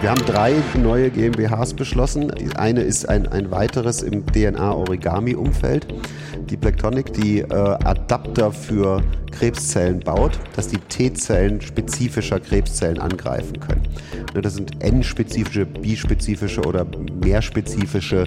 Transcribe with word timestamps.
Wir 0.00 0.10
haben 0.10 0.24
drei 0.26 0.54
neue 0.80 1.10
GmbHs 1.10 1.74
beschlossen. 1.74 2.30
Die 2.38 2.54
eine 2.54 2.82
ist 2.82 3.08
ein, 3.08 3.26
ein 3.26 3.50
weiteres 3.50 4.02
im 4.02 4.24
DNA-Origami-Umfeld. 4.24 5.88
Die 6.48 6.56
Blacktonic, 6.56 7.12
die 7.14 7.40
äh, 7.40 7.52
Adapter 7.52 8.52
für 8.52 9.02
Krebszellen 9.38 10.00
baut, 10.00 10.38
dass 10.56 10.68
die 10.68 10.78
T-Zellen 10.78 11.60
spezifischer 11.60 12.40
Krebszellen 12.40 12.98
angreifen 12.98 13.60
können. 13.60 13.82
Ne, 14.34 14.42
das 14.42 14.54
sind 14.54 14.82
N-spezifische, 14.82 15.64
bispezifische 15.64 16.62
oder 16.62 16.84
mehrspezifische 17.22 18.26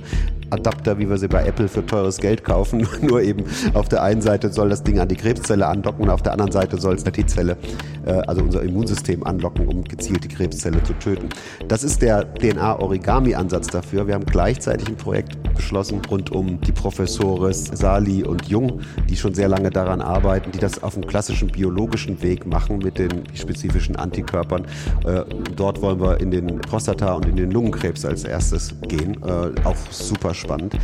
Adapter, 0.52 1.00
wie 1.00 1.10
wir 1.10 1.18
sie 1.18 1.28
bei 1.28 1.46
Apple 1.46 1.68
für 1.68 1.86
teures 1.86 2.18
Geld 2.18 2.44
kaufen. 2.44 2.88
Nur 3.02 3.22
eben 3.22 3.46
auf 3.74 3.90
der 3.90 4.04
einen 4.04 4.22
Seite 4.22 4.52
soll 4.52 4.70
das 4.70 4.84
Ding 4.84 5.00
an 5.00 5.08
die 5.08 5.16
Krebszelle 5.16 5.66
andocken 5.66 6.04
und 6.04 6.10
auf 6.10 6.22
der 6.22 6.34
anderen 6.34 6.52
Seite 6.52 6.80
soll 6.80 6.96
es 6.96 7.04
der 7.04 7.14
T-Zelle, 7.14 7.58
äh, 8.06 8.12
also 8.12 8.42
unser 8.42 8.62
Immunsystem 8.62 9.26
anlocken, 9.26 9.68
um 9.68 9.84
gezielt 9.84 10.24
die 10.24 10.28
Krebszelle 10.28 10.84
zu 10.84 10.94
töten. 10.94 11.30
Das 11.68 11.84
ist 11.84 12.02
der 12.02 12.34
DNA-Origami-Ansatz 12.36 13.68
dafür. 13.68 14.08
Wir 14.08 14.16
haben 14.16 14.26
gleichzeitig 14.26 14.88
ein 14.88 14.98
Projekt 14.98 15.38
beschlossen 15.54 16.02
rund 16.10 16.32
um 16.32 16.60
die 16.62 16.72
Professoren 16.72 17.54
Sali 17.54 18.24
und 18.24 18.48
Jung, 18.48 18.82
die 19.10 19.16
schon 19.16 19.34
sehr 19.34 19.48
lange 19.48 19.70
daran 19.70 20.02
arbeiten, 20.02 20.52
die 20.52 20.60
das 20.60 20.84
auf 20.84 20.96
einem 21.02 21.10
klassischen 21.10 21.50
biologischen 21.50 22.22
Weg 22.22 22.46
machen 22.46 22.80
mit 22.80 22.98
den 22.98 23.24
spezifischen 23.34 23.96
Antikörpern. 23.96 24.66
Äh, 25.06 25.24
dort 25.56 25.82
wollen 25.82 26.00
wir 26.00 26.20
in 26.20 26.32
den 26.32 26.60
Prostata- 26.62 27.14
und 27.14 27.26
in 27.28 27.36
den 27.36 27.52
Lungenkrebs 27.52 28.06
als 28.06 28.24
erstes 28.24 28.76
gehen. 28.88 29.18
Äh, 29.24 29.52
auch 29.64 29.76
super 29.90 30.34
spannend. 30.34 30.78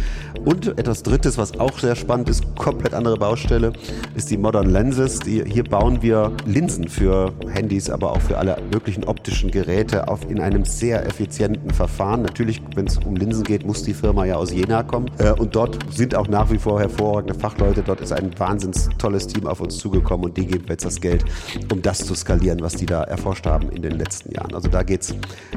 Und 0.45 0.77
etwas 0.77 1.03
Drittes, 1.03 1.37
was 1.37 1.59
auch 1.59 1.77
sehr 1.79 1.95
spannend 1.95 2.29
ist, 2.29 2.43
komplett 2.55 2.93
andere 2.93 3.17
Baustelle, 3.17 3.73
ist 4.15 4.29
die 4.31 4.37
Modern 4.37 4.69
Lenses. 4.69 5.19
Hier 5.23 5.63
bauen 5.63 6.01
wir 6.01 6.31
Linsen 6.45 6.87
für 6.87 7.33
Handys, 7.49 7.89
aber 7.89 8.11
auch 8.11 8.21
für 8.21 8.37
alle 8.37 8.57
möglichen 8.71 9.03
optischen 9.03 9.51
Geräte 9.51 10.07
auf, 10.07 10.29
in 10.29 10.39
einem 10.39 10.65
sehr 10.65 11.05
effizienten 11.05 11.71
Verfahren. 11.71 12.21
Natürlich, 12.23 12.61
wenn 12.75 12.87
es 12.87 12.97
um 12.97 13.15
Linsen 13.15 13.43
geht, 13.43 13.65
muss 13.65 13.83
die 13.83 13.93
Firma 13.93 14.25
ja 14.25 14.35
aus 14.35 14.51
Jena 14.51 14.83
kommen. 14.83 15.09
Äh, 15.17 15.31
und 15.31 15.55
dort 15.55 15.77
sind 15.91 16.15
auch 16.15 16.27
nach 16.27 16.51
wie 16.51 16.57
vor 16.57 16.79
hervorragende 16.79 17.33
Fachleute. 17.33 17.83
Dort 17.83 18.01
ist 18.01 18.11
ein 18.11 18.31
wahnsinns 18.37 18.89
tolles 18.97 19.27
Team 19.27 19.47
auf 19.47 19.61
uns 19.61 19.77
zugekommen 19.77 20.06
und 20.15 20.37
die 20.37 20.45
geben 20.47 20.65
jetzt 20.69 20.85
das 20.85 21.01
Geld, 21.01 21.25
um 21.71 21.81
das 21.81 21.99
zu 21.99 22.15
skalieren, 22.15 22.59
was 22.61 22.73
die 22.73 22.85
da 22.85 23.03
erforscht 23.03 23.45
haben 23.45 23.69
in 23.69 23.81
den 23.81 23.97
letzten 23.97 24.33
Jahren. 24.33 24.53
Also 24.53 24.69
da 24.69 24.83
geht 24.83 25.01
es 25.01 25.15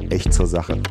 echt 0.09 0.33
zur 0.33 0.47
Sache. 0.47 0.81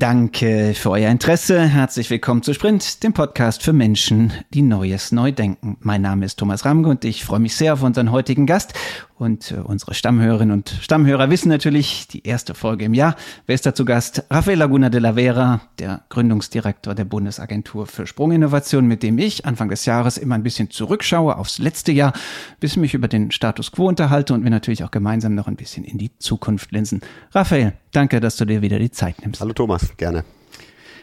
Danke 0.00 0.72
für 0.74 0.92
euer 0.92 1.10
Interesse. 1.10 1.60
Herzlich 1.60 2.08
willkommen 2.08 2.42
zu 2.42 2.54
Sprint, 2.54 3.02
dem 3.02 3.12
Podcast 3.12 3.62
für 3.62 3.74
Menschen, 3.74 4.32
die 4.54 4.62
Neues 4.62 5.12
neu 5.12 5.30
denken. 5.30 5.76
Mein 5.80 6.00
Name 6.00 6.24
ist 6.24 6.38
Thomas 6.38 6.64
Ramge 6.64 6.88
und 6.88 7.04
ich 7.04 7.22
freue 7.22 7.38
mich 7.38 7.54
sehr 7.54 7.74
auf 7.74 7.82
unseren 7.82 8.10
heutigen 8.10 8.46
Gast. 8.46 8.72
Und 9.20 9.52
äh, 9.52 9.56
unsere 9.56 9.92
Stammhörerinnen 9.92 10.54
und 10.54 10.70
Stammhörer 10.80 11.28
wissen 11.28 11.50
natürlich, 11.50 12.08
die 12.08 12.26
erste 12.26 12.54
Folge 12.54 12.86
im 12.86 12.94
Jahr. 12.94 13.16
Wer 13.44 13.54
ist 13.54 13.66
dazu 13.66 13.84
Gast? 13.84 14.24
Rafael 14.30 14.56
Laguna 14.56 14.88
de 14.88 14.98
la 14.98 15.12
Vera, 15.12 15.60
der 15.78 16.04
Gründungsdirektor 16.08 16.94
der 16.94 17.04
Bundesagentur 17.04 17.86
für 17.86 18.06
Sprunginnovation, 18.06 18.86
mit 18.86 19.02
dem 19.02 19.18
ich 19.18 19.44
Anfang 19.44 19.68
des 19.68 19.84
Jahres 19.84 20.16
immer 20.16 20.36
ein 20.36 20.42
bisschen 20.42 20.70
zurückschaue 20.70 21.36
aufs 21.36 21.58
letzte 21.58 21.92
Jahr, 21.92 22.14
bis 22.60 22.78
mich 22.78 22.94
über 22.94 23.08
den 23.08 23.30
Status 23.30 23.72
quo 23.72 23.88
unterhalte 23.88 24.32
und 24.32 24.42
wir 24.42 24.50
natürlich 24.50 24.84
auch 24.84 24.90
gemeinsam 24.90 25.34
noch 25.34 25.48
ein 25.48 25.56
bisschen 25.56 25.84
in 25.84 25.98
die 25.98 26.16
Zukunft 26.18 26.72
linsen. 26.72 27.02
Raphael, 27.32 27.74
danke, 27.92 28.20
dass 28.20 28.36
du 28.36 28.46
dir 28.46 28.62
wieder 28.62 28.78
die 28.78 28.90
Zeit 28.90 29.20
nimmst. 29.20 29.42
Hallo 29.42 29.52
Thomas, 29.52 29.98
gerne. 29.98 30.24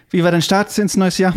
Wie 0.10 0.24
war 0.24 0.32
dein 0.32 0.42
Start 0.42 0.76
ins 0.78 0.96
neues 0.96 1.18
Jahr? 1.18 1.34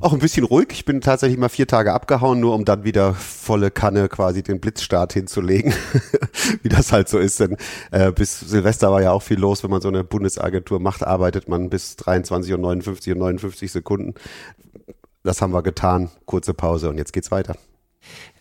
Auch 0.00 0.12
ein 0.12 0.20
bisschen 0.20 0.44
ruhig. 0.44 0.68
Ich 0.70 0.84
bin 0.84 1.00
tatsächlich 1.00 1.36
mal 1.36 1.48
vier 1.48 1.66
Tage 1.66 1.92
abgehauen, 1.92 2.38
nur 2.38 2.54
um 2.54 2.64
dann 2.64 2.84
wieder 2.84 3.12
volle 3.14 3.72
Kanne 3.72 4.08
quasi 4.08 4.44
den 4.44 4.60
Blitzstart 4.60 5.12
hinzulegen. 5.14 5.74
Wie 6.62 6.68
das 6.68 6.92
halt 6.92 7.08
so 7.08 7.18
ist. 7.18 7.40
Denn 7.40 7.56
äh, 7.90 8.12
bis 8.12 8.38
Silvester 8.38 8.92
war 8.92 9.02
ja 9.02 9.10
auch 9.10 9.22
viel 9.22 9.40
los. 9.40 9.64
Wenn 9.64 9.70
man 9.70 9.80
so 9.80 9.88
eine 9.88 10.04
Bundesagentur 10.04 10.78
macht, 10.78 11.04
arbeitet 11.04 11.48
man 11.48 11.70
bis 11.70 11.96
23 11.96 12.54
und 12.54 12.60
59 12.60 13.14
und 13.14 13.18
59 13.18 13.72
Sekunden. 13.72 14.14
Das 15.24 15.42
haben 15.42 15.52
wir 15.52 15.62
getan. 15.62 16.10
Kurze 16.24 16.54
Pause 16.54 16.90
und 16.90 16.98
jetzt 16.98 17.12
geht's 17.12 17.32
weiter. 17.32 17.56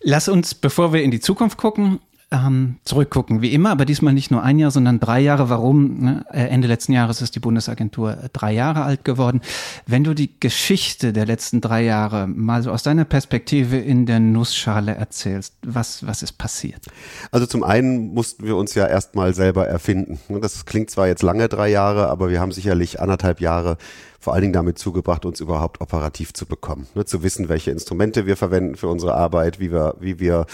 Lass 0.01 0.27
uns, 0.27 0.53
bevor 0.53 0.93
wir 0.93 1.01
in 1.01 1.09
die 1.09 1.21
Zukunft 1.21 1.57
gucken, 1.57 1.99
ähm, 2.33 2.77
zurückgucken, 2.83 3.41
wie 3.41 3.53
immer, 3.53 3.69
aber 3.69 3.85
diesmal 3.85 4.13
nicht 4.13 4.31
nur 4.31 4.41
ein 4.41 4.57
Jahr, 4.57 4.71
sondern 4.71 4.99
drei 4.99 5.19
Jahre. 5.19 5.49
Warum? 5.49 5.99
Ne? 5.99 6.25
Äh, 6.31 6.47
Ende 6.47 6.67
letzten 6.67 6.91
Jahres 6.91 7.21
ist 7.21 7.35
die 7.35 7.39
Bundesagentur 7.39 8.17
drei 8.33 8.53
Jahre 8.53 8.83
alt 8.83 9.05
geworden. 9.05 9.41
Wenn 9.85 10.03
du 10.03 10.15
die 10.15 10.31
Geschichte 10.39 11.13
der 11.13 11.27
letzten 11.27 11.61
drei 11.61 11.83
Jahre 11.83 12.27
mal 12.27 12.63
so 12.63 12.71
aus 12.71 12.81
deiner 12.81 13.05
Perspektive 13.05 13.77
in 13.77 14.07
der 14.07 14.19
Nussschale 14.19 14.95
erzählst, 14.95 15.53
was, 15.63 16.05
was 16.07 16.23
ist 16.23 16.33
passiert? 16.33 16.87
Also 17.31 17.45
zum 17.45 17.63
einen 17.63 18.13
mussten 18.13 18.45
wir 18.45 18.57
uns 18.57 18.73
ja 18.73 18.87
erstmal 18.87 19.35
selber 19.35 19.67
erfinden. 19.67 20.19
Das 20.41 20.65
klingt 20.65 20.89
zwar 20.89 21.07
jetzt 21.07 21.21
lange 21.21 21.47
drei 21.49 21.69
Jahre, 21.69 22.09
aber 22.09 22.29
wir 22.29 22.41
haben 22.41 22.51
sicherlich 22.51 22.99
anderthalb 22.99 23.41
Jahre 23.41 23.77
vor 24.23 24.33
allen 24.33 24.43
Dingen 24.43 24.53
damit 24.53 24.79
zugebracht, 24.79 25.25
uns 25.25 25.41
überhaupt 25.41 25.81
operativ 25.81 26.33
zu 26.33 26.45
bekommen, 26.45 26.87
ne, 26.95 27.03
zu 27.03 27.23
wissen, 27.23 27.49
welche 27.49 27.71
Instrumente 27.71 28.25
wir 28.25 28.37
verwenden 28.37 28.75
für 28.75 28.87
unsere 28.87 29.15
Arbeit, 29.15 29.59
wie 29.59 29.69
wir, 29.69 29.95
wie 29.99 30.17
wir 30.17 30.45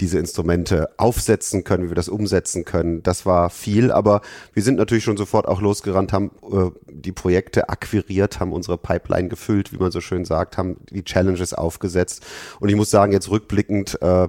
diese 0.00 0.18
Instrumente 0.18 0.88
aufsetzen 0.96 1.62
können, 1.62 1.84
wie 1.84 1.90
wir 1.90 1.94
das 1.94 2.08
umsetzen 2.08 2.64
können. 2.64 3.02
Das 3.02 3.26
war 3.26 3.50
viel, 3.50 3.92
aber 3.92 4.22
wir 4.54 4.62
sind 4.62 4.78
natürlich 4.78 5.04
schon 5.04 5.18
sofort 5.18 5.46
auch 5.46 5.60
losgerannt, 5.60 6.14
haben 6.14 6.30
äh, 6.50 6.70
die 6.90 7.12
Projekte 7.12 7.68
akquiriert, 7.68 8.40
haben 8.40 8.54
unsere 8.54 8.78
Pipeline 8.78 9.28
gefüllt, 9.28 9.74
wie 9.74 9.76
man 9.78 9.90
so 9.90 10.00
schön 10.00 10.24
sagt, 10.24 10.56
haben 10.56 10.78
die 10.88 11.04
Challenges 11.04 11.52
aufgesetzt. 11.52 12.24
Und 12.60 12.70
ich 12.70 12.76
muss 12.76 12.90
sagen, 12.90 13.12
jetzt 13.12 13.28
rückblickend 13.28 14.00
äh, 14.00 14.28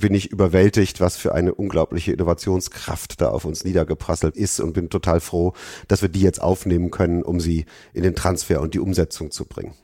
bin 0.00 0.14
ich 0.14 0.32
überwältigt, 0.32 1.00
was 1.00 1.16
für 1.16 1.34
eine 1.34 1.54
unglaubliche 1.54 2.12
Innovationskraft 2.12 3.20
da 3.20 3.30
auf 3.30 3.44
uns 3.44 3.64
niedergeprasselt 3.64 4.36
ist 4.36 4.60
und 4.60 4.72
bin 4.72 4.90
total 4.90 5.20
froh, 5.20 5.52
dass 5.88 6.02
wir 6.02 6.08
die 6.08 6.20
jetzt 6.20 6.42
aufnehmen 6.42 6.90
können, 6.90 7.22
um 7.22 7.40
sie 7.40 7.66
in 7.92 8.02
den 8.02 8.16
Transfer 8.16 8.60
und 8.60 8.74
die 8.74 8.80
Umsetzung 8.80 9.30
zu 9.30 9.44
bringen. 9.44 9.74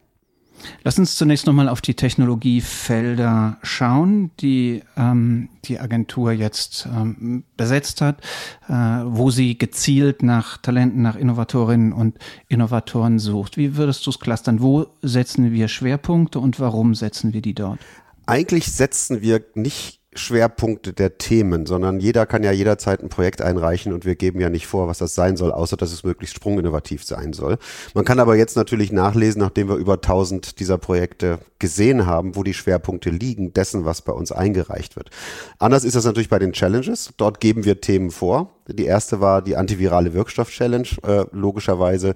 Lass 0.82 0.98
uns 0.98 1.16
zunächst 1.16 1.46
nochmal 1.46 1.68
auf 1.68 1.80
die 1.80 1.94
Technologiefelder 1.94 3.58
schauen, 3.62 4.30
die 4.40 4.82
ähm, 4.96 5.48
die 5.64 5.78
Agentur 5.78 6.32
jetzt 6.32 6.88
ähm, 6.90 7.44
besetzt 7.56 8.00
hat, 8.00 8.20
äh, 8.68 8.72
wo 8.72 9.30
sie 9.30 9.58
gezielt 9.58 10.22
nach 10.22 10.58
Talenten, 10.58 11.02
nach 11.02 11.16
Innovatorinnen 11.16 11.92
und 11.92 12.18
Innovatoren 12.48 13.18
sucht. 13.18 13.56
Wie 13.56 13.76
würdest 13.76 14.06
du 14.06 14.10
es 14.10 14.18
clustern? 14.18 14.60
Wo 14.60 14.86
setzen 15.02 15.52
wir 15.52 15.68
Schwerpunkte 15.68 16.38
und 16.38 16.58
warum 16.58 16.94
setzen 16.94 17.32
wir 17.32 17.42
die 17.42 17.54
dort? 17.54 17.78
Eigentlich 18.26 18.72
setzen 18.72 19.22
wir 19.22 19.44
nicht 19.54 19.95
Schwerpunkte 20.16 20.92
der 20.92 21.18
Themen, 21.18 21.66
sondern 21.66 22.00
jeder 22.00 22.26
kann 22.26 22.42
ja 22.42 22.52
jederzeit 22.52 23.02
ein 23.02 23.08
Projekt 23.08 23.42
einreichen 23.42 23.92
und 23.92 24.04
wir 24.04 24.16
geben 24.16 24.40
ja 24.40 24.48
nicht 24.48 24.66
vor, 24.66 24.88
was 24.88 24.98
das 24.98 25.14
sein 25.14 25.36
soll, 25.36 25.52
außer 25.52 25.76
dass 25.76 25.92
es 25.92 26.04
möglichst 26.04 26.36
sprunginnovativ 26.36 27.04
sein 27.04 27.32
soll. 27.32 27.58
Man 27.94 28.04
kann 28.04 28.20
aber 28.20 28.36
jetzt 28.36 28.56
natürlich 28.56 28.92
nachlesen, 28.92 29.40
nachdem 29.40 29.68
wir 29.68 29.76
über 29.76 29.94
1000 29.94 30.58
dieser 30.60 30.78
Projekte 30.78 31.38
gesehen 31.58 32.06
haben, 32.06 32.36
wo 32.36 32.42
die 32.42 32.54
Schwerpunkte 32.54 33.10
liegen, 33.10 33.52
dessen, 33.52 33.84
was 33.84 34.02
bei 34.02 34.12
uns 34.12 34.32
eingereicht 34.32 34.96
wird. 34.96 35.10
Anders 35.58 35.84
ist 35.84 35.96
das 35.96 36.04
natürlich 36.04 36.28
bei 36.28 36.38
den 36.38 36.52
Challenges. 36.52 37.10
Dort 37.16 37.40
geben 37.40 37.64
wir 37.64 37.80
Themen 37.80 38.10
vor. 38.10 38.55
Die 38.68 38.84
erste 38.84 39.20
war 39.20 39.42
die 39.42 39.56
antivirale 39.56 40.12
Wirkstoff-Challenge, 40.12 40.88
äh, 41.06 41.24
logischerweise 41.32 42.14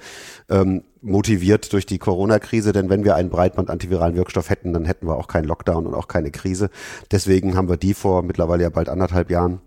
ähm, 0.48 0.82
motiviert 1.00 1.72
durch 1.72 1.86
die 1.86 1.98
Corona-Krise, 1.98 2.72
denn 2.72 2.90
wenn 2.90 3.04
wir 3.04 3.14
einen 3.14 3.30
Breitband-antiviralen 3.30 4.16
Wirkstoff 4.16 4.50
hätten, 4.50 4.72
dann 4.72 4.84
hätten 4.84 5.06
wir 5.06 5.16
auch 5.16 5.28
keinen 5.28 5.46
Lockdown 5.46 5.86
und 5.86 5.94
auch 5.94 6.08
keine 6.08 6.30
Krise. 6.30 6.70
Deswegen 7.10 7.56
haben 7.56 7.68
wir 7.68 7.76
die 7.76 7.94
vor 7.94 8.22
mittlerweile 8.22 8.64
ja 8.64 8.70
bald 8.70 8.88
anderthalb 8.88 9.30
Jahren 9.30 9.60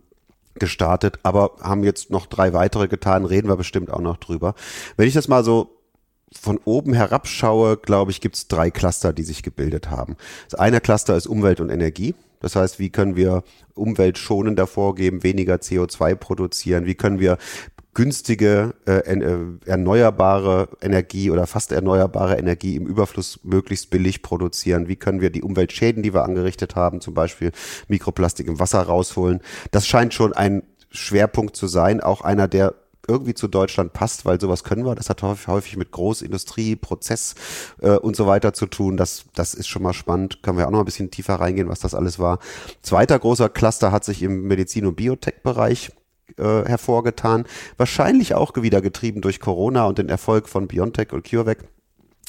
gestartet, 0.55 1.19
aber 1.23 1.51
haben 1.61 1.83
jetzt 1.83 2.11
noch 2.11 2.27
drei 2.27 2.53
weitere 2.53 2.87
getan, 2.87 3.25
reden 3.25 3.47
wir 3.47 3.57
bestimmt 3.57 3.91
auch 3.91 4.01
noch 4.01 4.17
drüber. 4.17 4.53
Wenn 4.97 5.07
ich 5.07 5.13
das 5.13 5.27
mal 5.27 5.43
so 5.43 5.79
von 6.31 6.59
oben 6.65 6.93
herabschaue, 6.93 7.77
glaube 7.77 8.11
ich, 8.11 8.21
gibt 8.21 8.35
es 8.35 8.47
drei 8.47 8.71
Cluster, 8.71 9.13
die 9.13 9.23
sich 9.23 9.43
gebildet 9.43 9.89
haben. 9.89 10.15
Das 10.49 10.59
eine 10.59 10.81
Cluster 10.81 11.15
ist 11.15 11.27
Umwelt 11.27 11.59
und 11.59 11.69
Energie. 11.69 12.15
Das 12.43 12.55
heißt, 12.55 12.77
wie 12.77 12.89
können 12.89 13.15
wir 13.15 13.43
umweltschonender 13.73 14.67
vorgeben, 14.67 15.23
weniger 15.23 15.55
CO2 15.55 16.15
produzieren? 16.15 16.85
Wie 16.85 16.93
können 16.93 17.19
wir 17.19 17.37
günstige 17.93 18.73
äh, 18.85 18.97
äh, 18.97 19.37
erneuerbare 19.65 20.67
Energie 20.81 21.31
oder 21.31 21.47
fast 21.47 21.71
erneuerbare 21.71 22.37
Energie 22.37 22.75
im 22.75 22.85
Überfluss 22.85 23.39
möglichst 23.43 23.89
billig 23.89 24.21
produzieren? 24.21 24.87
Wie 24.87 24.97
können 24.97 25.21
wir 25.21 25.29
die 25.29 25.41
Umweltschäden, 25.41 26.03
die 26.03 26.13
wir 26.13 26.23
angerichtet 26.23 26.75
haben, 26.75 27.01
zum 27.01 27.13
Beispiel 27.13 27.51
Mikroplastik 27.87 28.47
im 28.47 28.59
Wasser 28.59 28.81
rausholen? 28.81 29.39
Das 29.71 29.87
scheint 29.87 30.13
schon 30.13 30.33
ein 30.33 30.63
Schwerpunkt 30.91 31.55
zu 31.55 31.67
sein, 31.67 32.01
auch 32.01 32.21
einer, 32.21 32.47
der 32.47 32.75
irgendwie 33.07 33.33
zu 33.33 33.47
Deutschland 33.47 33.93
passt, 33.93 34.25
weil 34.25 34.39
sowas 34.39 34.63
können 34.63 34.85
wir. 34.85 34.95
Das 34.95 35.09
hat 35.09 35.21
häufig 35.23 35.77
mit 35.77 35.91
Großindustrie, 35.91 36.75
Prozess 36.75 37.35
äh, 37.81 37.97
und 37.97 38.15
so 38.15 38.27
weiter 38.27 38.53
zu 38.53 38.65
tun. 38.65 38.97
Das, 38.97 39.25
das 39.35 39.53
ist 39.53 39.67
schon 39.67 39.83
mal 39.83 39.93
spannend. 39.93 40.41
Können 40.41 40.57
wir 40.57 40.67
auch 40.67 40.71
noch 40.71 40.79
ein 40.79 40.85
bisschen 40.85 41.11
tiefer 41.11 41.35
reingehen, 41.35 41.69
was 41.69 41.79
das 41.79 41.95
alles 41.95 42.19
war. 42.19 42.39
Zweiter 42.81 43.19
großer 43.19 43.49
Cluster 43.49 43.91
hat 43.91 44.05
sich 44.05 44.23
im 44.23 44.47
Medizin- 44.47 44.85
und 44.85 44.95
Biotech-Bereich 44.95 45.91
äh, 46.37 46.63
hervorgetan. 46.65 47.45
Wahrscheinlich 47.77 48.35
auch 48.35 48.53
wieder 48.55 48.81
getrieben 48.81 49.21
durch 49.21 49.39
Corona 49.39 49.85
und 49.85 49.97
den 49.97 50.09
Erfolg 50.09 50.47
von 50.47 50.67
BioNTech 50.67 51.11
und 51.11 51.29
CureVac. 51.29 51.65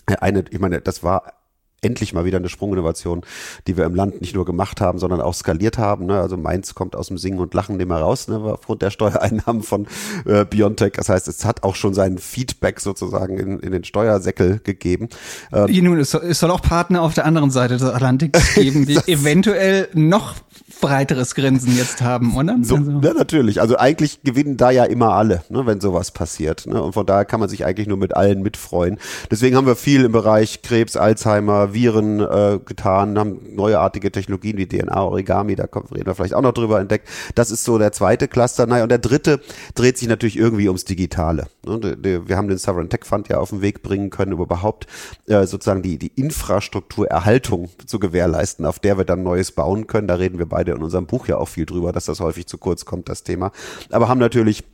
Äh, 0.07 0.17
eine, 0.17 0.45
ich 0.51 0.59
meine, 0.59 0.81
das 0.81 1.03
war 1.03 1.44
endlich 1.85 2.13
mal 2.13 2.25
wieder 2.25 2.39
eine 2.39 2.49
Sprunginnovation, 2.49 3.23
die 3.67 3.77
wir 3.77 3.85
im 3.85 3.95
Land 3.95 4.21
nicht 4.21 4.35
nur 4.35 4.45
gemacht 4.45 4.81
haben, 4.81 4.99
sondern 4.99 5.21
auch 5.21 5.35
skaliert 5.35 5.79
haben. 5.79 6.07
Ne? 6.07 6.21
Also 6.21 6.37
Mainz 6.37 6.75
kommt 6.75 6.97
aus 6.97 7.09
dem 7.09 7.19
Singen 7.19 7.39
und 7.39 7.55
Lachen 7.55 7.77
nicht 7.77 7.89
mehr 7.89 7.99
raus, 7.99 8.29
ne? 8.29 8.37
aufgrund 8.37 8.83
der 8.83 8.91
Steuereinnahmen 8.91 9.63
von 9.63 9.87
äh, 10.25 10.45
Biontech. 10.45 10.93
Das 10.95 11.09
heißt, 11.09 11.29
es 11.29 11.45
hat 11.45 11.63
auch 11.63 11.77
schon 11.77 11.95
seinen 11.95 12.19
Feedback 12.19 12.81
sozusagen 12.81 13.39
in, 13.39 13.61
in 13.61 13.73
den 13.73 13.85
Steuersäckel 13.85 14.61
gegeben. 14.65 15.09
Ähm, 15.53 15.97
es 15.99 16.11
soll 16.11 16.51
auch 16.51 16.63
Partner 16.63 17.03
auf 17.03 17.15
der 17.15 17.27
anderen 17.27 17.51
Seite 17.51 17.75
des 17.77 17.83
Atlantiks 17.85 18.55
geben, 18.55 18.87
die 18.87 18.99
eventuell 19.07 19.89
noch 19.95 20.35
breiteres 20.81 21.35
Grinsen 21.35 21.77
jetzt 21.77 22.03
haben, 22.03 22.37
oder? 22.37 22.57
So, 22.63 22.77
also. 22.77 23.01
Ja, 23.03 23.15
natürlich. 23.15 23.61
Also 23.61 23.77
eigentlich 23.77 24.23
gewinnen 24.23 24.57
da 24.57 24.71
ja 24.71 24.85
immer 24.85 25.13
alle, 25.15 25.43
ne, 25.49 25.67
wenn 25.67 25.81
sowas 25.81 26.11
passiert. 26.11 26.67
Ne? 26.67 26.83
Und 26.83 26.93
von 26.93 27.07
daher 27.07 27.25
kann 27.25 27.41
man 27.41 27.49
sich 27.49 27.65
eigentlich 27.65 27.89
nur 27.89 27.97
mit 27.97 28.17
allen 28.17 28.43
mitfreuen. 28.43 28.99
Deswegen 29.31 29.57
haben 29.57 29.67
wir 29.67 29.77
viel 29.77 30.05
im 30.05 30.13
Bereich 30.13 30.63
Krebs, 30.63 30.97
Alzheimer, 30.97 31.75
Viren 31.75 32.21
äh, 32.21 32.59
getan, 32.65 33.19
haben 33.19 33.39
neuartige 33.55 34.11
Technologien 34.13 34.57
wie 34.57 34.67
DNA, 34.67 35.03
Origami, 35.03 35.57
da 35.57 35.65
reden 35.65 36.07
wir 36.07 36.15
vielleicht 36.15 36.35
auch 36.35 36.43
noch 36.43 36.53
drüber 36.53 36.81
entdeckt. 36.81 37.09
Das 37.35 37.51
ist 37.51 37.65
so 37.65 37.79
der 37.79 37.93
zweite 37.93 38.29
Cluster. 38.29 38.67
Naja, 38.67 38.85
und 38.85 38.91
der 38.91 38.99
dritte 38.99 39.41
dreht 39.75 39.99
sich 39.99 40.09
natürlich 40.09 40.37
irgendwie 40.37 40.69
ums 40.69 40.85
Digitale. 40.85 41.47
Ne? 41.67 41.97
Wir 42.27 42.37
haben 42.37 42.49
den 42.49 42.59
Sovereign 42.59 42.89
Tech 42.89 43.05
Fund 43.05 43.29
ja 43.29 43.39
auf 43.39 43.51
den 43.51 43.63
Weg 43.63 43.83
bringen 43.83 44.11
können, 44.11 44.33
um 44.35 44.41
überhaupt 44.41 44.87
äh, 45.27 45.47
sozusagen 45.47 45.83
die, 45.83 45.99
die 45.99 46.13
Infrastrukturerhaltung 46.17 47.69
zu 47.87 47.99
gewährleisten, 47.99 48.67
auf 48.67 48.79
der 48.79 48.99
wir 48.99 49.05
dann 49.05 49.23
Neues 49.23 49.53
bauen 49.53 49.87
können. 49.87 50.09
Da 50.09 50.15
reden 50.15 50.39
wir 50.39 50.47
beide 50.47 50.64
in 50.73 50.83
unserem 50.83 51.07
Buch 51.07 51.27
ja 51.27 51.37
auch 51.37 51.49
viel 51.49 51.67
drüber, 51.67 51.93
dass 51.93 52.07
das 52.07 52.21
häufig 52.21 52.47
zu 52.47 52.59
kurz 52.59 52.85
kommt, 52.85 53.09
das 53.09 53.23
Thema. 53.23 53.53
Aber 53.91 54.09
haben 54.09 54.21
natürlich 54.21 54.65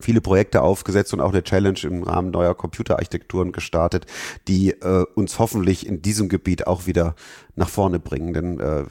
viele 0.00 0.20
Projekte 0.20 0.62
aufgesetzt 0.62 1.12
und 1.12 1.20
auch 1.20 1.32
eine 1.32 1.42
Challenge 1.42 1.78
im 1.82 2.02
Rahmen 2.02 2.30
neuer 2.30 2.54
Computerarchitekturen 2.54 3.52
gestartet, 3.52 4.06
die 4.46 4.70
äh, 4.70 5.04
uns 5.14 5.38
hoffentlich 5.38 5.86
in 5.86 6.02
diesem 6.02 6.28
Gebiet 6.28 6.66
auch 6.66 6.86
wieder 6.86 7.14
nach 7.56 7.68
vorne 7.68 7.98
bringen. 7.98 8.32
Denn 8.32 8.60
äh, 8.60 8.84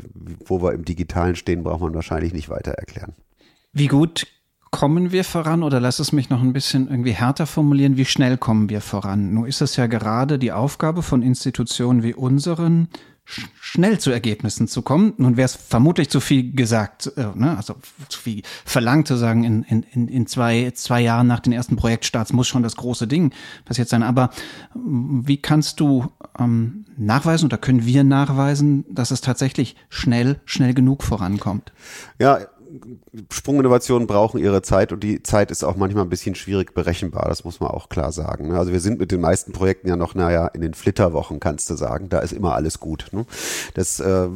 wo 0.45 0.61
wir 0.61 0.73
im 0.73 0.85
Digitalen 0.85 1.35
stehen, 1.35 1.63
braucht 1.63 1.81
man 1.81 1.93
wahrscheinlich 1.93 2.33
nicht 2.33 2.49
weiter 2.49 2.71
erklären. 2.71 3.13
Wie 3.73 3.87
gut 3.87 4.27
kommen 4.71 5.11
wir 5.11 5.23
voran 5.23 5.63
oder 5.63 5.79
lass 5.79 5.99
es 5.99 6.11
mich 6.11 6.29
noch 6.29 6.41
ein 6.41 6.53
bisschen 6.53 6.89
irgendwie 6.89 7.13
härter 7.13 7.47
formulieren, 7.47 7.97
wie 7.97 8.05
schnell 8.05 8.37
kommen 8.37 8.69
wir 8.69 8.81
voran? 8.81 9.33
Nun 9.33 9.45
ist 9.45 9.61
es 9.61 9.75
ja 9.75 9.87
gerade 9.87 10.37
die 10.39 10.51
Aufgabe 10.51 11.03
von 11.03 11.21
Institutionen 11.21 12.03
wie 12.03 12.13
unseren, 12.13 12.89
schnell 13.59 13.99
zu 13.99 14.11
Ergebnissen 14.11 14.67
zu 14.67 14.81
kommen. 14.81 15.13
Nun 15.17 15.37
wäre 15.37 15.45
es 15.45 15.55
vermutlich 15.55 16.09
zu 16.09 16.19
viel 16.19 16.53
gesagt, 16.53 17.11
äh, 17.17 17.27
ne? 17.35 17.57
also 17.57 17.75
zu 18.09 18.19
viel 18.19 18.41
verlangt 18.65 19.07
zu 19.07 19.15
sagen, 19.15 19.43
in, 19.43 19.63
in, 19.63 20.07
in 20.07 20.27
zwei, 20.27 20.71
zwei 20.73 21.01
Jahren 21.01 21.27
nach 21.27 21.41
den 21.41 21.53
ersten 21.53 21.75
Projektstarts 21.75 22.33
muss 22.33 22.47
schon 22.47 22.63
das 22.63 22.75
große 22.75 23.07
Ding 23.07 23.33
passiert 23.65 23.89
sein. 23.89 24.03
Aber 24.03 24.29
wie 24.73 25.37
kannst 25.41 25.79
du 25.79 26.07
ähm, 26.39 26.85
nachweisen 26.97 27.45
oder 27.45 27.57
können 27.57 27.85
wir 27.85 28.03
nachweisen, 28.03 28.85
dass 28.89 29.11
es 29.11 29.21
tatsächlich 29.21 29.75
schnell, 29.89 30.39
schnell 30.45 30.73
genug 30.73 31.03
vorankommt? 31.03 31.73
Ja, 32.19 32.39
Sprunginnovationen 33.31 34.07
brauchen 34.07 34.39
ihre 34.39 34.61
Zeit 34.61 34.91
und 34.91 35.03
die 35.03 35.23
Zeit 35.23 35.51
ist 35.51 35.63
auch 35.63 35.75
manchmal 35.75 36.03
ein 36.03 36.09
bisschen 36.09 36.35
schwierig 36.35 36.73
berechenbar, 36.73 37.27
das 37.29 37.43
muss 37.43 37.59
man 37.59 37.69
auch 37.69 37.89
klar 37.89 38.11
sagen. 38.11 38.49
Ne? 38.49 38.57
Also 38.57 38.71
wir 38.71 38.79
sind 38.79 38.99
mit 38.99 39.11
den 39.11 39.21
meisten 39.21 39.51
Projekten 39.51 39.87
ja 39.87 39.95
noch, 39.95 40.15
naja, 40.15 40.47
in 40.47 40.61
den 40.61 40.73
Flitterwochen 40.73 41.39
kannst 41.39 41.69
du 41.69 41.75
sagen, 41.75 42.09
da 42.09 42.19
ist 42.19 42.33
immer 42.33 42.55
alles 42.55 42.79
gut. 42.79 43.07
Ne? 43.11 43.25
Das, 43.73 43.99
äh, 43.99 44.27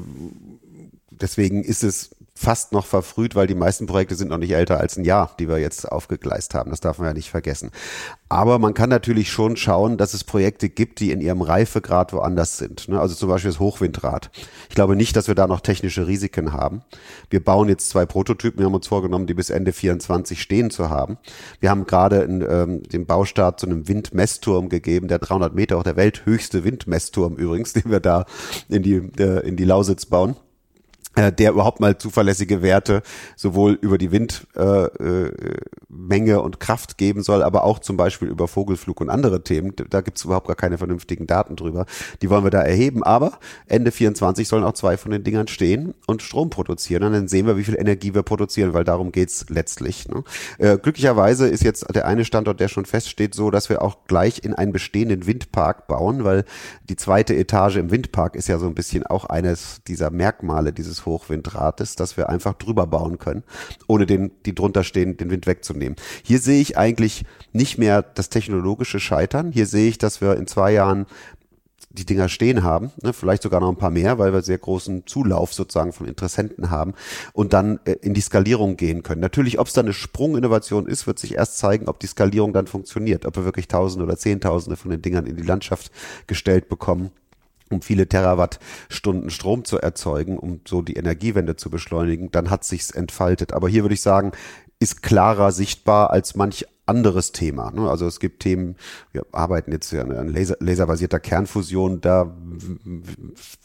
deswegen 1.09 1.63
ist 1.63 1.83
es 1.83 2.11
fast 2.41 2.71
noch 2.71 2.87
verfrüht, 2.87 3.35
weil 3.35 3.45
die 3.45 3.55
meisten 3.55 3.85
Projekte 3.85 4.15
sind 4.15 4.29
noch 4.29 4.39
nicht 4.39 4.51
älter 4.51 4.79
als 4.79 4.97
ein 4.97 5.03
Jahr, 5.03 5.35
die 5.39 5.47
wir 5.47 5.59
jetzt 5.59 5.89
aufgegleist 5.89 6.55
haben. 6.55 6.71
Das 6.71 6.79
darf 6.79 6.97
man 6.97 7.07
ja 7.07 7.13
nicht 7.13 7.29
vergessen. 7.29 7.69
Aber 8.29 8.57
man 8.57 8.73
kann 8.73 8.89
natürlich 8.89 9.29
schon 9.29 9.57
schauen, 9.57 9.97
dass 9.97 10.15
es 10.15 10.23
Projekte 10.23 10.67
gibt, 10.67 11.01
die 11.01 11.11
in 11.11 11.21
ihrem 11.21 11.41
Reifegrad 11.41 12.13
woanders 12.13 12.57
sind. 12.57 12.87
Ne? 12.87 12.99
Also 12.99 13.13
zum 13.13 13.29
Beispiel 13.29 13.51
das 13.51 13.59
Hochwindrad. 13.59 14.31
Ich 14.69 14.75
glaube 14.75 14.95
nicht, 14.95 15.15
dass 15.15 15.27
wir 15.27 15.35
da 15.35 15.45
noch 15.45 15.59
technische 15.59 16.07
Risiken 16.07 16.51
haben. 16.51 16.81
Wir 17.29 17.43
bauen 17.43 17.69
jetzt 17.69 17.89
zwei 17.89 18.07
Prototypen. 18.07 18.59
Wir 18.59 18.65
haben 18.65 18.73
uns 18.73 18.87
vorgenommen, 18.87 19.27
die 19.27 19.35
bis 19.35 19.51
Ende 19.51 19.71
24 19.71 20.41
stehen 20.41 20.71
zu 20.71 20.89
haben. 20.89 21.19
Wir 21.59 21.69
haben 21.69 21.85
gerade 21.85 22.21
in, 22.21 22.41
ähm, 22.41 22.83
den 22.83 23.05
Baustart 23.05 23.59
zu 23.59 23.67
einem 23.67 23.87
Windmessturm 23.87 24.69
gegeben, 24.69 25.09
der 25.09 25.19
300 25.19 25.53
Meter, 25.53 25.77
auch 25.77 25.83
der 25.83 25.95
welthöchste 25.95 26.63
Windmessturm 26.63 27.35
übrigens, 27.35 27.73
den 27.73 27.91
wir 27.91 27.99
da 27.99 28.25
in 28.67 28.81
die, 28.81 28.95
äh, 29.19 29.47
in 29.47 29.57
die 29.57 29.65
Lausitz 29.65 30.07
bauen. 30.07 30.35
Äh, 31.13 31.33
der 31.33 31.51
überhaupt 31.51 31.81
mal 31.81 31.97
zuverlässige 31.97 32.61
Werte 32.61 33.01
sowohl 33.35 33.73
über 33.81 33.97
die 33.97 34.13
Windmenge 34.13 35.31
äh, 35.89 36.31
äh 36.31 36.35
und 36.35 36.61
Kraft 36.61 36.97
geben 36.97 37.21
soll, 37.21 37.43
aber 37.43 37.65
auch 37.65 37.79
zum 37.79 37.97
Beispiel 37.97 38.29
über 38.29 38.47
Vogelflug 38.47 39.01
und 39.01 39.09
andere 39.09 39.43
Themen. 39.43 39.73
Da 39.89 39.99
gibt's 39.99 40.23
überhaupt 40.23 40.47
gar 40.47 40.55
keine 40.55 40.77
vernünftigen 40.77 41.27
Daten 41.27 41.57
drüber. 41.57 41.85
Die 42.21 42.29
wollen 42.29 42.45
wir 42.45 42.49
da 42.49 42.61
erheben. 42.61 43.03
Aber 43.03 43.39
Ende 43.67 43.91
24 43.91 44.47
sollen 44.47 44.63
auch 44.63 44.71
zwei 44.71 44.95
von 44.95 45.11
den 45.11 45.25
Dingern 45.25 45.49
stehen 45.49 45.95
und 46.07 46.21
Strom 46.21 46.49
produzieren. 46.49 47.03
Und 47.03 47.11
dann 47.11 47.27
sehen 47.27 47.45
wir, 47.45 47.57
wie 47.57 47.65
viel 47.65 47.75
Energie 47.77 48.13
wir 48.13 48.23
produzieren, 48.23 48.73
weil 48.73 48.85
darum 48.85 49.11
geht's 49.11 49.47
letztlich. 49.49 50.07
Ne? 50.07 50.23
Äh, 50.59 50.77
glücklicherweise 50.77 51.49
ist 51.49 51.63
jetzt 51.63 51.93
der 51.93 52.07
eine 52.07 52.23
Standort, 52.23 52.61
der 52.61 52.69
schon 52.69 52.85
feststeht, 52.85 53.35
so, 53.35 53.51
dass 53.51 53.67
wir 53.67 53.81
auch 53.81 54.05
gleich 54.07 54.45
in 54.45 54.53
einen 54.53 54.71
bestehenden 54.71 55.27
Windpark 55.27 55.87
bauen, 55.87 56.23
weil 56.23 56.45
die 56.87 56.95
zweite 56.95 57.35
Etage 57.35 57.75
im 57.75 57.91
Windpark 57.91 58.35
ist 58.35 58.47
ja 58.47 58.57
so 58.59 58.67
ein 58.67 58.75
bisschen 58.75 59.05
auch 59.05 59.25
eines 59.25 59.81
dieser 59.85 60.09
Merkmale 60.09 60.71
dieses 60.71 61.00
Hochwindrates, 61.05 61.95
dass 61.95 62.17
wir 62.17 62.29
einfach 62.29 62.53
drüber 62.53 62.87
bauen 62.87 63.19
können, 63.19 63.43
ohne 63.87 64.05
den, 64.05 64.31
die 64.45 64.55
drunter 64.55 64.83
stehen, 64.83 65.17
den 65.17 65.29
Wind 65.29 65.47
wegzunehmen. 65.47 65.95
Hier 66.23 66.39
sehe 66.39 66.61
ich 66.61 66.77
eigentlich 66.77 67.25
nicht 67.53 67.77
mehr 67.77 68.01
das 68.01 68.29
technologische 68.29 68.99
Scheitern. 68.99 69.51
Hier 69.51 69.65
sehe 69.65 69.89
ich, 69.89 69.97
dass 69.97 70.21
wir 70.21 70.35
in 70.35 70.47
zwei 70.47 70.73
Jahren 70.73 71.05
die 71.93 72.05
Dinger 72.05 72.29
stehen 72.29 72.63
haben, 72.63 72.91
ne, 73.01 73.13
vielleicht 73.13 73.43
sogar 73.43 73.59
noch 73.59 73.69
ein 73.69 73.77
paar 73.77 73.89
mehr, 73.89 74.17
weil 74.17 74.33
wir 74.33 74.41
sehr 74.41 74.57
großen 74.57 75.05
Zulauf 75.07 75.53
sozusagen 75.53 75.93
von 75.93 76.07
Interessenten 76.07 76.69
haben 76.69 76.93
und 77.33 77.53
dann 77.53 77.79
äh, 77.85 77.93
in 78.01 78.13
die 78.13 78.21
Skalierung 78.21 78.77
gehen 78.77 79.03
können. 79.03 79.21
Natürlich, 79.21 79.59
ob 79.59 79.67
es 79.67 79.73
dann 79.73 79.85
eine 79.85 79.93
Sprunginnovation 79.93 80.87
ist, 80.87 81.07
wird 81.07 81.19
sich 81.19 81.35
erst 81.35 81.57
zeigen, 81.57 81.87
ob 81.87 81.99
die 81.99 82.07
Skalierung 82.07 82.53
dann 82.53 82.67
funktioniert, 82.67 83.25
ob 83.25 83.35
wir 83.35 83.45
wirklich 83.45 83.67
Tausende 83.67 84.05
oder 84.05 84.17
Zehntausende 84.17 84.77
von 84.77 84.91
den 84.91 85.01
Dingern 85.01 85.25
in 85.25 85.35
die 85.35 85.43
Landschaft 85.43 85.91
gestellt 86.27 86.69
bekommen 86.69 87.11
um 87.71 87.81
viele 87.81 88.07
Terawattstunden 88.07 89.29
Strom 89.29 89.65
zu 89.65 89.79
erzeugen, 89.79 90.37
um 90.37 90.61
so 90.67 90.81
die 90.81 90.95
Energiewende 90.95 91.55
zu 91.55 91.69
beschleunigen, 91.69 92.31
dann 92.31 92.49
hat 92.49 92.63
sich's 92.63 92.91
entfaltet. 92.91 93.53
Aber 93.53 93.69
hier 93.69 93.83
würde 93.83 93.95
ich 93.95 94.01
sagen, 94.01 94.31
ist 94.79 95.03
klarer 95.03 95.51
sichtbar 95.51 96.09
als 96.09 96.35
manch 96.35 96.65
anderes 96.85 97.31
Thema. 97.31 97.71
Ne? 97.71 97.89
Also 97.89 98.07
es 98.07 98.19
gibt 98.19 98.41
Themen, 98.41 98.75
wir 99.11 99.25
arbeiten 99.31 99.71
jetzt 99.71 99.91
ja 99.91 100.01
an 100.01 100.27
Laser, 100.27 100.57
laserbasierter 100.59 101.19
Kernfusion, 101.19 102.01
da 102.01 102.35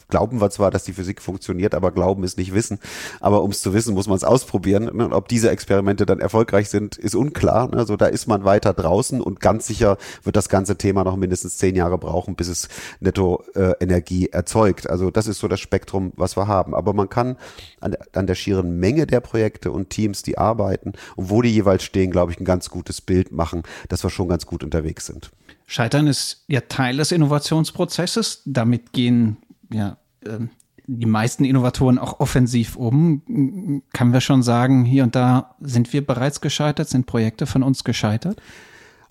glauben 0.09 0.39
wir 0.39 0.49
zwar, 0.49 0.71
dass 0.71 0.83
die 0.83 0.93
Physik 0.93 1.21
funktioniert, 1.21 1.75
aber 1.75 1.91
glauben 1.91 2.23
ist 2.23 2.37
nicht 2.37 2.53
wissen. 2.53 2.79
Aber 3.19 3.43
um 3.43 3.51
es 3.51 3.61
zu 3.61 3.73
wissen, 3.73 3.93
muss 3.93 4.07
man 4.07 4.17
es 4.17 4.23
ausprobieren. 4.23 4.95
Ne? 4.95 5.09
Ob 5.11 5.27
diese 5.27 5.49
Experimente 5.49 6.05
dann 6.05 6.19
erfolgreich 6.19 6.69
sind, 6.69 6.95
ist 6.95 7.15
unklar. 7.15 7.69
Ne? 7.69 7.77
Also 7.77 7.97
da 7.97 8.05
ist 8.05 8.27
man 8.27 8.45
weiter 8.45 8.73
draußen 8.73 9.19
und 9.21 9.39
ganz 9.39 9.67
sicher 9.67 9.97
wird 10.23 10.35
das 10.35 10.47
ganze 10.47 10.77
Thema 10.77 11.03
noch 11.03 11.17
mindestens 11.17 11.57
zehn 11.57 11.75
Jahre 11.75 11.97
brauchen, 11.97 12.35
bis 12.35 12.47
es 12.47 12.69
netto 12.99 13.43
äh, 13.55 13.73
Energie 13.79 14.27
erzeugt. 14.29 14.89
Also 14.89 15.11
das 15.11 15.27
ist 15.27 15.39
so 15.39 15.47
das 15.47 15.59
Spektrum, 15.59 16.13
was 16.15 16.37
wir 16.37 16.47
haben. 16.47 16.73
Aber 16.75 16.93
man 16.93 17.09
kann 17.09 17.37
an, 17.81 17.95
an 18.13 18.27
der 18.27 18.35
schieren 18.35 18.79
Menge 18.79 19.07
der 19.07 19.19
Projekte 19.19 19.71
und 19.71 19.89
Teams, 19.89 20.23
die 20.23 20.37
arbeiten 20.37 20.93
und 21.15 21.29
wo 21.29 21.41
die 21.41 21.53
jeweils 21.53 21.83
stehen, 21.83 22.11
glaube 22.11 22.31
ich, 22.31 22.39
ein 22.39 22.45
ganz 22.45 22.69
gutes 22.69 23.01
Bild 23.07 23.31
machen, 23.31 23.63
dass 23.89 24.03
wir 24.03 24.11
schon 24.11 24.27
ganz 24.27 24.45
gut 24.45 24.63
unterwegs 24.63 25.07
sind. 25.07 25.31
Scheitern 25.65 26.05
ist 26.05 26.43
ja 26.47 26.61
Teil 26.61 26.97
des 26.97 27.11
Innovationsprozesses. 27.11 28.43
Damit 28.45 28.93
gehen 28.93 29.37
ja 29.73 29.97
ähm, 30.23 30.51
die 30.85 31.07
meisten 31.07 31.43
Innovatoren 31.43 31.97
auch 31.97 32.19
offensiv 32.19 32.75
um. 32.75 33.81
Kann 33.91 34.13
wir 34.13 34.21
schon 34.21 34.43
sagen, 34.43 34.85
hier 34.85 35.03
und 35.03 35.15
da 35.15 35.55
sind 35.59 35.91
wir 35.91 36.05
bereits 36.05 36.39
gescheitert, 36.39 36.87
sind 36.87 37.07
Projekte 37.07 37.47
von 37.47 37.63
uns 37.63 37.83
gescheitert? 37.83 38.39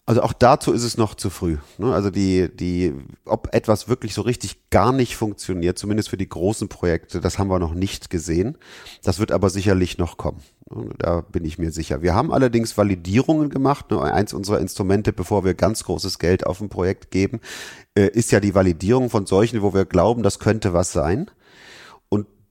Also 0.09 0.23
auch 0.23 0.33
dazu 0.33 0.73
ist 0.73 0.85
es 0.85 0.97
noch 0.97 1.17
zu 1.17 1.31
früh. 1.31 1.57
Ne? 1.79 1.93
Also 1.93 2.11
die, 2.11 2.49
die, 2.55 2.95
ob 3.25 3.53
etwas 3.53 3.89
wirklich 3.89 4.15
so 4.15 4.23
richtig 4.23 4.71
gar 4.71 4.93
nicht 4.93 5.17
funktioniert, 5.17 5.79
zumindest 5.79 6.11
für 6.11 6.17
die 6.17 6.29
großen 6.29 6.69
Projekte, 6.69 7.21
das 7.21 7.41
haben 7.41 7.49
wir 7.49 7.59
noch 7.59 7.75
nicht 7.75 8.09
gesehen. 8.09 8.57
Das 9.03 9.19
wird 9.19 9.33
aber 9.33 9.51
sicherlich 9.51 9.99
noch 9.99 10.17
kommen. 10.17 10.43
Ne? 10.71 10.91
Da 10.99 11.23
bin 11.23 11.45
ich 11.45 11.59
mir 11.59 11.73
sicher. 11.73 12.03
Wir 12.03 12.15
haben 12.15 12.33
allerdings 12.33 12.79
Validierungen 12.79 13.51
gemacht. 13.51 13.91
Ne? 13.91 14.01
Eins 14.01 14.33
unserer 14.33 14.61
Instrumente, 14.61 15.13
bevor 15.13 15.45
wir 15.45 15.55
ganz 15.55 15.83
großes 15.83 16.21
Geld 16.21 16.47
auf 16.47 16.61
ein 16.61 16.69
Projekt 16.69 17.11
geben, 17.11 17.41
äh, 17.97 18.07
ist 18.07 18.31
ja 18.31 18.39
die 18.39 18.55
Validierung 18.55 19.11
von 19.11 19.27
solchen, 19.27 19.61
wo 19.61 19.75
wir 19.75 19.87
glauben, 19.87 20.23
das 20.23 20.39
könnte 20.39 20.73
was 20.73 20.93
sein 20.93 21.33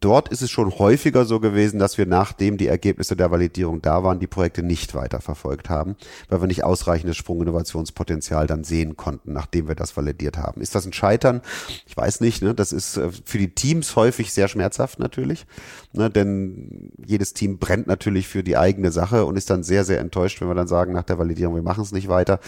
dort 0.05 0.29
ist 0.29 0.43
es 0.43 0.51
schon 0.51 0.69
häufiger 0.77 1.25
so 1.25 1.39
gewesen, 1.39 1.79
dass 1.79 1.97
wir 1.97 2.05
nachdem 2.05 2.57
die 2.57 2.67
Ergebnisse 2.67 3.15
der 3.15 3.31
Validierung 3.31 3.81
da 3.81 4.03
waren, 4.03 4.19
die 4.19 4.27
Projekte 4.27 4.61
nicht 4.61 4.93
weiter 4.93 5.19
verfolgt 5.19 5.67
haben, 5.67 5.95
weil 6.29 6.41
wir 6.41 6.47
nicht 6.47 6.63
ausreichendes 6.63 7.17
Sprunginnovationspotenzial 7.17 8.45
dann 8.45 8.63
sehen 8.63 8.97
konnten, 8.97 9.33
nachdem 9.33 9.67
wir 9.67 9.73
das 9.73 9.97
validiert 9.97 10.37
haben. 10.37 10.61
Ist 10.61 10.75
das 10.75 10.85
ein 10.85 10.93
Scheitern? 10.93 11.41
Ich 11.87 11.97
weiß 11.97 12.21
nicht. 12.21 12.43
Ne? 12.43 12.53
Das 12.53 12.71
ist 12.71 12.97
äh, 12.97 13.09
für 13.25 13.39
die 13.39 13.55
Teams 13.55 13.95
häufig 13.95 14.31
sehr 14.31 14.47
schmerzhaft 14.47 14.99
natürlich, 14.99 15.47
ne? 15.93 16.11
denn 16.11 16.91
jedes 17.03 17.33
Team 17.33 17.57
brennt 17.57 17.87
natürlich 17.87 18.27
für 18.27 18.43
die 18.43 18.57
eigene 18.57 18.91
Sache 18.91 19.25
und 19.25 19.37
ist 19.37 19.49
dann 19.49 19.63
sehr, 19.63 19.85
sehr 19.85 19.99
enttäuscht, 19.99 20.39
wenn 20.39 20.47
wir 20.47 20.53
dann 20.53 20.67
sagen 20.67 20.93
nach 20.93 21.01
der 21.01 21.17
Validierung, 21.17 21.55
wir 21.55 21.63
machen 21.63 21.81
es 21.81 21.91
nicht 21.91 22.09
weiter. 22.09 22.39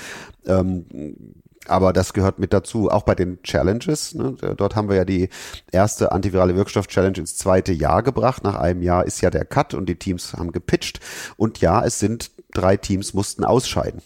Ähm, 0.45 0.85
aber 1.69 1.93
das 1.93 2.13
gehört 2.13 2.39
mit 2.39 2.53
dazu, 2.53 2.89
auch 2.89 3.03
bei 3.03 3.15
den 3.15 3.41
Challenges. 3.43 4.15
Ne? 4.15 4.35
Dort 4.55 4.75
haben 4.75 4.89
wir 4.89 4.95
ja 4.95 5.05
die 5.05 5.29
erste 5.71 6.11
antivirale 6.11 6.55
Wirkstoff-Challenge 6.55 7.17
ins 7.17 7.37
zweite 7.37 7.73
Jahr 7.73 8.03
gebracht. 8.03 8.43
Nach 8.43 8.55
einem 8.55 8.81
Jahr 8.81 9.05
ist 9.05 9.21
ja 9.21 9.29
der 9.29 9.45
Cut 9.45 9.73
und 9.73 9.87
die 9.87 9.95
Teams 9.95 10.33
haben 10.33 10.51
gepitcht. 10.51 10.99
Und 11.37 11.59
ja, 11.59 11.83
es 11.83 11.99
sind 11.99 12.31
drei 12.53 12.77
Teams 12.77 13.13
mussten 13.13 13.43
ausscheiden. 13.43 14.01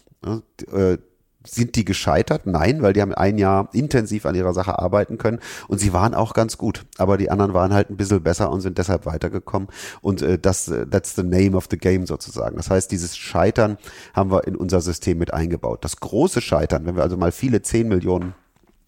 Sind 1.43 1.75
die 1.75 1.85
gescheitert? 1.85 2.45
Nein, 2.45 2.83
weil 2.83 2.93
die 2.93 3.01
haben 3.01 3.13
ein 3.13 3.39
Jahr 3.39 3.69
intensiv 3.73 4.27
an 4.27 4.35
ihrer 4.35 4.53
Sache 4.53 4.77
arbeiten 4.77 5.17
können 5.17 5.39
und 5.67 5.79
sie 5.79 5.91
waren 5.91 6.13
auch 6.13 6.33
ganz 6.33 6.57
gut. 6.57 6.85
Aber 6.97 7.17
die 7.17 7.31
anderen 7.31 7.53
waren 7.53 7.73
halt 7.73 7.89
ein 7.89 7.97
bisschen 7.97 8.21
besser 8.21 8.51
und 8.51 8.61
sind 8.61 8.77
deshalb 8.77 9.07
weitergekommen. 9.07 9.67
Und 10.01 10.21
äh, 10.21 10.37
das, 10.37 10.67
äh, 10.67 10.85
that's 10.85 11.15
the 11.15 11.23
name 11.23 11.57
of 11.57 11.67
the 11.71 11.77
game 11.77 12.05
sozusagen. 12.05 12.57
Das 12.57 12.69
heißt, 12.69 12.91
dieses 12.91 13.17
Scheitern 13.17 13.77
haben 14.13 14.31
wir 14.31 14.45
in 14.45 14.55
unser 14.55 14.81
System 14.81 15.17
mit 15.17 15.33
eingebaut. 15.33 15.83
Das 15.83 15.97
große 15.97 16.41
Scheitern, 16.41 16.85
wenn 16.85 16.95
wir 16.95 17.03
also 17.03 17.17
mal 17.17 17.31
viele 17.31 17.63
zehn 17.63 17.87
Millionen 17.87 18.35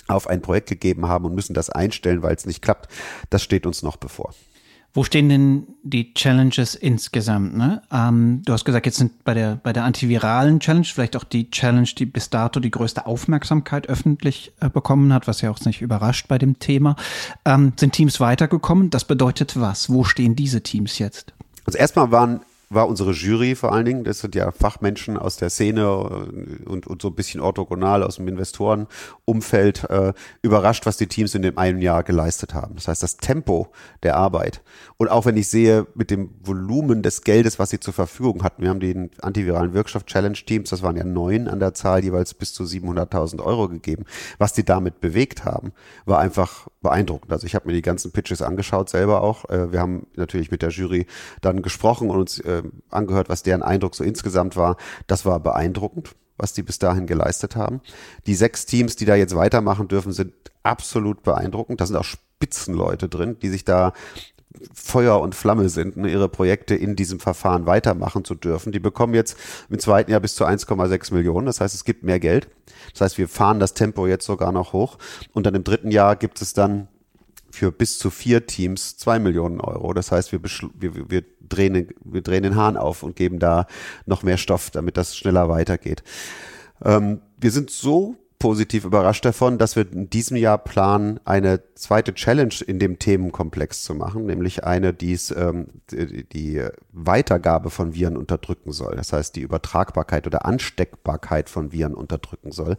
auf 0.07 0.27
ein 0.27 0.41
Projekt 0.41 0.69
gegeben 0.69 1.07
haben 1.07 1.25
und 1.25 1.33
müssen 1.33 1.53
das 1.53 1.69
einstellen, 1.69 2.21
weil 2.21 2.35
es 2.35 2.45
nicht 2.45 2.61
klappt, 2.61 2.91
das 3.29 3.41
steht 3.41 3.65
uns 3.65 3.81
noch 3.81 3.97
bevor. 3.97 4.33
Wo 4.95 5.03
stehen 5.03 5.27
denn 5.27 5.67
die 5.81 6.13
Challenges 6.13 6.75
insgesamt? 6.75 7.57
Ne? 7.57 7.81
Ähm, 7.91 8.43
du 8.45 8.53
hast 8.53 8.63
gesagt, 8.63 8.85
jetzt 8.85 8.99
sind 8.99 9.23
bei 9.23 9.33
der, 9.33 9.55
bei 9.55 9.73
der 9.73 9.85
antiviralen 9.85 10.59
Challenge 10.59 10.85
vielleicht 10.85 11.15
auch 11.15 11.23
die 11.23 11.49
Challenge, 11.49 11.89
die 11.97 12.05
bis 12.05 12.29
dato 12.29 12.59
die 12.59 12.69
größte 12.69 13.07
Aufmerksamkeit 13.07 13.89
öffentlich 13.89 14.53
äh, 14.59 14.69
bekommen 14.69 15.11
hat, 15.11 15.27
was 15.27 15.41
ja 15.41 15.49
auch 15.49 15.59
nicht 15.61 15.81
überrascht 15.81 16.27
bei 16.27 16.37
dem 16.37 16.59
Thema. 16.59 16.95
Ähm, 17.43 17.73
sind 17.75 17.93
Teams 17.93 18.19
weitergekommen? 18.19 18.91
Das 18.91 19.05
bedeutet 19.05 19.59
was? 19.59 19.89
Wo 19.89 20.03
stehen 20.03 20.35
diese 20.35 20.61
Teams 20.61 20.99
jetzt? 20.99 21.33
Also 21.65 21.79
erstmal 21.79 22.11
waren 22.11 22.41
war 22.73 22.87
unsere 22.87 23.11
Jury 23.11 23.55
vor 23.55 23.71
allen 23.71 23.85
Dingen. 23.85 24.03
Das 24.03 24.19
sind 24.19 24.35
ja 24.35 24.51
Fachmenschen 24.51 25.17
aus 25.17 25.37
der 25.37 25.49
Szene 25.49 25.81
äh, 25.81 26.69
und, 26.69 26.87
und 26.87 27.01
so 27.01 27.09
ein 27.09 27.15
bisschen 27.15 27.41
orthogonal 27.41 28.03
aus 28.03 28.17
dem 28.17 28.27
Investorenumfeld 28.27 29.89
äh, 29.89 30.13
überrascht, 30.41 30.85
was 30.85 30.97
die 30.97 31.07
Teams 31.07 31.35
in 31.35 31.41
dem 31.41 31.57
einen 31.57 31.81
Jahr 31.81 32.03
geleistet 32.03 32.53
haben. 32.53 32.75
Das 32.75 32.87
heißt, 32.87 33.03
das 33.03 33.17
Tempo 33.17 33.71
der 34.03 34.15
Arbeit 34.17 34.61
und 35.03 35.09
auch 35.09 35.25
wenn 35.25 35.35
ich 35.35 35.49
sehe, 35.49 35.85
mit 35.95 36.11
dem 36.11 36.29
Volumen 36.41 37.01
des 37.01 37.23
Geldes, 37.23 37.59
was 37.59 37.69
sie 37.69 37.79
zur 37.79 37.93
Verfügung 37.93 38.41
hatten, 38.41 38.61
wir 38.61 38.69
haben 38.69 38.79
den 38.79 39.11
antiviralen 39.21 39.73
Wirkstoff 39.73 40.05
Challenge 40.05 40.37
Teams, 40.37 40.69
das 40.69 40.81
waren 40.81 40.95
ja 40.95 41.03
neun 41.03 41.49
an 41.49 41.59
der 41.59 41.73
Zahl, 41.73 42.03
jeweils 42.03 42.33
bis 42.33 42.53
zu 42.53 42.63
700.000 42.63 43.43
Euro 43.43 43.67
gegeben. 43.67 44.05
Was 44.37 44.53
die 44.53 44.63
damit 44.63 45.01
bewegt 45.01 45.43
haben, 45.43 45.73
war 46.05 46.19
einfach 46.19 46.67
beeindruckend. 46.83 47.31
Also 47.31 47.47
ich 47.47 47.55
habe 47.55 47.67
mir 47.67 47.73
die 47.73 47.81
ganzen 47.81 48.11
Pitches 48.11 48.43
angeschaut, 48.43 48.89
selber 48.89 49.21
auch. 49.21 49.49
Äh, 49.49 49.71
wir 49.71 49.79
haben 49.79 50.05
natürlich 50.15 50.51
mit 50.51 50.61
der 50.61 50.69
Jury 50.69 51.07
dann 51.41 51.63
gesprochen 51.63 52.11
und 52.11 52.19
uns 52.19 52.39
äh, 52.39 52.61
angehört, 52.91 53.29
was 53.29 53.41
deren 53.41 53.63
Eindruck 53.63 53.95
so 53.95 54.03
insgesamt 54.03 54.55
war. 54.55 54.77
Das 55.07 55.25
war 55.25 55.39
beeindruckend 55.39 56.15
was 56.35 56.51
die 56.51 56.63
bis 56.63 56.79
dahin 56.79 57.05
geleistet 57.05 57.55
haben. 57.55 57.79
Die 58.25 58.33
sechs 58.33 58.65
Teams, 58.65 58.95
die 58.95 59.05
da 59.05 59.15
jetzt 59.15 59.35
weitermachen 59.35 59.87
dürfen, 59.87 60.11
sind 60.11 60.33
absolut 60.63 61.23
beeindruckend. 61.23 61.79
Da 61.79 61.85
sind 61.85 61.95
auch 61.95 62.03
Spitzenleute 62.03 63.07
drin, 63.07 63.37
die 63.41 63.49
sich 63.49 63.63
da 63.63 63.93
Feuer 64.73 65.19
und 65.19 65.35
Flamme 65.35 65.69
sind, 65.69 65.97
ne, 65.97 66.11
ihre 66.11 66.29
Projekte 66.29 66.75
in 66.75 66.95
diesem 66.95 67.19
Verfahren 67.19 67.65
weitermachen 67.65 68.23
zu 68.23 68.35
dürfen. 68.35 68.71
Die 68.71 68.79
bekommen 68.79 69.13
jetzt 69.13 69.37
im 69.69 69.79
zweiten 69.79 70.11
Jahr 70.11 70.19
bis 70.19 70.35
zu 70.35 70.45
1,6 70.45 71.13
Millionen. 71.13 71.45
Das 71.45 71.61
heißt, 71.61 71.73
es 71.73 71.85
gibt 71.85 72.03
mehr 72.03 72.19
Geld. 72.19 72.47
Das 72.91 73.01
heißt, 73.01 73.17
wir 73.17 73.27
fahren 73.27 73.59
das 73.59 73.73
Tempo 73.73 74.07
jetzt 74.07 74.25
sogar 74.25 74.51
noch 74.51 74.73
hoch. 74.73 74.97
Und 75.33 75.45
dann 75.45 75.55
im 75.55 75.63
dritten 75.63 75.91
Jahr 75.91 76.15
gibt 76.15 76.41
es 76.41 76.53
dann 76.53 76.87
für 77.51 77.71
bis 77.71 77.99
zu 77.99 78.09
vier 78.09 78.47
Teams 78.47 78.97
zwei 78.97 79.19
Millionen 79.19 79.61
Euro. 79.61 79.93
Das 79.93 80.11
heißt, 80.11 80.31
wir, 80.31 80.41
wir, 80.43 81.09
wir, 81.09 81.23
drehen, 81.39 81.89
wir 82.03 82.21
drehen 82.21 82.43
den 82.43 82.55
Hahn 82.55 82.77
auf 82.77 83.03
und 83.03 83.15
geben 83.15 83.39
da 83.39 83.67
noch 84.05 84.23
mehr 84.23 84.37
Stoff, 84.37 84.71
damit 84.71 84.97
das 84.97 85.15
schneller 85.15 85.49
weitergeht. 85.49 86.03
Ähm, 86.83 87.21
wir 87.37 87.51
sind 87.51 87.69
so 87.69 88.15
positiv 88.43 88.83
überrascht 88.83 89.23
davon, 89.23 89.57
dass 89.57 89.77
wir 89.77 89.89
in 89.89 90.09
diesem 90.09 90.35
Jahr 90.35 90.57
planen, 90.57 91.17
eine 91.23 91.61
zweite 91.75 92.13
Challenge 92.13 92.53
in 92.67 92.77
dem 92.77 92.99
Themenkomplex 92.99 93.83
zu 93.83 93.95
machen, 93.95 94.25
nämlich 94.25 94.65
eine, 94.65 94.93
die 94.93 95.17
ähm, 95.33 95.67
die, 95.89 96.25
die 96.27 96.61
Weitergabe 96.91 97.69
von 97.69 97.93
Viren 97.93 98.17
unterdrücken 98.17 98.73
soll. 98.73 98.97
Das 98.97 99.13
heißt, 99.13 99.37
die 99.37 99.41
Übertragbarkeit 99.43 100.27
oder 100.27 100.45
Ansteckbarkeit 100.45 101.49
von 101.49 101.71
Viren 101.71 101.93
unterdrücken 101.93 102.51
soll. 102.51 102.75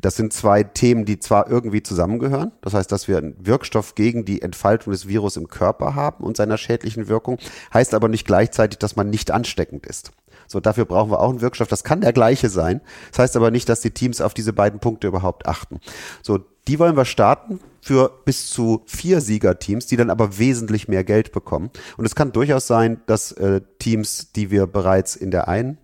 Das 0.00 0.16
sind 0.16 0.32
zwei 0.32 0.62
Themen, 0.62 1.04
die 1.04 1.18
zwar 1.18 1.46
irgendwie 1.46 1.82
zusammengehören. 1.82 2.52
Das 2.62 2.72
heißt, 2.72 2.90
dass 2.90 3.06
wir 3.06 3.18
einen 3.18 3.36
Wirkstoff 3.38 3.94
gegen 3.94 4.24
die 4.24 4.40
Entfaltung 4.40 4.92
des 4.92 5.08
Virus 5.08 5.36
im 5.36 5.48
Körper 5.48 5.94
haben 5.94 6.24
und 6.24 6.38
seiner 6.38 6.56
schädlichen 6.56 7.08
Wirkung, 7.08 7.36
heißt 7.74 7.92
aber 7.92 8.08
nicht 8.08 8.26
gleichzeitig, 8.26 8.78
dass 8.78 8.96
man 8.96 9.10
nicht 9.10 9.30
ansteckend 9.30 9.84
ist. 9.84 10.10
So, 10.46 10.60
dafür 10.60 10.84
brauchen 10.84 11.10
wir 11.10 11.20
auch 11.20 11.30
einen 11.30 11.40
Wirkstoff. 11.40 11.68
Das 11.68 11.84
kann 11.84 12.00
der 12.00 12.12
gleiche 12.12 12.48
sein. 12.48 12.80
Das 13.10 13.20
heißt 13.20 13.36
aber 13.36 13.50
nicht, 13.50 13.68
dass 13.68 13.80
die 13.80 13.90
Teams 13.90 14.20
auf 14.20 14.34
diese 14.34 14.52
beiden 14.52 14.80
Punkte 14.80 15.06
überhaupt 15.06 15.46
achten. 15.46 15.80
So, 16.22 16.38
die 16.68 16.78
wollen 16.78 16.96
wir 16.96 17.04
starten 17.04 17.60
für 17.80 18.10
bis 18.24 18.50
zu 18.50 18.82
vier 18.86 19.20
Siegerteams, 19.20 19.86
die 19.86 19.96
dann 19.96 20.10
aber 20.10 20.38
wesentlich 20.38 20.86
mehr 20.86 21.02
Geld 21.02 21.32
bekommen. 21.32 21.70
Und 21.96 22.04
es 22.04 22.14
kann 22.14 22.32
durchaus 22.32 22.66
sein, 22.66 23.00
dass 23.06 23.32
äh, 23.32 23.60
Teams, 23.78 24.32
die 24.32 24.50
wir 24.50 24.66
bereits 24.66 25.16
in 25.16 25.30
der 25.30 25.48
einen 25.48 25.78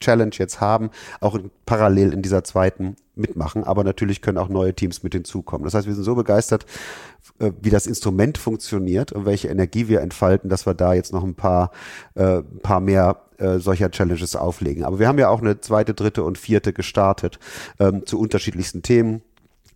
Challenge 0.00 0.34
jetzt 0.34 0.60
haben, 0.60 0.90
auch 1.20 1.34
in, 1.34 1.50
parallel 1.66 2.12
in 2.12 2.22
dieser 2.22 2.44
zweiten 2.44 2.96
mitmachen. 3.16 3.64
Aber 3.64 3.84
natürlich 3.84 4.22
können 4.22 4.38
auch 4.38 4.48
neue 4.48 4.74
Teams 4.74 5.02
mit 5.02 5.14
hinzukommen. 5.14 5.64
Das 5.64 5.74
heißt, 5.74 5.86
wir 5.86 5.94
sind 5.94 6.04
so 6.04 6.14
begeistert, 6.14 6.66
äh, 7.38 7.52
wie 7.60 7.70
das 7.70 7.86
Instrument 7.86 8.38
funktioniert 8.38 9.12
und 9.12 9.24
welche 9.24 9.48
Energie 9.48 9.88
wir 9.88 10.00
entfalten, 10.00 10.50
dass 10.50 10.66
wir 10.66 10.74
da 10.74 10.94
jetzt 10.94 11.12
noch 11.12 11.24
ein 11.24 11.34
paar, 11.34 11.70
äh, 12.14 12.38
ein 12.38 12.60
paar 12.62 12.80
mehr 12.80 13.20
äh, 13.38 13.58
solcher 13.58 13.90
Challenges 13.90 14.36
auflegen. 14.36 14.84
Aber 14.84 14.98
wir 14.98 15.08
haben 15.08 15.18
ja 15.18 15.28
auch 15.28 15.40
eine 15.40 15.60
zweite, 15.60 15.94
dritte 15.94 16.22
und 16.22 16.38
vierte 16.38 16.72
gestartet 16.72 17.38
ähm, 17.78 18.06
zu 18.06 18.18
unterschiedlichsten 18.18 18.82
Themen. 18.82 19.22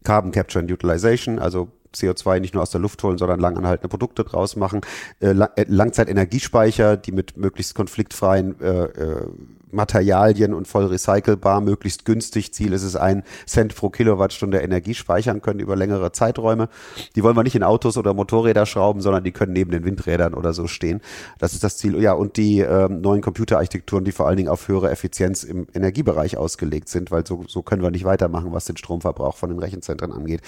Carbon 0.04 0.30
Capture 0.30 0.62
and 0.62 0.70
Utilization, 0.70 1.38
also 1.38 1.68
CO2 1.94 2.40
nicht 2.40 2.54
nur 2.54 2.62
aus 2.62 2.70
der 2.70 2.80
Luft 2.80 3.02
holen, 3.02 3.18
sondern 3.18 3.40
langanhaltende 3.40 3.88
Produkte 3.88 4.24
draus 4.24 4.56
machen. 4.56 4.80
Äh, 5.20 5.34
äh 5.56 5.64
Langzeitenergiespeicher, 5.66 6.96
die 6.96 7.12
mit 7.12 7.36
möglichst 7.36 7.74
konfliktfreien 7.74 8.60
äh, 8.60 8.84
äh, 8.84 9.26
Materialien 9.72 10.54
und 10.54 10.68
voll 10.68 10.86
recycelbar, 10.86 11.60
möglichst 11.60 12.04
günstig. 12.04 12.52
Ziel 12.52 12.72
ist 12.72 12.82
es, 12.82 12.96
ein 12.96 13.22
Cent 13.46 13.74
pro 13.74 13.90
Kilowattstunde 13.90 14.58
Energie 14.58 14.94
speichern 14.94 15.42
können 15.42 15.60
über 15.60 15.76
längere 15.76 16.12
Zeiträume. 16.12 16.68
Die 17.16 17.22
wollen 17.22 17.36
wir 17.36 17.42
nicht 17.42 17.54
in 17.54 17.62
Autos 17.62 17.96
oder 17.96 18.14
Motorräder 18.14 18.66
schrauben, 18.66 19.00
sondern 19.00 19.24
die 19.24 19.32
können 19.32 19.52
neben 19.52 19.70
den 19.70 19.84
Windrädern 19.84 20.34
oder 20.34 20.52
so 20.52 20.66
stehen. 20.66 21.00
Das 21.38 21.52
ist 21.52 21.64
das 21.64 21.76
Ziel. 21.78 22.00
Ja, 22.00 22.12
und 22.12 22.36
die 22.36 22.60
ähm, 22.60 23.00
neuen 23.00 23.20
Computerarchitekturen, 23.20 24.04
die 24.04 24.12
vor 24.12 24.26
allen 24.26 24.36
Dingen 24.36 24.48
auf 24.48 24.68
höhere 24.68 24.90
Effizienz 24.90 25.44
im 25.44 25.66
Energiebereich 25.74 26.36
ausgelegt 26.36 26.88
sind, 26.88 27.10
weil 27.10 27.26
so, 27.26 27.44
so 27.46 27.62
können 27.62 27.82
wir 27.82 27.90
nicht 27.90 28.04
weitermachen, 28.04 28.52
was 28.52 28.64
den 28.64 28.76
Stromverbrauch 28.76 29.36
von 29.36 29.50
den 29.50 29.58
Rechenzentren 29.58 30.12
angeht. 30.12 30.42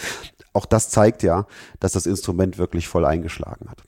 Auch 0.52 0.66
das 0.66 0.90
zeigt 0.90 1.22
ja, 1.22 1.46
dass 1.78 1.92
das 1.92 2.06
Instrument 2.06 2.58
wirklich 2.58 2.88
voll 2.88 3.04
eingeschlagen 3.04 3.68
hat. 3.68 3.82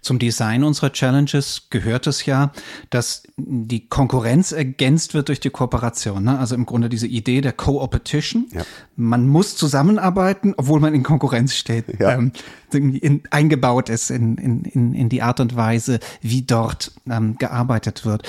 Zum 0.00 0.18
Design 0.18 0.64
unserer 0.64 0.92
Challenges 0.92 1.68
gehört 1.70 2.06
es 2.06 2.26
ja, 2.26 2.52
dass 2.90 3.22
die 3.36 3.88
Konkurrenz 3.88 4.52
ergänzt 4.52 5.14
wird 5.14 5.28
durch 5.28 5.40
die 5.40 5.50
Kooperation. 5.50 6.24
Ne? 6.24 6.38
Also 6.38 6.54
im 6.54 6.66
Grunde 6.66 6.88
diese 6.88 7.06
Idee 7.06 7.40
der 7.40 7.52
Co-Opetition. 7.52 8.46
Ja. 8.52 8.62
Man 8.96 9.26
muss 9.28 9.56
zusammenarbeiten, 9.56 10.54
obwohl 10.56 10.80
man 10.80 10.94
in 10.94 11.02
Konkurrenz 11.02 11.54
steht. 11.54 11.98
Ja. 11.98 12.12
Ähm, 12.12 12.32
in, 12.72 13.22
eingebaut 13.30 13.88
ist 13.88 14.10
in, 14.10 14.36
in, 14.36 14.94
in 14.94 15.08
die 15.08 15.22
Art 15.22 15.40
und 15.40 15.56
Weise, 15.56 16.00
wie 16.20 16.42
dort 16.42 16.92
ähm, 17.08 17.36
gearbeitet 17.38 18.04
wird. 18.04 18.28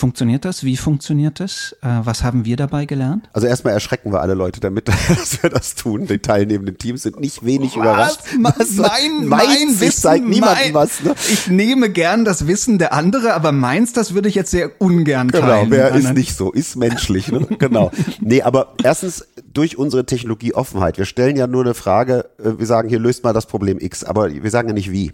Funktioniert 0.00 0.46
das? 0.46 0.64
Wie 0.64 0.78
funktioniert 0.78 1.40
das? 1.40 1.76
Äh, 1.82 1.88
was 2.04 2.24
haben 2.24 2.46
wir 2.46 2.56
dabei 2.56 2.86
gelernt? 2.86 3.28
Also 3.34 3.46
erstmal 3.46 3.74
erschrecken 3.74 4.14
wir 4.14 4.22
alle 4.22 4.32
Leute 4.32 4.58
damit, 4.58 4.88
dass 5.08 5.42
wir 5.42 5.50
das 5.50 5.74
tun. 5.74 6.06
Die 6.06 6.18
teilnehmenden 6.20 6.78
Teams 6.78 7.02
sind 7.02 7.20
nicht 7.20 7.44
wenig 7.44 7.72
was? 7.72 7.76
überrascht. 7.76 8.20
Was, 8.40 8.76
mein, 8.76 9.28
mein 9.28 9.78
Wissen 9.78 10.00
zeigt 10.00 10.26
niemandem 10.26 10.72
was. 10.72 11.02
Ne? 11.02 11.14
Ich 11.30 11.48
nehme 11.48 11.90
gern 11.90 12.24
das 12.24 12.46
Wissen 12.46 12.78
der 12.78 12.94
andere, 12.94 13.34
aber 13.34 13.52
meins, 13.52 13.92
das 13.92 14.14
würde 14.14 14.30
ich 14.30 14.34
jetzt 14.34 14.52
sehr 14.52 14.70
ungern 14.80 15.28
genau, 15.28 15.46
teilen. 15.46 15.70
Genau, 15.70 15.82
wer 15.82 15.94
ist 15.94 16.14
nicht 16.14 16.34
so, 16.34 16.50
ist 16.50 16.76
menschlich. 16.76 17.30
Ne? 17.30 17.46
genau. 17.58 17.90
Nee, 18.20 18.40
aber 18.40 18.72
erstens 18.82 19.26
durch 19.52 19.76
unsere 19.76 20.06
Technologieoffenheit. 20.06 20.96
Wir 20.96 21.04
stellen 21.04 21.36
ja 21.36 21.46
nur 21.46 21.62
eine 21.62 21.74
Frage, 21.74 22.30
äh, 22.38 22.58
wir 22.58 22.64
sagen, 22.64 22.88
hier 22.88 23.00
löst 23.00 23.22
mal 23.22 23.34
das 23.34 23.44
Problem 23.44 23.78
X, 23.78 24.04
aber 24.04 24.32
wir 24.32 24.50
sagen 24.50 24.68
ja 24.68 24.74
nicht 24.74 24.90
wie. 24.90 25.12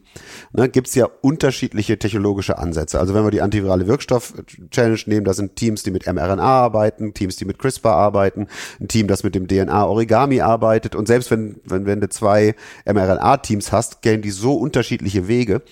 Ne, 0.53 0.69
Gibt 0.69 0.87
es 0.87 0.95
ja 0.95 1.09
unterschiedliche 1.23 1.99
technologische 1.99 2.59
Ansätze. 2.59 3.01
Also 3.01 3.15
wenn 3.15 3.25
wir 3.25 3.33
die 3.33 3.43
antivirale 3.43 3.89
Wirkstoff 3.89 4.35
Challenge 4.77 5.01
nehmen. 5.07 5.25
Da 5.25 5.33
sind 5.33 5.57
Teams, 5.57 5.83
die 5.83 5.91
mit 5.91 6.07
mRNA 6.07 6.43
arbeiten, 6.43 7.15
Teams, 7.15 7.37
die 7.37 7.45
mit 7.45 7.59
CRISPR 7.59 7.93
arbeiten, 7.93 8.47
ein 8.81 8.89
Team, 8.89 9.09
das 9.09 9.25
mit 9.25 9.35
dem 9.35 9.49
DNA-Origami 9.49 10.41
arbeitet. 10.41 10.95
Und 10.95 11.07
selbst 11.09 11.31
wenn, 11.31 11.57
wenn, 11.65 11.87
wenn 11.87 12.01
du 12.01 12.09
zwei 12.09 12.55
mRNA-Teams 12.85 13.73
hast, 13.73 14.03
gehen 14.03 14.23
die 14.23 14.31
so 14.31 14.55
unterschiedliche 14.55 15.29
Wege, 15.29 15.63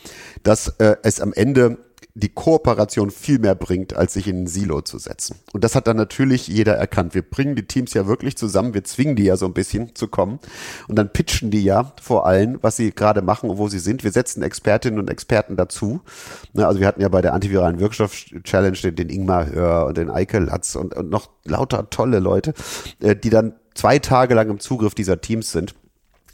dass 0.43 0.69
äh, 0.79 0.97
es 1.03 1.21
am 1.21 1.33
Ende 1.33 1.79
die 2.17 2.29
Kooperation 2.29 3.11
viel 3.11 3.41
mehr 3.41 3.57
bringt, 3.57 3.97
als 3.97 4.13
sich 4.13 4.29
in 4.29 4.45
ein 4.45 4.47
Silo 4.47 4.83
zu 4.83 4.99
setzen. 4.99 5.37
Und 5.53 5.65
das 5.65 5.75
hat 5.75 5.89
dann 5.89 5.97
natürlich 5.97 6.47
jeder 6.47 6.75
erkannt. 6.75 7.13
Wir 7.13 7.23
bringen 7.23 7.57
die 7.57 7.67
Teams 7.67 7.93
ja 7.93 8.07
wirklich 8.07 8.37
zusammen, 8.37 8.73
wir 8.73 8.85
zwingen 8.85 9.17
die 9.17 9.25
ja 9.25 9.37
so 9.37 9.47
ein 9.47 9.53
bisschen 9.53 9.97
zu 9.97 10.07
kommen 10.07 10.39
und 10.87 10.97
dann 10.97 11.13
pitchen 11.13 11.51
die 11.51 11.65
ja 11.65 11.93
vor 12.01 12.25
allen, 12.25 12.63
was 12.63 12.77
sie 12.77 12.93
gerade 12.93 13.21
machen 13.21 13.51
und 13.51 13.59
wo 13.59 13.67
sie 13.69 13.81
sind. 13.81 14.05
Wir 14.05 14.13
setzen 14.13 14.45
Expertinnen 14.45 15.01
und 15.01 15.11
Experten 15.11 15.57
dazu. 15.57 16.03
Also 16.55 16.79
wir 16.79 16.87
hatten 16.87 17.01
ja 17.01 17.09
bei 17.09 17.21
der 17.21 17.35
antiviralen 17.35 17.81
Wirkstoff-Challenge 17.81 18.79
den, 18.79 18.95
den 18.95 19.09
Ingmar 19.09 19.51
Hör 19.51 19.87
und 19.87 19.97
den 19.97 20.09
Eike 20.09 20.39
Latz 20.39 20.77
und, 20.77 20.95
und 20.95 21.11
noch 21.11 21.31
lauter 21.43 21.91
tolle 21.91 22.21
Leute, 22.21 22.55
äh, 23.01 23.17
die 23.17 23.31
dann 23.31 23.55
zwei 23.75 23.99
Tage 23.99 24.35
lang 24.35 24.51
im 24.51 24.61
Zugriff 24.61 24.95
dieser 24.95 25.21
Teams 25.21 25.51
sind. 25.51 25.75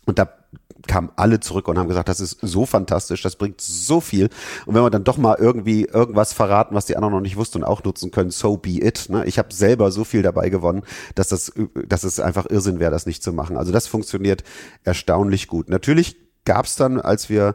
Und 0.05 0.19
da 0.19 0.40
kamen 0.87 1.11
alle 1.17 1.41
zurück 1.41 1.69
und 1.69 1.79
haben 1.79 1.89
gesagt, 1.89 2.09
das 2.09 2.21
ist 2.21 2.39
so 2.43 2.67
fantastisch, 2.67 3.23
das 3.23 3.37
bringt 3.37 3.61
so 3.61 4.01
viel. 4.01 4.29
Und 4.67 4.75
wenn 4.75 4.83
wir 4.83 4.91
dann 4.91 5.05
doch 5.05 5.19
mal 5.19 5.37
irgendwie 5.39 5.85
irgendwas 5.85 6.33
verraten, 6.33 6.75
was 6.75 6.87
die 6.87 6.97
anderen 6.97 7.15
noch 7.15 7.21
nicht 7.21 7.37
wussten 7.37 7.59
und 7.59 7.65
auch 7.65 7.85
nutzen 7.85 8.11
können, 8.11 8.31
so 8.31 8.57
be 8.57 8.83
it. 8.83 9.09
Ne? 9.09 9.25
Ich 9.27 9.39
habe 9.39 9.53
selber 9.53 9.91
so 9.91 10.05
viel 10.05 10.23
dabei 10.23 10.49
gewonnen, 10.49 10.83
dass 11.15 11.29
das, 11.29 11.53
dass 11.87 12.05
es 12.05 12.21
einfach 12.21 12.47
Irrsinn 12.49 12.81
wäre, 12.81 12.91
das 12.91 13.07
nicht 13.07 13.23
zu 13.23 13.33
machen. 13.33 13.57
Also 13.57 13.73
das 13.73 13.87
funktioniert 13.87 14.43
erstaunlich 14.85 15.49
gut. 15.49 15.69
Natürlich 15.69 16.17
gab 16.45 16.67
es 16.67 16.77
dann, 16.77 17.01
als 17.01 17.29
wir 17.29 17.55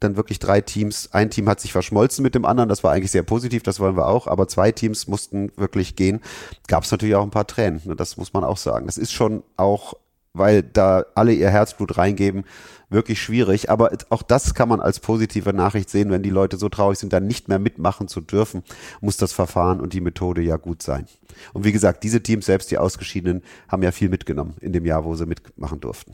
dann 0.00 0.16
wirklich 0.16 0.38
drei 0.38 0.60
Teams. 0.60 1.08
Ein 1.12 1.30
Team 1.30 1.48
hat 1.48 1.60
sich 1.60 1.72
verschmolzen 1.72 2.22
mit 2.22 2.34
dem 2.34 2.44
anderen, 2.44 2.68
das 2.68 2.84
war 2.84 2.92
eigentlich 2.92 3.12
sehr 3.12 3.22
positiv, 3.22 3.62
das 3.62 3.80
wollen 3.80 3.96
wir 3.96 4.06
auch, 4.06 4.26
aber 4.26 4.46
zwei 4.46 4.70
Teams 4.70 5.06
mussten 5.06 5.50
wirklich 5.56 5.96
gehen. 5.96 6.20
Gab 6.68 6.84
es 6.84 6.90
natürlich 6.90 7.14
auch 7.14 7.22
ein 7.22 7.30
paar 7.30 7.46
Tränen, 7.46 7.80
ne? 7.84 7.96
das 7.96 8.18
muss 8.18 8.34
man 8.34 8.44
auch 8.44 8.58
sagen. 8.58 8.86
Das 8.86 8.98
ist 8.98 9.12
schon 9.12 9.42
auch 9.56 9.94
weil 10.36 10.62
da 10.62 11.04
alle 11.14 11.32
ihr 11.32 11.50
Herzblut 11.50 11.98
reingeben, 11.98 12.44
wirklich 12.88 13.20
schwierig. 13.20 13.70
Aber 13.70 13.90
auch 14.10 14.22
das 14.22 14.54
kann 14.54 14.68
man 14.68 14.80
als 14.80 15.00
positive 15.00 15.52
Nachricht 15.52 15.90
sehen, 15.90 16.10
wenn 16.10 16.22
die 16.22 16.30
Leute 16.30 16.56
so 16.56 16.68
traurig 16.68 16.98
sind, 16.98 17.12
dann 17.12 17.26
nicht 17.26 17.48
mehr 17.48 17.58
mitmachen 17.58 18.08
zu 18.08 18.20
dürfen, 18.20 18.62
muss 19.00 19.16
das 19.16 19.32
Verfahren 19.32 19.80
und 19.80 19.92
die 19.92 20.00
Methode 20.00 20.42
ja 20.42 20.56
gut 20.56 20.82
sein. 20.82 21.06
Und 21.52 21.64
wie 21.64 21.72
gesagt, 21.72 22.04
diese 22.04 22.22
Teams, 22.22 22.46
selbst 22.46 22.70
die 22.70 22.78
Ausgeschiedenen, 22.78 23.42
haben 23.68 23.82
ja 23.82 23.92
viel 23.92 24.08
mitgenommen 24.08 24.54
in 24.60 24.72
dem 24.72 24.84
Jahr, 24.86 25.04
wo 25.04 25.14
sie 25.16 25.26
mitmachen 25.26 25.80
durften. 25.80 26.12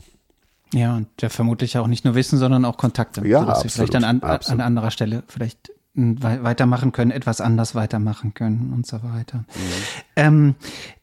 Ja, 0.73 0.95
und 0.95 1.07
ja 1.21 1.29
vermutlich 1.29 1.77
auch 1.77 1.87
nicht 1.87 2.03
nur 2.03 2.15
Wissen, 2.15 2.39
sondern 2.39 2.65
auch 2.65 2.77
Kontakte. 2.77 3.25
Ja, 3.27 3.41
sodass 3.41 3.63
absolut, 3.63 3.71
sie 3.71 3.77
vielleicht 3.77 3.95
an, 3.95 4.21
an, 4.21 4.39
an 4.41 4.61
anderer 4.61 4.89
Stelle 4.89 5.23
vielleicht 5.27 5.71
weitermachen 5.95 6.91
können, 6.91 7.11
etwas 7.11 7.39
anders 7.39 7.75
weitermachen 7.75 8.33
können 8.33 8.73
und 8.73 8.87
so 8.87 9.03
weiter. 9.03 9.39
Mhm. 9.39 9.45
Ähm, 10.15 10.55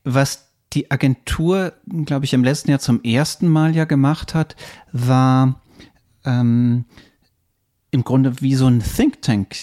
was 0.03 0.50
die 0.73 0.91
Agentur, 0.91 1.73
glaube 2.05 2.25
ich, 2.25 2.33
im 2.33 2.45
letzten 2.45 2.71
Jahr 2.71 2.79
zum 2.79 3.03
ersten 3.03 3.49
Mal 3.49 3.75
ja 3.75 3.85
gemacht 3.85 4.35
hat, 4.35 4.57
war 4.93 5.61
ähm, 6.25 6.85
im 7.91 8.05
Grunde 8.05 8.41
wie 8.41 8.55
so 8.55 8.67
ein 8.67 8.81
Think 8.81 9.23
Tank 9.23 9.57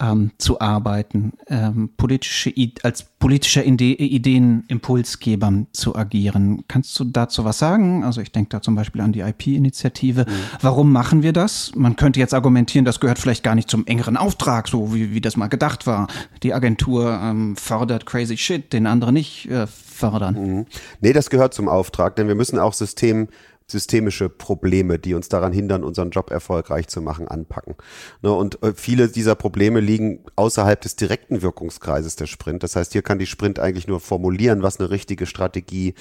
ähm, 0.00 0.32
zu 0.38 0.60
arbeiten, 0.60 1.32
ähm, 1.48 1.90
politische, 1.96 2.52
als 2.82 3.02
politischer 3.18 3.64
Ide 3.64 3.84
Ideenimpulsgeber 3.84 5.66
zu 5.72 5.94
agieren. 5.94 6.64
Kannst 6.66 6.98
du 6.98 7.04
dazu 7.04 7.44
was 7.44 7.58
sagen? 7.58 8.02
Also 8.02 8.20
ich 8.20 8.32
denke 8.32 8.48
da 8.50 8.62
zum 8.62 8.74
Beispiel 8.74 9.02
an 9.02 9.12
die 9.12 9.20
IP-Initiative. 9.20 10.24
Mhm. 10.26 10.32
Warum 10.60 10.92
machen 10.92 11.22
wir 11.22 11.32
das? 11.32 11.72
Man 11.74 11.96
könnte 11.96 12.20
jetzt 12.20 12.34
argumentieren, 12.34 12.84
das 12.84 13.00
gehört 13.00 13.18
vielleicht 13.18 13.44
gar 13.44 13.54
nicht 13.54 13.70
zum 13.70 13.86
engeren 13.86 14.16
Auftrag, 14.16 14.66
so 14.68 14.94
wie, 14.94 15.12
wie 15.12 15.20
das 15.20 15.36
mal 15.36 15.48
gedacht 15.48 15.86
war. 15.86 16.08
Die 16.42 16.54
Agentur 16.54 17.20
ähm, 17.22 17.56
fördert 17.56 18.06
crazy 18.06 18.36
shit, 18.36 18.72
den 18.72 18.86
andere 18.86 19.12
nicht 19.12 19.46
äh, 19.50 19.66
fördern. 19.92 20.34
Mhm. 20.34 20.66
Nee, 21.00 21.12
das 21.12 21.30
gehört 21.30 21.54
zum 21.54 21.68
Auftrag, 21.68 22.16
denn 22.16 22.28
wir 22.28 22.34
müssen 22.34 22.58
auch 22.58 22.72
System 22.72 23.28
systemische 23.72 24.28
Probleme, 24.28 24.98
die 24.98 25.14
uns 25.14 25.28
daran 25.28 25.52
hindern, 25.52 25.84
unseren 25.84 26.10
Job 26.10 26.30
erfolgreich 26.30 26.88
zu 26.88 27.00
machen, 27.00 27.26
anpacken. 27.28 27.74
Ne, 28.20 28.32
und 28.32 28.62
äh, 28.62 28.72
viele 28.74 29.08
dieser 29.08 29.34
Probleme 29.34 29.80
liegen 29.80 30.20
außerhalb 30.36 30.80
des 30.80 30.96
direkten 30.96 31.42
Wirkungskreises 31.42 32.16
der 32.16 32.26
Sprint. 32.26 32.62
Das 32.62 32.76
heißt, 32.76 32.92
hier 32.92 33.02
kann 33.02 33.18
die 33.18 33.26
Sprint 33.26 33.58
eigentlich 33.58 33.88
nur 33.88 34.00
formulieren, 34.00 34.62
was 34.62 34.78
eine 34.78 34.90
richtige 34.90 35.26
Strategie 35.26 35.94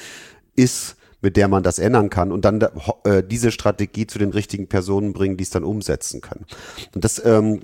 ist 0.56 0.98
mit 1.22 1.38
der 1.38 1.48
man 1.48 1.64
das 1.64 1.80
ändern 1.80 2.10
kann 2.10 2.32
und 2.32 2.44
dann 2.46 2.62
äh, 3.04 3.24
diese 3.24 3.52
Strategie 3.52 4.08
zu 4.08 4.20
den 4.20 4.32
richtigen 4.32 4.68
Personen 4.68 5.14
bringen, 5.14 5.38
die 5.38 5.44
es 5.44 5.52
dann 5.52 5.64
umsetzen 5.64 6.22
können. 6.22 6.46
Und 6.94 7.04
das 7.04 7.24
ähm, 7.24 7.62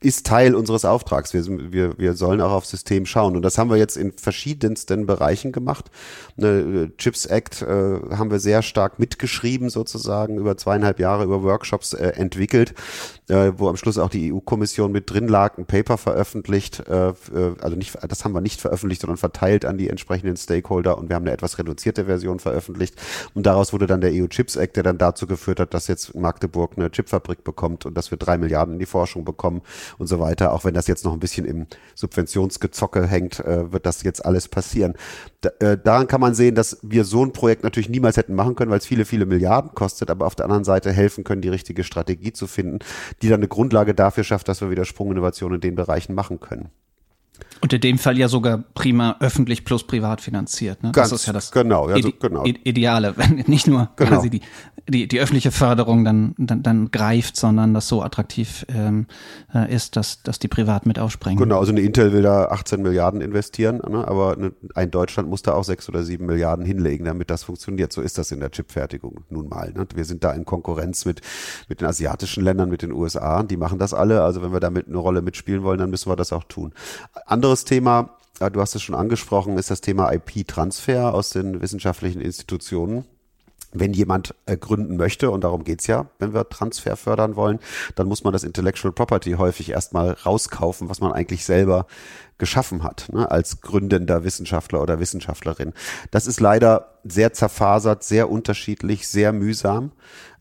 ist 0.00 0.26
Teil 0.26 0.54
unseres 0.54 0.84
Auftrags. 0.84 1.34
Wir, 1.34 1.44
wir, 1.72 1.98
wir 1.98 2.14
sollen 2.14 2.40
auch 2.40 2.52
auf 2.52 2.66
System 2.66 3.06
schauen. 3.06 3.36
Und 3.36 3.42
das 3.42 3.58
haben 3.58 3.68
wir 3.68 3.76
jetzt 3.76 3.96
in 3.96 4.12
verschiedensten 4.12 5.06
Bereichen 5.06 5.52
gemacht. 5.52 5.90
Eine 6.38 6.92
Chips 6.96 7.26
Act 7.26 7.62
äh, 7.62 7.66
haben 7.66 8.30
wir 8.30 8.38
sehr 8.38 8.62
stark 8.62 8.98
mitgeschrieben, 8.98 9.68
sozusagen, 9.68 10.38
über 10.38 10.56
zweieinhalb 10.56 11.00
Jahre 11.00 11.24
über 11.24 11.42
Workshops 11.42 11.92
äh, 11.92 12.08
entwickelt, 12.10 12.74
äh, 13.28 13.52
wo 13.56 13.68
am 13.68 13.76
Schluss 13.76 13.98
auch 13.98 14.08
die 14.08 14.32
EU-Kommission 14.32 14.92
mit 14.92 15.10
drin 15.10 15.28
lag, 15.28 15.58
ein 15.58 15.66
Paper 15.66 15.98
veröffentlicht, 15.98 16.82
äh, 16.88 17.08
äh, 17.08 17.14
also 17.60 17.76
nicht, 17.76 17.96
das 18.08 18.24
haben 18.24 18.32
wir 18.32 18.40
nicht 18.40 18.60
veröffentlicht, 18.60 19.02
sondern 19.02 19.18
verteilt 19.18 19.64
an 19.64 19.78
die 19.78 19.88
entsprechenden 19.88 20.36
Stakeholder 20.36 20.96
und 20.96 21.08
wir 21.08 21.16
haben 21.16 21.24
eine 21.24 21.32
etwas 21.32 21.58
reduzierte 21.58 22.06
Version 22.06 22.38
veröffentlicht. 22.38 22.99
Und 23.34 23.46
daraus 23.46 23.72
wurde 23.72 23.86
dann 23.86 24.00
der 24.00 24.12
EU 24.12 24.26
Chips 24.26 24.56
Act, 24.56 24.76
der 24.76 24.82
dann 24.82 24.98
dazu 24.98 25.26
geführt 25.26 25.60
hat, 25.60 25.74
dass 25.74 25.86
jetzt 25.86 26.14
Magdeburg 26.14 26.72
eine 26.76 26.90
Chipfabrik 26.90 27.44
bekommt 27.44 27.86
und 27.86 27.94
dass 27.94 28.10
wir 28.10 28.18
drei 28.18 28.38
Milliarden 28.38 28.74
in 28.74 28.78
die 28.78 28.86
Forschung 28.86 29.24
bekommen 29.24 29.62
und 29.98 30.06
so 30.06 30.20
weiter. 30.20 30.52
Auch 30.52 30.64
wenn 30.64 30.74
das 30.74 30.86
jetzt 30.86 31.04
noch 31.04 31.12
ein 31.12 31.20
bisschen 31.20 31.46
im 31.46 31.66
Subventionsgezocke 31.94 33.06
hängt, 33.06 33.40
äh, 33.40 33.72
wird 33.72 33.86
das 33.86 34.02
jetzt 34.02 34.24
alles 34.24 34.48
passieren. 34.48 34.94
Äh, 35.60 35.78
daran 35.82 36.06
kann 36.06 36.20
man 36.20 36.34
sehen, 36.34 36.54
dass 36.54 36.78
wir 36.82 37.04
so 37.04 37.24
ein 37.24 37.32
Projekt 37.32 37.64
natürlich 37.64 37.88
niemals 37.88 38.16
hätten 38.16 38.34
machen 38.34 38.54
können, 38.54 38.70
weil 38.70 38.78
es 38.78 38.86
viele, 38.86 39.04
viele 39.04 39.26
Milliarden 39.26 39.74
kostet, 39.74 40.10
aber 40.10 40.26
auf 40.26 40.34
der 40.34 40.46
anderen 40.46 40.64
Seite 40.64 40.92
helfen 40.92 41.24
können, 41.24 41.42
die 41.42 41.48
richtige 41.48 41.84
Strategie 41.84 42.32
zu 42.32 42.46
finden, 42.46 42.80
die 43.22 43.28
dann 43.28 43.40
eine 43.40 43.48
Grundlage 43.48 43.94
dafür 43.94 44.24
schafft, 44.24 44.48
dass 44.48 44.60
wir 44.60 44.70
wieder 44.70 44.84
Sprunginnovationen 44.84 45.56
in 45.56 45.60
den 45.60 45.74
Bereichen 45.74 46.14
machen 46.14 46.40
können. 46.40 46.70
Und 47.60 47.72
in 47.72 47.80
dem 47.80 47.98
Fall 47.98 48.16
ja 48.16 48.28
sogar 48.28 48.58
prima 48.74 49.16
öffentlich 49.20 49.64
plus 49.64 49.86
privat 49.86 50.20
finanziert. 50.20 50.82
Ne? 50.82 50.92
Ganz, 50.92 51.10
das 51.10 51.20
ist 51.20 51.26
ja 51.26 51.32
das 51.32 51.50
genau, 51.50 51.90
ja, 51.90 52.00
so, 52.00 52.10
genau. 52.18 52.44
Ideale, 52.44 53.14
wenn 53.16 53.44
nicht 53.46 53.66
nur 53.66 53.90
genau. 53.96 54.10
quasi 54.10 54.30
die, 54.30 54.40
die, 54.88 55.08
die 55.08 55.20
öffentliche 55.20 55.50
Förderung 55.50 56.04
dann, 56.04 56.34
dann, 56.38 56.62
dann 56.62 56.90
greift, 56.90 57.36
sondern 57.36 57.74
das 57.74 57.88
so 57.88 58.02
attraktiv 58.02 58.64
ähm, 58.68 59.06
äh, 59.54 59.72
ist, 59.74 59.96
dass, 59.96 60.22
dass 60.22 60.38
die 60.38 60.48
privat 60.48 60.86
mit 60.86 60.98
aufspringen. 60.98 61.38
Genau, 61.38 61.60
also 61.60 61.72
eine 61.72 61.80
Intel 61.80 62.12
will 62.12 62.22
da 62.22 62.46
18 62.46 62.82
Milliarden 62.82 63.20
investieren, 63.20 63.80
ne? 63.88 64.06
aber 64.06 64.32
eine, 64.32 64.52
ein 64.74 64.90
Deutschland 64.90 65.28
muss 65.28 65.42
da 65.42 65.52
auch 65.52 65.64
sechs 65.64 65.88
oder 65.88 66.02
sieben 66.02 66.26
Milliarden 66.26 66.64
hinlegen, 66.64 67.04
damit 67.04 67.30
das 67.30 67.44
funktioniert. 67.44 67.92
So 67.92 68.00
ist 68.00 68.18
das 68.18 68.30
in 68.32 68.40
der 68.40 68.50
Chipfertigung 68.50 69.24
nun 69.28 69.48
mal. 69.48 69.72
Ne? 69.72 69.86
Wir 69.94 70.04
sind 70.04 70.24
da 70.24 70.32
in 70.32 70.44
Konkurrenz 70.44 71.04
mit, 71.04 71.20
mit 71.68 71.80
den 71.80 71.88
asiatischen 71.88 72.42
Ländern, 72.42 72.70
mit 72.70 72.82
den 72.82 72.92
USA, 72.92 73.42
die 73.42 73.56
machen 73.56 73.78
das 73.78 73.94
alle. 73.94 74.22
Also 74.22 74.42
wenn 74.42 74.52
wir 74.52 74.60
damit 74.60 74.88
eine 74.88 74.98
Rolle 74.98 75.22
mitspielen 75.22 75.62
wollen, 75.62 75.78
dann 75.78 75.90
müssen 75.90 76.10
wir 76.10 76.16
das 76.16 76.32
auch 76.32 76.44
tun. 76.44 76.72
Anderes 77.30 77.64
Thema, 77.64 78.16
du 78.40 78.60
hast 78.60 78.74
es 78.74 78.82
schon 78.82 78.96
angesprochen, 78.96 79.56
ist 79.56 79.70
das 79.70 79.80
Thema 79.80 80.12
IP-Transfer 80.12 81.14
aus 81.14 81.30
den 81.30 81.62
wissenschaftlichen 81.62 82.20
Institutionen. 82.20 83.04
Wenn 83.72 83.92
jemand 83.92 84.34
äh, 84.46 84.56
gründen 84.56 84.96
möchte, 84.96 85.30
und 85.30 85.44
darum 85.44 85.62
geht's 85.62 85.86
ja, 85.86 86.06
wenn 86.18 86.34
wir 86.34 86.48
Transfer 86.48 86.96
fördern 86.96 87.36
wollen, 87.36 87.60
dann 87.94 88.08
muss 88.08 88.24
man 88.24 88.32
das 88.32 88.42
Intellectual 88.42 88.92
Property 88.92 89.34
häufig 89.34 89.70
erstmal 89.70 90.10
rauskaufen, 90.10 90.88
was 90.88 91.00
man 91.00 91.12
eigentlich 91.12 91.44
selber 91.44 91.86
geschaffen 92.40 92.82
hat, 92.82 93.08
ne, 93.12 93.30
als 93.30 93.60
gründender 93.60 94.24
Wissenschaftler 94.24 94.82
oder 94.82 94.98
Wissenschaftlerin. 94.98 95.72
Das 96.10 96.26
ist 96.26 96.40
leider 96.40 96.90
sehr 97.04 97.32
zerfasert, 97.32 98.02
sehr 98.02 98.28
unterschiedlich, 98.28 99.06
sehr 99.06 99.32
mühsam. 99.32 99.92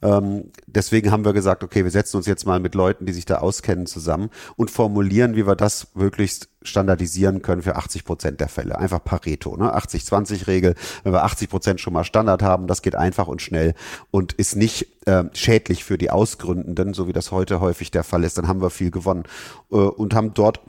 Ähm, 0.02 0.52
deswegen 0.66 1.12
haben 1.12 1.26
wir 1.26 1.34
gesagt, 1.34 1.64
okay, 1.64 1.84
wir 1.84 1.92
setzen 1.92 2.18
uns 2.18 2.26
jetzt 2.26 2.46
mal 2.46 2.60
mit 2.60 2.74
Leuten, 2.74 3.06
die 3.06 3.14
sich 3.14 3.26
da 3.26 3.40
auskennen, 3.40 3.86
zusammen 3.86 4.30
und 4.56 4.72
formulieren, 4.72 5.36
wie 5.36 5.46
wir 5.46 5.56
das 5.56 5.88
möglichst 5.94 6.50
standardisieren 6.62 7.42
können 7.42 7.62
für 7.62 7.76
80 7.76 8.06
Prozent 8.06 8.40
der 8.40 8.48
Fälle. 8.48 8.78
Einfach 8.78 9.04
Pareto, 9.04 9.56
ne? 9.58 9.76
80-20-Regel. 9.76 10.76
Wenn 11.04 11.14
wir 11.14 11.24
80 11.24 11.50
Prozent 11.50 11.82
schon 11.82 11.94
mal 11.94 12.04
Standard 12.04 12.42
haben, 12.42 12.68
das 12.68 12.82
geht 12.82 12.96
einfach 12.96 13.28
und 13.28 13.42
schnell 13.42 13.74
und 14.12 14.34
ist 14.34 14.56
nicht 14.56 14.88
äh, 15.06 15.26
schädlich 15.34 15.84
für 15.84 15.98
die 15.98 16.12
Ausgründenden, 16.12 16.94
so 16.94 17.08
wie 17.08 17.14
das 17.14 17.32
heute 17.32 17.60
häufig 17.60 17.92
der 17.92 18.04
Fall 18.04 18.24
ist, 18.24 18.38
dann 18.38 18.48
haben 18.48 18.62
wir 18.62 18.70
viel 18.70 18.92
gewonnen 18.92 19.24
äh, 19.72 19.76
und 19.76 20.14
haben 20.14 20.34
dort 20.34 20.62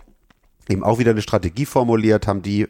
eben 0.71 0.85
auch 0.85 0.99
wieder 0.99 1.11
eine 1.11 1.23
Strategie 1.23 1.67
formuliert, 1.67 2.27
haben 2.27 2.43
die 2.43 2.69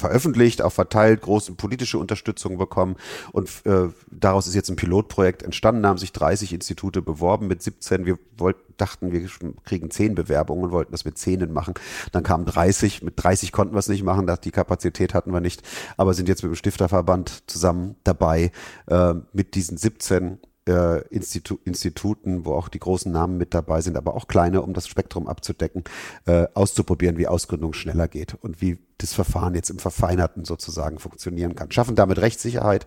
veröffentlicht, 0.00 0.62
auch 0.62 0.72
verteilt, 0.72 1.20
große 1.22 1.52
politische 1.52 1.98
Unterstützung 1.98 2.58
bekommen. 2.58 2.96
Und 3.32 3.50
äh, 3.64 3.88
daraus 4.10 4.46
ist 4.46 4.54
jetzt 4.54 4.70
ein 4.70 4.76
Pilotprojekt 4.76 5.42
entstanden, 5.42 5.86
haben 5.86 5.98
sich 5.98 6.12
30 6.12 6.52
Institute 6.52 7.02
beworben 7.02 7.46
mit 7.46 7.62
17. 7.62 8.06
Wir 8.06 8.18
wollten, 8.36 8.60
dachten, 8.76 9.12
wir 9.12 9.28
kriegen 9.64 9.90
10 9.90 10.14
Bewerbungen 10.14 10.64
und 10.64 10.72
wollten 10.72 10.92
das 10.92 11.04
mit 11.04 11.18
10 11.18 11.52
machen. 11.52 11.74
Dann 12.12 12.22
kamen 12.22 12.46
30, 12.46 13.02
mit 13.02 13.22
30 13.22 13.52
konnten 13.52 13.74
wir 13.74 13.78
es 13.78 13.88
nicht 13.88 14.02
machen, 14.02 14.30
die 14.42 14.50
Kapazität 14.50 15.12
hatten 15.12 15.32
wir 15.32 15.40
nicht, 15.40 15.62
aber 15.96 16.14
sind 16.14 16.28
jetzt 16.28 16.42
mit 16.42 16.52
dem 16.52 16.56
Stifterverband 16.56 17.42
zusammen 17.46 17.96
dabei, 18.04 18.52
äh, 18.86 19.14
mit 19.32 19.54
diesen 19.54 19.76
17 19.76 20.38
äh, 20.70 21.00
Institu 21.10 21.58
Instituten, 21.64 22.44
wo 22.44 22.54
auch 22.54 22.68
die 22.68 22.78
großen 22.78 23.10
Namen 23.10 23.36
mit 23.36 23.52
dabei 23.52 23.80
sind, 23.80 23.96
aber 23.96 24.14
auch 24.14 24.28
kleine, 24.28 24.62
um 24.62 24.72
das 24.72 24.88
Spektrum 24.88 25.26
abzudecken, 25.26 25.84
äh, 26.26 26.46
auszuprobieren, 26.54 27.18
wie 27.18 27.26
Ausgründung 27.26 27.72
schneller 27.72 28.08
geht 28.08 28.36
und 28.40 28.62
wie 28.62 28.78
das 28.98 29.12
Verfahren 29.12 29.54
jetzt 29.54 29.70
im 29.70 29.78
Verfeinerten 29.78 30.44
sozusagen 30.44 30.98
funktionieren 30.98 31.54
kann. 31.54 31.72
Schaffen 31.72 31.96
damit 31.96 32.18
Rechtssicherheit 32.18 32.86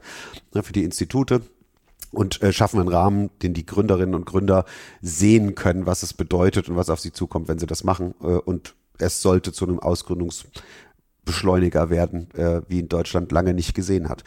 ne, 0.53 0.63
für 0.63 0.73
die 0.73 0.83
Institute 0.83 1.41
und 2.11 2.41
äh, 2.41 2.53
schaffen 2.53 2.79
einen 2.79 2.89
Rahmen, 2.89 3.29
den 3.41 3.53
die 3.53 3.65
Gründerinnen 3.65 4.15
und 4.15 4.25
Gründer 4.25 4.65
sehen 5.01 5.55
können, 5.55 5.85
was 5.85 6.03
es 6.03 6.13
bedeutet 6.13 6.69
und 6.69 6.77
was 6.77 6.89
auf 6.89 6.99
sie 6.99 7.11
zukommt, 7.11 7.47
wenn 7.47 7.59
sie 7.59 7.65
das 7.65 7.83
machen. 7.83 8.13
Äh, 8.21 8.27
und 8.27 8.75
es 8.99 9.21
sollte 9.21 9.51
zu 9.51 9.65
einem 9.65 9.79
Ausgründungsbeschleuniger 9.79 11.89
werden, 11.89 12.29
äh, 12.35 12.61
wie 12.67 12.79
in 12.79 12.87
Deutschland 12.87 13.31
lange 13.31 13.53
nicht 13.53 13.73
gesehen 13.73 14.09
hat. 14.09 14.23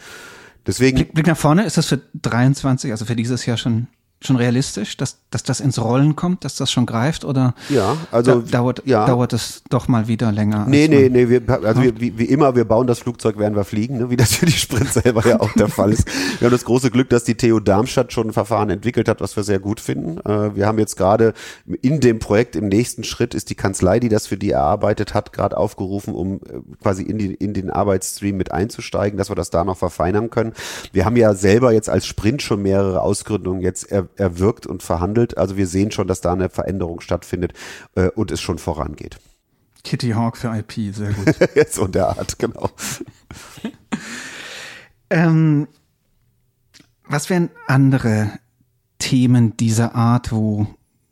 Deswegen. 0.67 0.97
Blick, 0.97 1.13
Blick 1.13 1.27
nach 1.27 1.37
vorne, 1.37 1.63
ist 1.63 1.77
das 1.77 1.87
für 1.87 2.01
23, 2.21 2.91
also 2.91 3.05
für 3.05 3.15
dieses 3.15 3.45
Jahr 3.45 3.57
schon 3.57 3.87
schon 4.19 4.35
realistisch, 4.35 4.97
dass, 4.97 5.19
dass 5.29 5.43
das 5.43 5.59
ins 5.59 5.79
Rollen 5.79 6.15
kommt, 6.15 6.43
dass 6.43 6.55
das 6.55 6.71
schon 6.71 6.87
greift 6.87 7.23
oder 7.23 7.53
ja, 7.69 7.95
also, 8.11 8.41
da, 8.41 8.57
dauert, 8.57 8.81
ja. 8.85 9.05
dauert 9.05 9.31
es 9.33 9.61
doch 9.69 9.87
mal 9.87 10.07
wieder 10.07 10.31
länger? 10.31 10.65
Nee, 10.67 10.87
nee, 10.87 11.07
nee, 11.09 11.29
wir, 11.29 11.41
also 11.63 11.83
wir, 11.83 11.99
wie, 11.99 12.17
wie, 12.17 12.25
immer, 12.25 12.55
wir 12.55 12.65
bauen 12.65 12.87
das 12.87 12.99
Flugzeug, 12.99 13.37
werden 13.37 13.55
wir 13.55 13.63
fliegen, 13.63 13.99
ne? 13.99 14.09
wie 14.09 14.17
das 14.17 14.33
für 14.33 14.47
die 14.47 14.53
Sprint 14.53 14.91
selber 14.91 15.25
ja 15.27 15.39
auch 15.39 15.51
der 15.53 15.67
Fall 15.67 15.93
ist. 15.93 16.07
Wir 16.39 16.47
haben 16.47 16.51
das 16.51 16.65
große 16.65 16.89
Glück, 16.89 17.09
dass 17.09 17.25
die 17.25 17.35
TU 17.35 17.59
Darmstadt 17.59 18.11
schon 18.11 18.29
ein 18.29 18.33
Verfahren 18.33 18.71
entwickelt 18.71 19.07
hat, 19.07 19.21
was 19.21 19.35
wir 19.35 19.43
sehr 19.43 19.59
gut 19.59 19.79
finden. 19.79 20.17
Äh, 20.27 20.55
wir 20.55 20.65
haben 20.65 20.79
jetzt 20.79 20.97
gerade 20.97 21.33
in 21.81 21.99
dem 21.99 22.17
Projekt, 22.17 22.55
im 22.55 22.69
nächsten 22.69 23.03
Schritt 23.03 23.35
ist 23.35 23.51
die 23.51 23.55
Kanzlei, 23.55 23.99
die 23.99 24.09
das 24.09 24.25
für 24.25 24.37
die 24.37 24.49
erarbeitet 24.49 25.13
hat, 25.13 25.31
gerade 25.31 25.57
aufgerufen, 25.57 26.15
um 26.15 26.37
äh, 26.37 26.39
quasi 26.81 27.03
in, 27.03 27.19
die, 27.19 27.35
in 27.35 27.53
den 27.53 27.69
Arbeitsstream 27.69 28.35
mit 28.35 28.51
einzusteigen, 28.51 29.17
dass 29.17 29.29
wir 29.29 29.35
das 29.35 29.51
da 29.51 29.63
noch 29.63 29.77
verfeinern 29.77 30.31
können. 30.31 30.53
Wir 30.91 31.05
haben 31.05 31.17
ja 31.17 31.35
selber 31.35 31.71
jetzt 31.71 31.89
als 31.89 32.07
Sprint 32.07 32.41
schon 32.41 32.63
mehrere 32.63 33.03
Ausgründungen 33.03 33.61
jetzt 33.61 33.91
er, 34.15 34.25
erwirkt 34.25 34.67
und 34.67 34.83
verhandelt. 34.83 35.37
Also 35.37 35.57
wir 35.57 35.67
sehen 35.67 35.91
schon, 35.91 36.07
dass 36.07 36.21
da 36.21 36.33
eine 36.33 36.49
Veränderung 36.49 37.01
stattfindet 37.01 37.53
äh, 37.95 38.09
und 38.09 38.31
es 38.31 38.41
schon 38.41 38.57
vorangeht. 38.57 39.19
Kitty 39.83 40.11
Hawk 40.11 40.37
für 40.37 40.55
IP, 40.55 40.93
sehr 40.93 41.13
gut. 41.13 41.35
so 41.69 41.85
in 41.85 41.91
der 41.93 42.09
Art, 42.09 42.39
genau. 42.39 42.69
ähm, 45.09 45.67
was 47.07 47.29
wären 47.29 47.49
andere 47.67 48.31
Themen 48.99 49.55
dieser 49.55 49.95
Art, 49.95 50.31
wo 50.31 50.67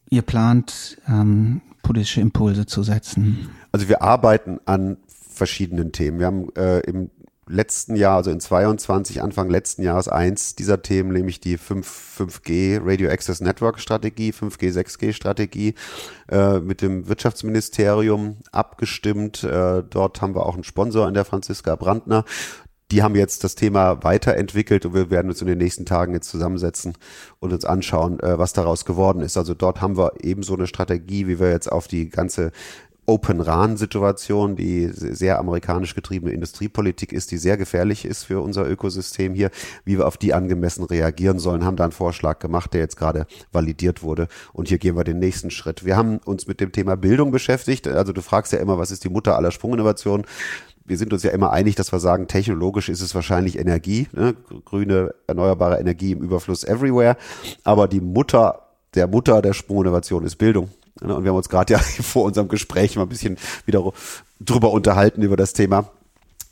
ihr 0.10 0.24
plant, 0.24 0.98
ähm, 1.08 1.62
politische 1.84 2.22
Impulse 2.22 2.66
zu 2.66 2.84
setzen? 2.84 3.50
Also 3.72 3.88
wir 3.88 4.02
arbeiten 4.02 4.60
an 4.66 4.98
verschiedenen 5.08 5.92
Themen. 5.92 6.20
Wir 6.20 6.26
haben 6.26 6.50
äh, 6.56 6.80
im 6.80 7.12
letzten 7.48 7.96
Jahr, 7.96 8.18
also 8.18 8.32
in 8.32 8.40
22, 8.40 9.22
Anfang 9.22 9.50
letzten 9.50 9.84
Jahres 9.84 10.08
eins 10.08 10.56
dieser 10.56 10.82
Themen, 10.82 11.12
nämlich 11.12 11.40
die 11.40 11.58
5, 11.58 12.18
5G 12.20 12.80
Radio 12.84 13.10
Access 13.10 13.42
Network 13.42 13.80
Strategie, 13.80 14.32
5G, 14.32 14.72
6G 14.72 15.14
Strategie 15.14 15.76
äh, 16.30 16.60
mit 16.60 16.82
dem 16.82 17.08
Wirtschaftsministerium 17.08 18.38
abgestimmt. 18.52 19.44
Äh, 19.44 19.84
dort 19.90 20.22
haben 20.22 20.36
wir 20.36 20.46
auch 20.46 20.56
einen 20.56 20.64
Sponsor 20.64 21.08
in 21.08 21.14
der 21.14 21.26
Franziska 21.26 21.76
Brandner. 21.76 22.26
Die 22.92 23.02
haben 23.02 23.16
jetzt 23.16 23.44
das 23.44 23.56
Thema 23.56 24.04
weiterentwickelt 24.04 24.86
und 24.86 24.94
wir 24.94 25.10
werden 25.10 25.30
uns 25.30 25.42
in 25.42 25.48
den 25.48 25.58
nächsten 25.58 25.86
Tagen 25.88 26.14
jetzt 26.14 26.30
zusammensetzen 26.30 26.94
und 27.40 27.52
uns 27.52 27.66
anschauen, 27.66 28.20
äh, 28.22 28.38
was 28.38 28.54
daraus 28.54 28.86
geworden 28.86 29.22
ist. 29.22 29.38
Also 29.38 29.54
dort 29.54 29.82
haben 29.82 29.98
wir 29.98 30.14
ebenso 30.22 30.56
eine 30.56 30.68
Strategie, 30.68 31.28
wie 31.28 31.40
wir 31.40 31.52
jetzt 31.52 31.72
auf 31.72 31.88
die 31.88 32.10
ganze 32.10 32.52
Open 33.06 33.42
RAN-Situation, 33.42 34.56
die 34.56 34.90
sehr 34.92 35.40
amerikanisch 35.40 35.96
getriebene 35.96 36.34
Industriepolitik 36.34 37.14
ist, 37.14 37.32
die 37.32 37.38
sehr 37.38 37.58
gefährlich 37.58 38.06
ist 38.06 38.24
für 38.24 38.42
unser 38.42 38.68
Ökosystem 38.68 39.34
hier, 39.34 39.52
wie 39.84 39.98
wir 39.98 40.08
auf 40.08 40.18
die 40.18 40.34
angemessen 40.34 40.84
reagieren 40.84 41.40
sollen, 41.40 41.64
haben 41.64 41.78
da 41.78 41.84
einen 41.84 41.94
Vorschlag 41.94 42.40
gemacht, 42.40 42.74
der 42.74 42.82
jetzt 42.82 42.98
gerade 42.98 43.28
validiert 43.52 44.04
wurde. 44.04 44.28
Und 44.54 44.70
hier 44.70 44.78
gehen 44.78 44.96
wir 44.96 45.04
den 45.04 45.20
nächsten 45.20 45.52
Schritt. 45.52 45.86
Wir 45.86 45.96
haben 45.96 46.18
uns 46.20 46.48
mit 46.48 46.60
dem 46.60 46.72
Thema 46.72 46.96
Bildung 46.96 47.32
beschäftigt. 47.32 47.88
Also 47.88 48.14
du 48.14 48.22
fragst 48.22 48.54
ja 48.54 48.60
immer, 48.60 48.78
was 48.78 48.92
ist 48.92 49.04
die 49.04 49.10
Mutter 49.10 49.36
aller 49.36 49.52
Sprunginnovationen? 49.52 50.26
wir 50.88 50.98
sind 50.98 51.14
uns 51.14 51.24
ja 51.24 51.32
immer 51.32 51.52
einig, 51.52 51.74
dass 51.74 51.92
wir 51.92 52.00
sagen, 52.00 52.28
technologisch 52.28 52.90
ist 52.90 53.02
es 53.02 53.16
wahrscheinlich 53.16 53.58
Energie, 53.58 54.08
ne? 54.14 54.36
grüne, 54.66 55.16
erneuerbare 55.26 55.80
Energie 55.80 56.12
im 56.12 56.22
Überfluss 56.22 56.64
everywhere. 56.64 57.18
Aber 57.64 57.88
die 57.88 58.02
Mutter 58.02 58.62
der 58.94 59.08
Mutter 59.08 59.42
der 59.42 59.54
Sprunginnovation 59.54 60.24
ist 60.26 60.38
Bildung. 60.38 60.70
Und 61.02 61.24
wir 61.24 61.30
haben 61.30 61.38
uns 61.38 61.50
gerade 61.50 61.74
ja 61.74 61.80
vor 62.02 62.24
unserem 62.24 62.48
Gespräch 62.48 62.96
mal 62.96 63.04
ein 63.04 63.10
bisschen 63.10 63.38
wieder 63.66 63.92
drüber 64.40 64.72
unterhalten 64.72 65.22
über 65.22 65.38
das 65.38 65.54
Thema. 65.54 65.90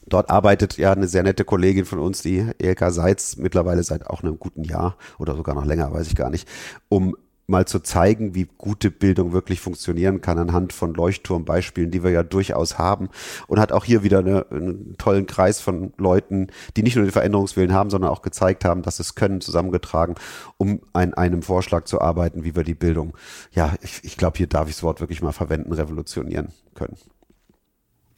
Dort 0.05 0.29
arbeitet 0.29 0.77
ja 0.77 0.91
eine 0.91 1.07
sehr 1.07 1.23
nette 1.23 1.45
Kollegin 1.45 1.85
von 1.85 1.99
uns, 1.99 2.21
die 2.21 2.45
Elka 2.57 2.91
Seitz, 2.91 3.37
mittlerweile 3.37 3.83
seit 3.83 4.05
auch 4.07 4.21
einem 4.21 4.37
guten 4.37 4.63
Jahr 4.63 4.97
oder 5.17 5.35
sogar 5.35 5.55
noch 5.55 5.65
länger, 5.65 5.93
weiß 5.93 6.07
ich 6.07 6.15
gar 6.15 6.29
nicht, 6.29 6.47
um 6.89 7.15
mal 7.47 7.65
zu 7.65 7.79
zeigen, 7.79 8.35
wie 8.35 8.47
gute 8.57 8.89
Bildung 8.89 9.33
wirklich 9.33 9.59
funktionieren 9.59 10.21
kann 10.21 10.37
anhand 10.37 10.73
von 10.73 10.93
Leuchtturmbeispielen, 10.93 11.91
die 11.91 12.03
wir 12.03 12.11
ja 12.11 12.23
durchaus 12.23 12.77
haben 12.77 13.09
und 13.47 13.59
hat 13.59 13.71
auch 13.71 13.85
hier 13.85 14.03
wieder 14.03 14.19
eine, 14.19 14.45
einen 14.49 14.97
tollen 14.97 15.27
Kreis 15.27 15.59
von 15.59 15.93
Leuten, 15.97 16.47
die 16.77 16.83
nicht 16.83 16.95
nur 16.95 17.05
den 17.05 17.11
Veränderungswillen 17.11 17.73
haben, 17.73 17.89
sondern 17.89 18.11
auch 18.11 18.21
gezeigt 18.21 18.63
haben, 18.65 18.81
dass 18.81 18.99
es 18.99 19.15
können, 19.15 19.41
zusammengetragen, 19.41 20.15
um 20.57 20.81
an 20.93 21.13
einem 21.13 21.41
Vorschlag 21.41 21.85
zu 21.85 21.99
arbeiten, 21.99 22.43
wie 22.43 22.55
wir 22.55 22.63
die 22.63 22.75
Bildung, 22.75 23.13
ja, 23.51 23.73
ich, 23.81 24.01
ich 24.03 24.17
glaube, 24.17 24.37
hier 24.37 24.47
darf 24.47 24.69
ich 24.69 24.75
das 24.75 24.83
Wort 24.83 25.01
wirklich 25.01 25.21
mal 25.21 25.33
verwenden, 25.33 25.73
revolutionieren 25.73 26.49
können. 26.75 26.97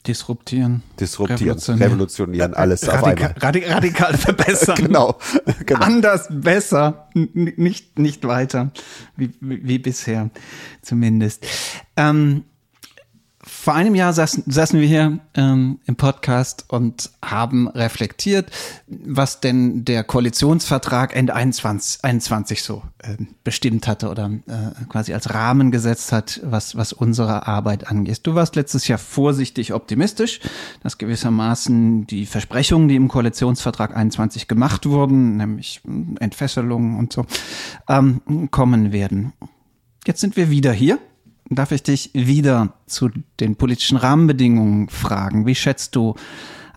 Disruptieren. 0.06 0.82
Disruptieren, 1.00 1.40
revolutionieren, 1.40 1.92
revolutionieren 1.92 2.54
alles 2.54 2.86
Radika 2.86 2.98
auf 2.98 3.06
einmal. 3.06 3.34
Radikal, 3.40 3.72
radikal 3.72 4.16
verbessern. 4.16 4.76
genau, 4.76 5.16
genau. 5.64 5.80
Anders, 5.80 6.28
besser, 6.30 7.08
N 7.14 7.52
nicht, 7.56 7.98
nicht 7.98 8.26
weiter, 8.26 8.70
wie, 9.16 9.34
wie, 9.40 9.66
wie 9.66 9.78
bisher 9.78 10.30
zumindest. 10.82 11.46
Ähm, 11.96 12.44
vor 13.48 13.74
einem 13.74 13.94
Jahr 13.94 14.12
saßen, 14.12 14.42
saßen 14.48 14.80
wir 14.80 14.88
hier 14.88 15.20
ähm, 15.34 15.78
im 15.86 15.94
Podcast 15.94 16.64
und 16.68 17.10
haben 17.24 17.68
reflektiert, 17.68 18.50
was 18.88 19.38
denn 19.38 19.84
der 19.84 20.02
Koalitionsvertrag 20.02 21.14
Ende 21.14 21.32
21, 21.32 22.04
21 22.04 22.64
so 22.64 22.82
äh, 22.98 23.16
bestimmt 23.44 23.86
hatte 23.86 24.10
oder 24.10 24.32
äh, 24.48 24.84
quasi 24.88 25.14
als 25.14 25.32
Rahmen 25.32 25.70
gesetzt 25.70 26.10
hat, 26.10 26.40
was, 26.42 26.76
was 26.76 26.92
unsere 26.92 27.46
Arbeit 27.46 27.86
angeht. 27.86 28.20
Du 28.24 28.34
warst 28.34 28.56
letztes 28.56 28.88
Jahr 28.88 28.98
vorsichtig 28.98 29.72
optimistisch, 29.72 30.40
dass 30.82 30.98
gewissermaßen 30.98 32.06
die 32.08 32.26
Versprechungen, 32.26 32.88
die 32.88 32.96
im 32.96 33.06
Koalitionsvertrag 33.06 33.96
21 33.96 34.48
gemacht 34.48 34.86
wurden, 34.86 35.36
nämlich 35.36 35.82
Entfesselungen 36.18 36.98
und 36.98 37.12
so, 37.12 37.24
ähm, 37.88 38.48
kommen 38.50 38.92
werden. 38.92 39.34
Jetzt 40.04 40.20
sind 40.20 40.36
wir 40.36 40.50
wieder 40.50 40.72
hier 40.72 40.98
darf 41.50 41.72
ich 41.72 41.82
dich 41.82 42.10
wieder 42.14 42.74
zu 42.86 43.10
den 43.40 43.56
politischen 43.56 43.96
Rahmenbedingungen 43.96 44.88
fragen. 44.88 45.46
Wie 45.46 45.54
schätzt 45.54 45.96
du 45.96 46.14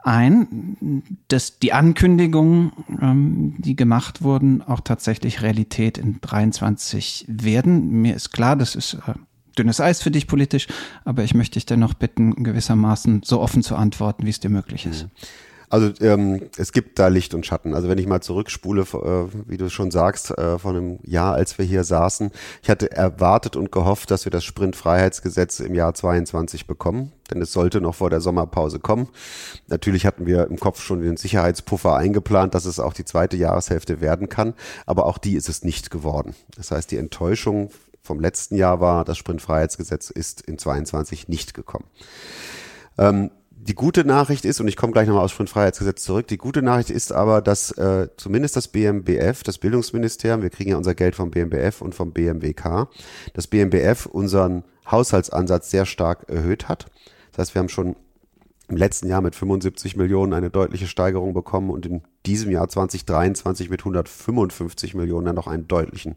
ein, 0.04 1.04
dass 1.28 1.60
die 1.60 1.74
Ankündigungen, 1.74 2.72
ähm, 3.02 3.56
die 3.58 3.76
gemacht 3.76 4.22
wurden, 4.22 4.62
auch 4.62 4.80
tatsächlich 4.80 5.42
Realität 5.42 5.98
in 5.98 6.20
23 6.22 7.26
werden? 7.28 8.02
Mir 8.02 8.16
ist 8.16 8.32
klar, 8.32 8.56
das 8.56 8.76
ist 8.76 8.94
äh, 8.94 9.14
dünnes 9.58 9.82
Eis 9.82 10.02
für 10.02 10.12
dich 10.12 10.28
politisch, 10.28 10.68
aber 11.04 11.24
ich 11.24 11.34
möchte 11.34 11.56
dich 11.56 11.66
dennoch 11.66 11.94
bitten, 11.94 12.44
gewissermaßen 12.44 13.22
so 13.26 13.42
offen 13.42 13.62
zu 13.62 13.76
antworten, 13.76 14.26
wie 14.26 14.30
es 14.30 14.40
dir 14.40 14.50
möglich 14.50 14.86
ist. 14.86 15.04
Mhm. 15.04 15.10
Also 15.70 15.92
ähm, 16.02 16.50
es 16.58 16.72
gibt 16.72 16.98
da 16.98 17.08
Licht 17.08 17.36
und 17.36 17.46
Schatten. 17.46 17.76
Also 17.76 17.90
wenn 17.90 18.00
ich 18.00 18.08
mal 18.08 18.22
zurückspule, 18.22 18.82
äh, 18.82 19.28
wie 19.48 19.58
du 19.58 19.70
schon 19.70 19.92
sagst, 19.92 20.36
äh, 20.36 20.58
von 20.58 20.76
einem 20.76 21.00
Jahr, 21.04 21.36
als 21.36 21.58
wir 21.60 21.66
hier 21.66 21.84
saßen, 21.84 22.32
ich 22.64 22.70
hatte 22.70 22.92
erwartet 22.92 23.56
und 23.56 23.72
gehofft, 23.72 24.10
dass 24.10 24.26
wir 24.26 24.32
das 24.32 24.44
Sprintfreiheitsgesetz 24.44 25.60
im 25.60 25.76
Jahr 25.76 25.94
22 25.94 26.66
bekommen, 26.66 27.12
denn 27.30 27.42
es 27.42 27.54
sollte 27.54 27.82
noch 27.82 27.96
vor 27.96 28.10
der 28.10 28.20
Sommerpause 28.20 28.80
kommen. 28.80 29.10
Natürlich 29.68 30.08
hatten 30.08 30.26
wir 30.26 30.48
im 30.48 30.60
Kopf 30.60 30.82
schon 30.82 31.02
den 31.02 31.18
Sicherheitspuffer 31.18 31.96
eingeplant, 31.96 32.56
dass 32.56 32.66
es 32.66 32.80
auch 32.80 32.94
die 32.94 33.06
zweite 33.06 33.38
Jahreshälfte 33.38 34.02
werden 34.02 34.28
kann, 34.28 34.56
aber 34.88 35.06
auch 35.06 35.20
die 35.20 35.36
ist 35.36 35.50
es 35.50 35.64
nicht 35.64 35.92
geworden. 35.92 36.34
Das 36.56 36.72
heißt, 36.72 36.90
die 36.90 36.98
Enttäuschung 36.98 37.70
vom 38.02 38.20
letzten 38.20 38.56
Jahr 38.56 38.80
war, 38.80 39.06
das 39.06 39.20
Sprintfreiheitsgesetz 39.20 40.10
ist 40.10 40.42
in 40.42 40.58
22 40.58 41.28
nicht 41.28 41.54
gekommen. 41.54 41.86
Ähm, 42.98 43.30
die 43.62 43.76
gute 43.76 44.06
Nachricht 44.06 44.46
ist, 44.46 44.62
und 44.62 44.68
ich 44.68 44.78
komme 44.78 44.94
gleich 44.94 45.08
nochmal 45.08 45.26
aus 45.26 45.32
Sprintfreiheitsgesetz 45.32 46.04
zurück, 46.04 46.28
die 46.28 46.38
gute 46.38 46.62
Nachricht 46.62 46.90
ist 46.90 47.12
aber, 47.12 47.42
dass 47.42 47.72
äh, 47.72 48.08
zumindest 48.16 48.56
das 48.56 48.70
BMBF, 48.70 49.44
das 49.44 49.58
Bildungsministerium, 49.58 50.42
wir 50.42 50.50
kriegen 50.50 50.72
ja 50.72 50.78
unser 50.78 50.96
Geld 50.96 51.16
vom 51.16 51.30
BMBF 51.30 51.82
und 51.82 51.94
vom 51.94 52.14
BMWK, 52.14 52.88
das 53.34 53.48
BMBF 53.48 54.06
unseren 54.06 54.64
Haushaltsansatz 54.90 55.72
sehr 55.72 55.86
stark 55.86 56.30
erhöht 56.30 56.70
hat. 56.70 56.86
Das 57.32 57.40
heißt, 57.40 57.56
wir 57.56 57.60
haben 57.60 57.70
schon 57.70 57.96
im 58.70 58.78
letzten 58.78 59.10
Jahr 59.10 59.22
mit 59.22 59.36
75 59.36 59.96
Millionen 59.98 60.34
eine 60.34 60.50
deutliche 60.50 60.88
Steigerung 60.88 61.34
bekommen 61.34 61.70
und 61.70 61.86
in 61.86 62.02
diesem 62.26 62.52
Jahr 62.52 62.70
2023 62.70 63.70
mit 63.70 63.82
155 63.82 64.94
Millionen 64.94 65.26
dann 65.26 65.36
noch 65.36 65.48
einen 65.48 65.68
deutlichen 65.68 66.16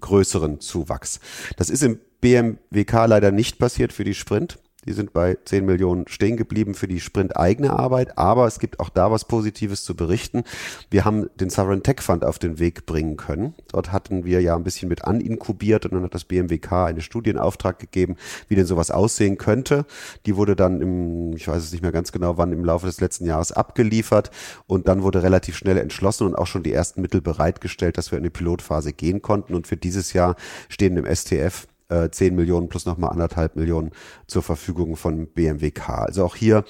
größeren 0.00 0.60
Zuwachs. 0.60 1.20
Das 1.56 1.70
ist 1.70 1.82
im 1.82 2.00
BMWK 2.20 3.06
leider 3.06 3.30
nicht 3.30 3.58
passiert 3.58 3.92
für 3.92 4.04
die 4.04 4.14
Sprint. 4.14 4.58
Die 4.84 4.92
sind 4.92 5.12
bei 5.12 5.38
10 5.44 5.64
Millionen 5.64 6.08
stehen 6.08 6.36
geblieben 6.36 6.74
für 6.74 6.88
die 6.88 6.98
Sprint-eigene 6.98 7.70
Arbeit. 7.70 8.18
Aber 8.18 8.46
es 8.46 8.58
gibt 8.58 8.80
auch 8.80 8.88
da 8.88 9.10
was 9.10 9.24
Positives 9.24 9.84
zu 9.84 9.94
berichten. 9.94 10.42
Wir 10.90 11.04
haben 11.04 11.30
den 11.38 11.50
Sovereign 11.50 11.84
Tech 11.84 12.00
Fund 12.00 12.24
auf 12.24 12.40
den 12.40 12.58
Weg 12.58 12.84
bringen 12.84 13.16
können. 13.16 13.54
Dort 13.70 13.92
hatten 13.92 14.24
wir 14.24 14.40
ja 14.40 14.56
ein 14.56 14.64
bisschen 14.64 14.88
mit 14.88 15.04
aninkubiert 15.04 15.86
und 15.86 15.94
dann 15.94 16.02
hat 16.02 16.14
das 16.14 16.24
BMWK 16.24 16.86
eine 16.86 17.00
Studienauftrag 17.00 17.78
gegeben, 17.78 18.16
wie 18.48 18.56
denn 18.56 18.66
sowas 18.66 18.90
aussehen 18.90 19.38
könnte. 19.38 19.86
Die 20.26 20.36
wurde 20.36 20.56
dann 20.56 20.80
im, 20.80 21.36
ich 21.36 21.46
weiß 21.46 21.62
es 21.62 21.72
nicht 21.72 21.82
mehr 21.82 21.92
ganz 21.92 22.10
genau 22.10 22.36
wann, 22.36 22.52
im 22.52 22.64
Laufe 22.64 22.86
des 22.86 23.00
letzten 23.00 23.26
Jahres 23.26 23.52
abgeliefert 23.52 24.30
und 24.66 24.88
dann 24.88 25.02
wurde 25.02 25.22
relativ 25.22 25.56
schnell 25.56 25.78
entschlossen 25.78 26.26
und 26.26 26.34
auch 26.34 26.46
schon 26.48 26.64
die 26.64 26.72
ersten 26.72 27.02
Mittel 27.02 27.20
bereitgestellt, 27.20 27.98
dass 27.98 28.10
wir 28.10 28.18
in 28.18 28.24
die 28.24 28.30
Pilotphase 28.30 28.92
gehen 28.92 29.22
konnten. 29.22 29.54
Und 29.54 29.68
für 29.68 29.76
dieses 29.76 30.12
Jahr 30.12 30.34
stehen 30.68 30.96
im 30.96 31.06
STF 31.06 31.68
äh, 31.92 32.10
10 32.10 32.34
Millionen 32.34 32.68
plus 32.68 32.86
nochmal 32.86 33.10
anderthalb 33.10 33.56
Millionen 33.56 33.90
zur 34.26 34.42
Verfügung 34.42 34.96
von 34.96 35.26
BMWK. 35.26 35.88
Also 35.88 36.24
auch 36.24 36.36
hier 36.36 36.64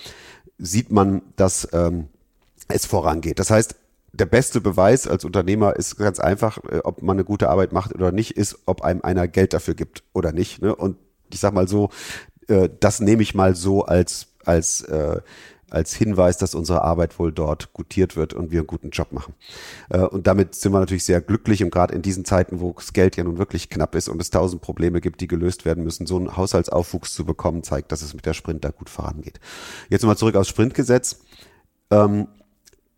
sieht 0.59 0.91
man, 0.91 1.23
dass 1.37 1.69
ähm, 1.73 2.09
es 2.69 2.87
vorangeht. 2.87 3.39
Das 3.39 3.51
heißt, 3.51 3.77
der 4.13 4.27
beste 4.27 4.61
Beweis 4.61 5.09
als 5.09 5.25
Unternehmer 5.25 5.77
ist 5.77 5.97
ganz 5.97 6.21
einfach, 6.21 6.59
äh, 6.71 6.79
ob 6.85 7.03
man 7.03 7.17
eine 7.17 7.25
gute 7.25 7.49
Arbeit 7.49 7.73
macht 7.73 7.95
oder 7.95 8.13
nicht, 8.13 8.37
ist, 8.37 8.59
ob 8.67 8.83
einem 8.83 9.03
einer 9.03 9.29
Geld 9.29 9.55
dafür 9.55 9.75
gibt 9.75 10.03
oder 10.13 10.33
nicht. 10.33 10.61
Ne? 10.61 10.75
Und 10.75 10.97
ich 11.33 11.41
sag 11.41 11.55
mal 11.55 11.69
so, 11.69 11.91
äh, 12.49 12.69
das 12.81 13.01
nehme 13.01 13.23
ich 13.23 13.35
mal 13.35 13.55
so 13.55 13.85
als 13.85 14.29
als 14.45 14.83
äh, 14.83 15.21
als 15.73 15.95
Hinweis, 15.95 16.39
dass 16.39 16.55
unsere 16.55 16.83
Arbeit 16.83 17.19
wohl 17.19 17.33
dort 17.33 17.73
gutiert 17.73 18.17
wird 18.17 18.35
und 18.35 18.51
wir 18.51 18.61
einen 18.61 18.67
guten 18.67 18.91
Job 18.91 19.13
machen. 19.13 19.35
Äh, 19.91 20.01
und 20.01 20.27
damit 20.27 20.55
sind 20.55 20.73
wir 20.73 20.81
natürlich 20.81 21.05
sehr 21.05 21.21
glücklich 21.21 21.63
und 21.65 21.71
gerade 21.71 21.95
in 21.95 22.03
diesen 22.03 22.25
Zeiten, 22.25 22.61
wo 22.61 22.73
das 22.73 22.93
Geld 22.93 23.17
ja 23.17 23.25
nun 23.25 23.39
wirklich 23.39 23.69
knapp 23.69 23.95
ist 23.95 24.09
und 24.09 24.21
es 24.21 24.31
tausend 24.31 24.63
Probleme 24.63 25.01
gibt, 25.01 25.21
die 25.21 25.29
gelöst 25.29 25.65
werden 25.65 25.85
müssen, 25.85 26.07
so 26.07 26.17
einen 26.17 26.37
Haushaltsaufwuchs 26.37 27.15
zu 27.15 27.25
bekommen, 27.25 27.63
zeigt, 27.63 27.93
dass 27.93 28.03
es 28.03 28.15
mit 28.15 28.27
der 28.27 28.35
Sprint 28.35 28.65
da 28.65 28.71
gut 28.71 28.91
vorangeht. 28.91 29.41
Jetzt 29.89 30.03
nochmal 30.03 30.17
zurück 30.17 30.37
aufs 30.37 30.49
Sprintgesetz. 30.49 31.21
Ähm, 31.91 32.29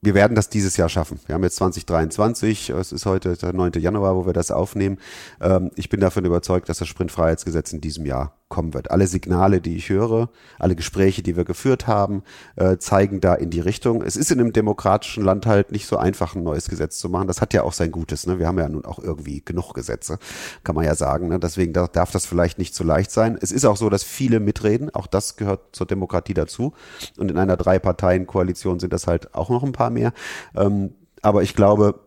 wir 0.04 0.14
werden 0.14 0.34
das 0.34 0.48
dieses 0.48 0.76
Jahr 0.76 0.88
schaffen. 0.88 1.18
Wir 1.26 1.34
haben 1.34 1.42
jetzt 1.42 1.56
2023, 1.56 2.70
es 2.70 2.92
ist 2.92 3.06
heute 3.06 3.36
der 3.36 3.52
9. 3.52 3.72
Januar, 3.78 4.16
wo 4.16 4.26
wir 4.26 4.32
das 4.32 4.50
aufnehmen. 4.50 4.98
Ähm, 5.40 5.70
ich 5.76 5.88
bin 5.88 6.00
davon 6.00 6.24
überzeugt, 6.24 6.68
dass 6.68 6.78
das 6.78 6.88
Sprintfreiheitsgesetz 6.88 7.72
in 7.72 7.80
diesem 7.80 8.04
Jahr 8.04 8.36
kommen 8.54 8.74
wird. 8.74 8.90
Alle 8.90 9.06
Signale, 9.06 9.60
die 9.60 9.76
ich 9.76 9.88
höre, 9.88 10.28
alle 10.58 10.76
Gespräche, 10.76 11.22
die 11.22 11.36
wir 11.36 11.44
geführt 11.44 11.86
haben, 11.86 12.22
äh, 12.54 12.76
zeigen 12.76 13.20
da 13.20 13.34
in 13.34 13.50
die 13.50 13.60
Richtung. 13.60 14.02
Es 14.02 14.16
ist 14.16 14.30
in 14.30 14.38
einem 14.38 14.52
demokratischen 14.52 15.24
Land 15.24 15.46
halt 15.46 15.72
nicht 15.72 15.86
so 15.86 15.96
einfach, 15.96 16.36
ein 16.36 16.44
neues 16.44 16.68
Gesetz 16.68 16.98
zu 16.98 17.08
machen. 17.08 17.26
Das 17.26 17.40
hat 17.40 17.52
ja 17.52 17.64
auch 17.64 17.72
sein 17.72 17.90
Gutes. 17.90 18.26
Ne? 18.26 18.38
Wir 18.38 18.46
haben 18.46 18.58
ja 18.58 18.68
nun 18.68 18.84
auch 18.84 19.00
irgendwie 19.00 19.42
genug 19.44 19.74
Gesetze, 19.74 20.18
kann 20.62 20.76
man 20.76 20.84
ja 20.84 20.94
sagen. 20.94 21.28
Ne? 21.28 21.40
Deswegen 21.40 21.72
darf 21.72 22.12
das 22.12 22.26
vielleicht 22.26 22.58
nicht 22.58 22.74
so 22.74 22.84
leicht 22.84 23.10
sein. 23.10 23.36
Es 23.40 23.50
ist 23.50 23.64
auch 23.64 23.76
so, 23.76 23.90
dass 23.90 24.04
viele 24.04 24.38
mitreden. 24.38 24.94
Auch 24.94 25.08
das 25.08 25.36
gehört 25.36 25.74
zur 25.74 25.86
Demokratie 25.86 26.34
dazu. 26.34 26.74
Und 27.16 27.30
in 27.30 27.38
einer 27.38 27.56
Drei-Parteien-Koalition 27.56 28.78
sind 28.78 28.92
das 28.92 29.08
halt 29.08 29.34
auch 29.34 29.50
noch 29.50 29.64
ein 29.64 29.72
paar 29.72 29.90
mehr. 29.94 30.12
Ähm, 30.54 30.94
aber 31.22 31.42
ich 31.42 31.54
glaube, 31.54 32.00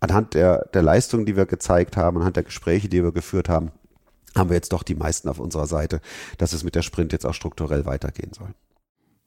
anhand 0.00 0.34
der, 0.34 0.68
der 0.72 0.82
Leistung, 0.82 1.26
die 1.26 1.36
wir 1.36 1.46
gezeigt 1.46 1.96
haben, 1.96 2.16
anhand 2.18 2.36
der 2.36 2.44
Gespräche, 2.44 2.88
die 2.88 3.02
wir 3.02 3.12
geführt 3.12 3.48
haben, 3.48 3.72
haben 4.34 4.50
wir 4.50 4.56
jetzt 4.56 4.72
doch 4.72 4.82
die 4.82 4.94
meisten 4.94 5.28
auf 5.28 5.38
unserer 5.38 5.66
Seite, 5.66 6.00
dass 6.38 6.52
es 6.52 6.64
mit 6.64 6.74
der 6.74 6.82
Sprint 6.82 7.12
jetzt 7.12 7.26
auch 7.26 7.34
strukturell 7.34 7.86
weitergehen 7.86 8.32
soll. 8.32 8.54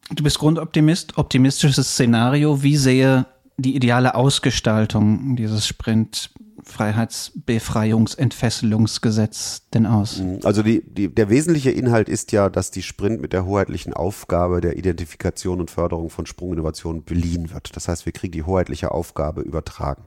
Du 0.10 0.24
bist 0.24 0.40
Grundoptimist, 0.40 1.18
optimistisches 1.18 1.94
Szenario. 1.94 2.64
Wie 2.64 2.78
sehe 2.78 3.26
die 3.58 3.76
ideale 3.76 4.16
Ausgestaltung 4.16 5.36
dieses 5.36 5.68
Sprint 5.68 6.32
Freiheitsbefreiungsentfesselungsgesetz 6.64 9.64
denn 9.74 9.86
aus? 9.86 10.20
Mhm. 10.20 10.40
Also 10.44 10.64
die, 10.64 10.84
die, 10.86 11.14
der 11.14 11.30
wesentliche 11.30 11.72
Inhalt 11.72 12.10
ist 12.10 12.32
ja, 12.32 12.50
dass 12.50 12.72
die 12.72 12.82
Sprint 12.82 13.22
mit 13.22 13.34
der 13.34 13.46
hoheitlichen 13.46 13.94
Aufgabe 13.94 14.62
der 14.62 14.78
Identifikation 14.78 15.60
und 15.60 15.72
Förderung 15.72 16.10
von 16.10 16.26
Sprunginnovationen 16.26 17.04
beliehen 17.04 17.54
wird. 17.54 17.76
Das 17.76 17.88
heißt, 17.88 18.06
wir 18.06 18.14
kriegen 18.14 18.32
die 18.32 18.44
hoheitliche 18.44 18.92
Aufgabe 18.92 19.42
übertragen. 19.42 20.04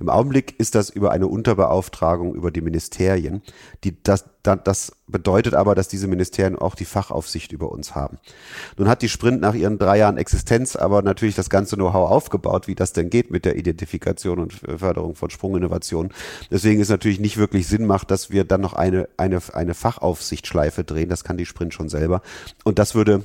Im 0.00 0.08
Augenblick 0.08 0.58
ist 0.58 0.74
das 0.74 0.90
über 0.90 1.12
eine 1.12 1.28
Unterbeauftragung 1.28 2.34
über 2.34 2.50
die 2.50 2.60
Ministerien, 2.60 3.42
die 3.84 4.02
das 4.02 4.24
das 4.54 4.92
bedeutet 5.08 5.54
aber, 5.54 5.74
dass 5.74 5.88
diese 5.88 6.06
Ministerien 6.06 6.56
auch 6.56 6.74
die 6.74 6.84
Fachaufsicht 6.84 7.52
über 7.52 7.72
uns 7.72 7.94
haben. 7.94 8.18
Nun 8.76 8.88
hat 8.88 9.02
die 9.02 9.08
Sprint 9.08 9.40
nach 9.40 9.54
ihren 9.54 9.78
drei 9.78 9.98
Jahren 9.98 10.16
Existenz 10.16 10.76
aber 10.76 11.02
natürlich 11.02 11.34
das 11.34 11.50
ganze 11.50 11.76
Know-how 11.76 12.10
aufgebaut, 12.10 12.68
wie 12.68 12.74
das 12.74 12.92
denn 12.92 13.10
geht 13.10 13.30
mit 13.30 13.44
der 13.44 13.56
Identifikation 13.56 14.38
und 14.38 14.52
Förderung 14.52 15.16
von 15.16 15.30
Sprunginnovationen. 15.30 16.12
Deswegen 16.50 16.80
ist 16.80 16.90
natürlich 16.90 17.18
nicht 17.18 17.36
wirklich 17.36 17.66
Sinn 17.66 17.86
macht, 17.86 18.10
dass 18.10 18.30
wir 18.30 18.44
dann 18.44 18.60
noch 18.60 18.74
eine, 18.74 19.08
eine, 19.16 19.40
eine 19.52 19.74
Fachaufsichtsschleife 19.74 20.84
drehen. 20.84 21.08
Das 21.08 21.24
kann 21.24 21.36
die 21.36 21.46
Sprint 21.46 21.74
schon 21.74 21.88
selber. 21.88 22.22
Und 22.64 22.78
das 22.78 22.94
würde 22.94 23.24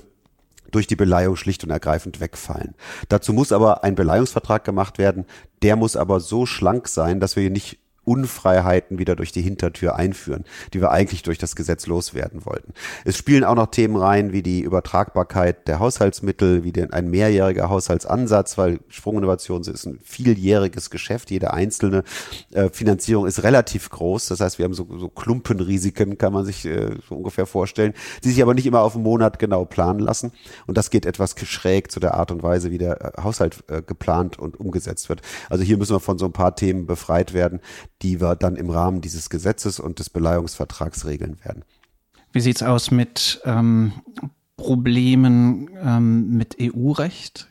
durch 0.71 0.87
die 0.87 0.95
Beleihung 0.95 1.35
schlicht 1.35 1.63
und 1.63 1.69
ergreifend 1.69 2.19
wegfallen. 2.19 2.75
Dazu 3.09 3.33
muss 3.33 3.51
aber 3.51 3.83
ein 3.83 3.95
Beleihungsvertrag 3.95 4.63
gemacht 4.63 4.97
werden. 4.97 5.25
Der 5.61 5.75
muss 5.75 5.95
aber 5.95 6.19
so 6.19 6.45
schlank 6.45 6.87
sein, 6.87 7.19
dass 7.19 7.35
wir 7.35 7.49
nicht 7.49 7.80
Unfreiheiten 8.03 8.97
wieder 8.97 9.15
durch 9.15 9.31
die 9.31 9.41
Hintertür 9.41 9.95
einführen, 9.95 10.43
die 10.73 10.81
wir 10.81 10.91
eigentlich 10.91 11.21
durch 11.21 11.37
das 11.37 11.55
Gesetz 11.55 11.85
loswerden 11.85 12.45
wollten. 12.45 12.73
Es 13.05 13.15
spielen 13.15 13.43
auch 13.43 13.55
noch 13.55 13.67
Themen 13.67 13.95
rein, 13.95 14.33
wie 14.33 14.41
die 14.41 14.61
Übertragbarkeit 14.61 15.67
der 15.67 15.79
Haushaltsmittel, 15.79 16.63
wie 16.63 16.71
denn 16.71 16.91
ein 16.91 17.09
mehrjähriger 17.09 17.69
Haushaltsansatz, 17.69 18.57
weil 18.57 18.79
Sprunginnovation 18.87 19.61
ist 19.61 19.85
ein 19.85 19.99
vieljähriges 20.03 20.89
Geschäft. 20.89 21.29
Jede 21.29 21.53
einzelne 21.53 22.03
äh, 22.51 22.69
Finanzierung 22.69 23.27
ist 23.27 23.43
relativ 23.43 23.89
groß. 23.91 24.27
Das 24.27 24.39
heißt, 24.39 24.57
wir 24.57 24.65
haben 24.65 24.73
so, 24.73 24.87
so 24.97 25.07
Klumpenrisiken, 25.07 26.17
kann 26.17 26.33
man 26.33 26.43
sich 26.43 26.65
äh, 26.65 26.95
so 27.07 27.15
ungefähr 27.15 27.45
vorstellen, 27.45 27.93
die 28.23 28.29
sich 28.29 28.41
aber 28.41 28.55
nicht 28.55 28.65
immer 28.65 28.81
auf 28.81 28.95
einen 28.95 29.03
Monat 29.03 29.37
genau 29.37 29.65
planen 29.65 29.99
lassen. 29.99 30.31
Und 30.65 30.75
das 30.75 30.89
geht 30.89 31.05
etwas 31.05 31.35
schräg 31.43 31.91
zu 31.91 31.99
der 31.99 32.15
Art 32.15 32.31
und 32.31 32.41
Weise, 32.41 32.71
wie 32.71 32.79
der 32.79 33.17
äh, 33.17 33.21
Haushalt 33.21 33.63
geplant 33.85 34.39
und 34.39 34.59
umgesetzt 34.59 35.09
wird. 35.09 35.21
Also 35.49 35.63
hier 35.63 35.77
müssen 35.77 35.95
wir 35.95 35.99
von 35.99 36.17
so 36.17 36.25
ein 36.25 36.31
paar 36.31 36.55
Themen 36.55 36.85
befreit 36.85 37.33
werden 37.33 37.61
die 38.01 38.21
wir 38.21 38.35
dann 38.35 38.55
im 38.55 38.69
Rahmen 38.69 39.01
dieses 39.01 39.29
Gesetzes 39.29 39.79
und 39.79 39.99
des 39.99 40.09
Beleihungsvertrags 40.09 41.05
regeln 41.05 41.37
werden. 41.43 41.63
Wie 42.31 42.41
sieht's 42.41 42.63
aus 42.63 42.91
mit 42.91 43.41
ähm, 43.45 43.93
Problemen 44.57 45.69
ähm, 45.83 46.37
mit 46.37 46.57
EU-Recht? 46.59 47.49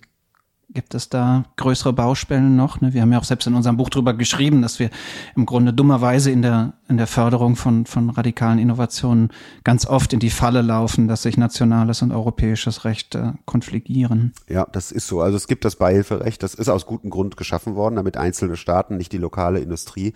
Gibt 0.72 0.94
es 0.94 1.09
da 1.09 1.44
größere 1.56 1.92
Baustellen 1.92 2.54
noch? 2.54 2.80
Ne? 2.80 2.94
Wir 2.94 3.02
haben 3.02 3.11
ja 3.11 3.18
auch 3.18 3.24
selbst 3.24 3.46
in 3.46 3.54
unserem 3.54 3.76
Buch 3.76 3.90
drüber 3.90 4.14
geschrieben, 4.14 4.62
dass 4.62 4.78
wir 4.78 4.90
im 5.35 5.44
Grunde 5.44 5.72
dummerweise 5.72 6.30
in 6.30 6.42
der, 6.42 6.74
in 6.88 6.96
der 6.96 7.09
Förderung 7.09 7.56
von, 7.56 7.87
von 7.87 8.09
radikalen 8.11 8.61
Innovationen 8.61 9.30
ganz 9.64 9.85
oft 9.85 10.12
in 10.12 10.20
die 10.20 10.30
Falle 10.30 10.62
laufen, 10.62 11.09
dass 11.09 11.22
sich 11.22 11.37
nationales 11.37 12.02
und 12.02 12.12
europäisches 12.12 12.85
Recht 12.85 13.16
äh, 13.16 13.33
konfligieren. 13.46 14.33
Ja, 14.48 14.64
das 14.70 14.92
ist 14.92 15.09
so. 15.09 15.20
Also 15.20 15.37
es 15.37 15.48
gibt 15.48 15.64
das 15.64 15.74
Beihilferecht, 15.74 16.40
das 16.42 16.54
ist 16.54 16.68
aus 16.68 16.87
gutem 16.87 17.11
Grund 17.11 17.37
geschaffen 17.37 17.74
worden, 17.74 17.96
damit 17.96 18.16
einzelne 18.16 18.56
Staaten, 18.56 18.96
nicht 18.96 19.12
die 19.12 19.18
lokale 19.18 19.59
Industrie, 19.59 20.14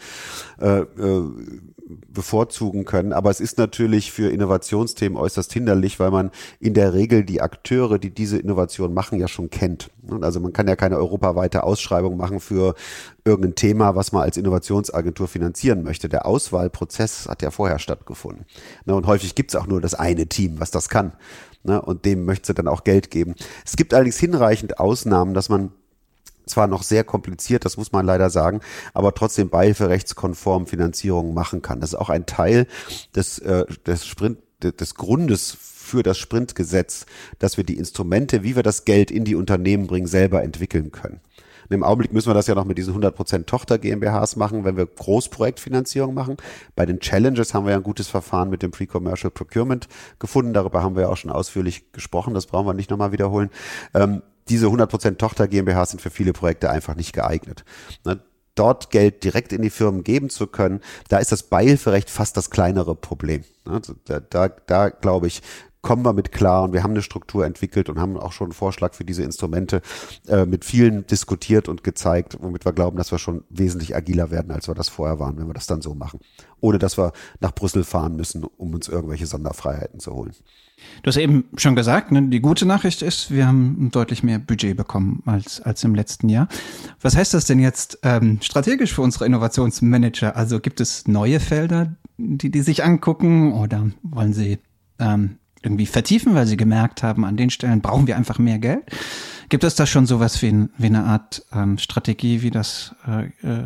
äh, 0.60 0.80
äh, 0.80 1.22
bevorzugen 1.86 2.84
können. 2.84 3.12
Aber 3.12 3.30
es 3.30 3.40
ist 3.40 3.58
natürlich 3.58 4.12
für 4.12 4.30
Innovationsthemen 4.30 5.18
äußerst 5.18 5.52
hinderlich, 5.52 6.00
weil 6.00 6.10
man 6.10 6.30
in 6.58 6.74
der 6.74 6.94
Regel 6.94 7.24
die 7.24 7.42
Akteure, 7.42 7.98
die 7.98 8.10
diese 8.10 8.38
Innovation 8.38 8.94
machen, 8.94 9.18
ja 9.18 9.28
schon 9.28 9.50
kennt. 9.50 9.90
Also 10.20 10.40
man 10.40 10.52
kann 10.52 10.66
ja 10.66 10.76
keine 10.76 10.96
europaweite 10.96 11.62
Ausschreibung 11.62 12.16
machen 12.16 12.40
für 12.40 12.74
irgendein 13.24 13.54
Thema, 13.54 13.94
was 13.96 14.12
man 14.12 14.22
als 14.22 14.36
Innovationsagentur 14.36 15.28
finanzieren 15.28 15.82
möchte. 15.82 16.08
Der 16.08 16.26
Auswahlprozess 16.26 17.28
hat 17.28 17.42
ja 17.42 17.50
vorher 17.50 17.78
stattgefunden. 17.78 18.46
Ne, 18.86 18.94
und 18.94 19.06
häufig 19.06 19.34
gibt 19.34 19.50
es 19.50 19.56
auch 19.56 19.66
nur 19.66 19.80
das 19.80 19.94
eine 19.94 20.26
Team, 20.26 20.60
was 20.60 20.70
das 20.70 20.88
kann. 20.88 21.12
Ne, 21.64 21.80
und 21.80 22.04
dem 22.04 22.24
möchte 22.24 22.48
sie 22.48 22.54
dann 22.54 22.68
auch 22.68 22.84
Geld 22.84 23.10
geben. 23.10 23.34
Es 23.64 23.76
gibt 23.76 23.94
allerdings 23.94 24.18
hinreichend 24.18 24.78
Ausnahmen, 24.78 25.34
dass 25.34 25.48
man 25.48 25.72
zwar 26.46 26.66
noch 26.66 26.82
sehr 26.82 27.04
kompliziert, 27.04 27.64
das 27.64 27.76
muss 27.76 27.92
man 27.92 28.06
leider 28.06 28.30
sagen, 28.30 28.60
aber 28.92 29.14
trotzdem 29.14 29.50
beihilferechtskonform 29.50 30.66
Finanzierungen 30.66 31.34
machen 31.34 31.62
kann. 31.62 31.80
Das 31.80 31.90
ist 31.90 31.98
auch 31.98 32.10
ein 32.10 32.26
Teil 32.26 32.66
des, 33.14 33.38
äh, 33.38 33.64
des 33.86 34.06
Sprint, 34.06 34.38
des 34.62 34.94
Grundes 34.94 35.56
für 35.60 36.02
das 36.02 36.18
Sprintgesetz, 36.18 37.06
dass 37.38 37.56
wir 37.56 37.64
die 37.64 37.76
Instrumente, 37.76 38.42
wie 38.42 38.56
wir 38.56 38.62
das 38.62 38.84
Geld 38.84 39.10
in 39.10 39.24
die 39.24 39.34
Unternehmen 39.34 39.86
bringen, 39.86 40.06
selber 40.06 40.42
entwickeln 40.42 40.90
können. 40.90 41.20
Und 41.68 41.74
Im 41.74 41.82
Augenblick 41.82 42.12
müssen 42.12 42.28
wir 42.28 42.34
das 42.34 42.46
ja 42.46 42.54
noch 42.54 42.64
mit 42.64 42.78
diesen 42.78 42.94
100% 42.94 43.46
Tochter 43.46 43.78
GmbHs 43.78 44.36
machen, 44.36 44.64
wenn 44.64 44.76
wir 44.76 44.86
Großprojektfinanzierung 44.86 46.14
machen. 46.14 46.36
Bei 46.76 46.86
den 46.86 47.00
Challenges 47.00 47.54
haben 47.54 47.64
wir 47.64 47.70
ja 47.70 47.78
ein 47.78 47.82
gutes 47.82 48.08
Verfahren 48.08 48.50
mit 48.50 48.62
dem 48.62 48.70
Pre-Commercial 48.70 49.30
Procurement 49.30 49.88
gefunden. 50.18 50.52
Darüber 50.52 50.82
haben 50.82 50.94
wir 50.94 51.02
ja 51.02 51.08
auch 51.08 51.16
schon 51.16 51.30
ausführlich 51.30 51.90
gesprochen. 51.92 52.34
Das 52.34 52.46
brauchen 52.46 52.66
wir 52.66 52.74
nicht 52.74 52.90
nochmal 52.90 53.12
wiederholen. 53.12 53.50
Ähm, 53.94 54.22
diese 54.48 54.66
100% 54.66 55.16
Tochter 55.16 55.48
GmbHs 55.48 55.90
sind 55.90 56.02
für 56.02 56.10
viele 56.10 56.32
Projekte 56.32 56.70
einfach 56.70 56.94
nicht 56.94 57.12
geeignet. 57.12 57.64
Ne? 58.04 58.20
dort 58.54 58.90
Geld 58.90 59.24
direkt 59.24 59.52
in 59.52 59.62
die 59.62 59.70
Firmen 59.70 60.04
geben 60.04 60.30
zu 60.30 60.46
können, 60.46 60.80
da 61.08 61.18
ist 61.18 61.32
das 61.32 61.44
Beihilferecht 61.44 62.10
fast 62.10 62.36
das 62.36 62.50
kleinere 62.50 62.94
Problem. 62.94 63.44
Ne? 63.66 63.80
Da, 64.04 64.20
da, 64.20 64.48
da 64.48 64.88
glaube 64.90 65.26
ich, 65.26 65.42
kommen 65.84 66.04
wir 66.04 66.12
mit 66.14 66.32
klar 66.32 66.64
und 66.64 66.72
wir 66.72 66.82
haben 66.82 66.90
eine 66.90 67.02
Struktur 67.02 67.46
entwickelt 67.46 67.88
und 67.88 68.00
haben 68.00 68.16
auch 68.16 68.32
schon 68.32 68.46
einen 68.46 68.54
Vorschlag 68.54 68.94
für 68.94 69.04
diese 69.04 69.22
Instrumente 69.22 69.82
äh, 70.26 70.46
mit 70.46 70.64
vielen 70.64 71.06
diskutiert 71.06 71.68
und 71.68 71.84
gezeigt, 71.84 72.38
womit 72.40 72.64
wir 72.64 72.72
glauben, 72.72 72.96
dass 72.96 73.12
wir 73.12 73.18
schon 73.18 73.44
wesentlich 73.50 73.94
agiler 73.94 74.32
werden, 74.32 74.50
als 74.50 74.66
wir 74.66 74.74
das 74.74 74.88
vorher 74.88 75.20
waren, 75.20 75.38
wenn 75.38 75.46
wir 75.46 75.54
das 75.54 75.68
dann 75.68 75.82
so 75.82 75.94
machen. 75.94 76.18
Ohne 76.60 76.78
dass 76.78 76.98
wir 76.98 77.12
nach 77.38 77.52
Brüssel 77.52 77.84
fahren 77.84 78.16
müssen, 78.16 78.44
um 78.44 78.74
uns 78.74 78.88
irgendwelche 78.88 79.26
Sonderfreiheiten 79.26 80.00
zu 80.00 80.12
holen. 80.14 80.32
Du 81.02 81.08
hast 81.08 81.16
eben 81.18 81.44
schon 81.56 81.76
gesagt, 81.76 82.10
ne, 82.10 82.28
die 82.28 82.40
gute 82.40 82.66
Nachricht 82.66 83.02
ist, 83.02 83.30
wir 83.30 83.46
haben 83.46 83.90
deutlich 83.92 84.22
mehr 84.22 84.38
Budget 84.38 84.76
bekommen 84.76 85.22
als, 85.26 85.60
als 85.60 85.84
im 85.84 85.94
letzten 85.94 86.28
Jahr. 86.28 86.48
Was 87.00 87.14
heißt 87.14 87.34
das 87.34 87.44
denn 87.44 87.60
jetzt 87.60 87.98
ähm, 88.02 88.38
strategisch 88.40 88.94
für 88.94 89.02
unsere 89.02 89.26
Innovationsmanager? 89.26 90.34
Also 90.34 90.60
gibt 90.60 90.80
es 90.80 91.06
neue 91.06 91.40
Felder, 91.40 91.94
die 92.16 92.50
die 92.50 92.62
sich 92.62 92.84
angucken 92.84 93.52
oder 93.52 93.90
wollen 94.02 94.32
sie 94.32 94.58
ähm, 94.98 95.38
irgendwie 95.64 95.86
vertiefen, 95.86 96.34
weil 96.34 96.46
sie 96.46 96.56
gemerkt 96.56 97.02
haben, 97.02 97.24
an 97.24 97.36
den 97.36 97.50
Stellen 97.50 97.80
brauchen 97.80 98.06
wir 98.06 98.16
einfach 98.16 98.38
mehr 98.38 98.58
Geld. 98.58 98.84
Gibt 99.48 99.64
es 99.64 99.74
da 99.74 99.86
schon 99.86 100.06
sowas 100.06 100.40
wie, 100.42 100.68
wie 100.78 100.86
eine 100.86 101.04
Art 101.04 101.44
ähm, 101.52 101.78
Strategie, 101.78 102.42
wie 102.42 102.50
das 102.50 102.94
äh, 103.06 103.26
äh, 103.46 103.64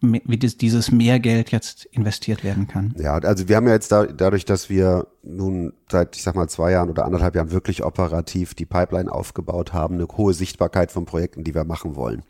wie 0.00 0.36
dieses 0.36 0.90
Mehrgeld 0.90 1.50
jetzt 1.50 1.86
investiert 1.86 2.44
werden 2.44 2.66
kann. 2.66 2.94
Ja, 2.98 3.14
also 3.14 3.48
wir 3.48 3.56
haben 3.56 3.66
ja 3.66 3.72
jetzt 3.72 3.90
da, 3.92 4.06
dadurch, 4.06 4.44
dass 4.44 4.68
wir 4.68 5.06
nun 5.22 5.72
seit, 5.90 6.16
ich 6.16 6.22
sag 6.22 6.34
mal, 6.34 6.48
zwei 6.48 6.72
Jahren 6.72 6.90
oder 6.90 7.04
anderthalb 7.04 7.34
Jahren 7.34 7.50
wirklich 7.50 7.84
operativ 7.84 8.54
die 8.54 8.66
Pipeline 8.66 9.10
aufgebaut 9.10 9.72
haben, 9.72 9.94
eine 9.94 10.06
hohe 10.08 10.34
Sichtbarkeit 10.34 10.92
von 10.92 11.06
Projekten, 11.06 11.44
die 11.44 11.54
wir 11.54 11.64
machen 11.64 11.96
wollen. 11.96 12.22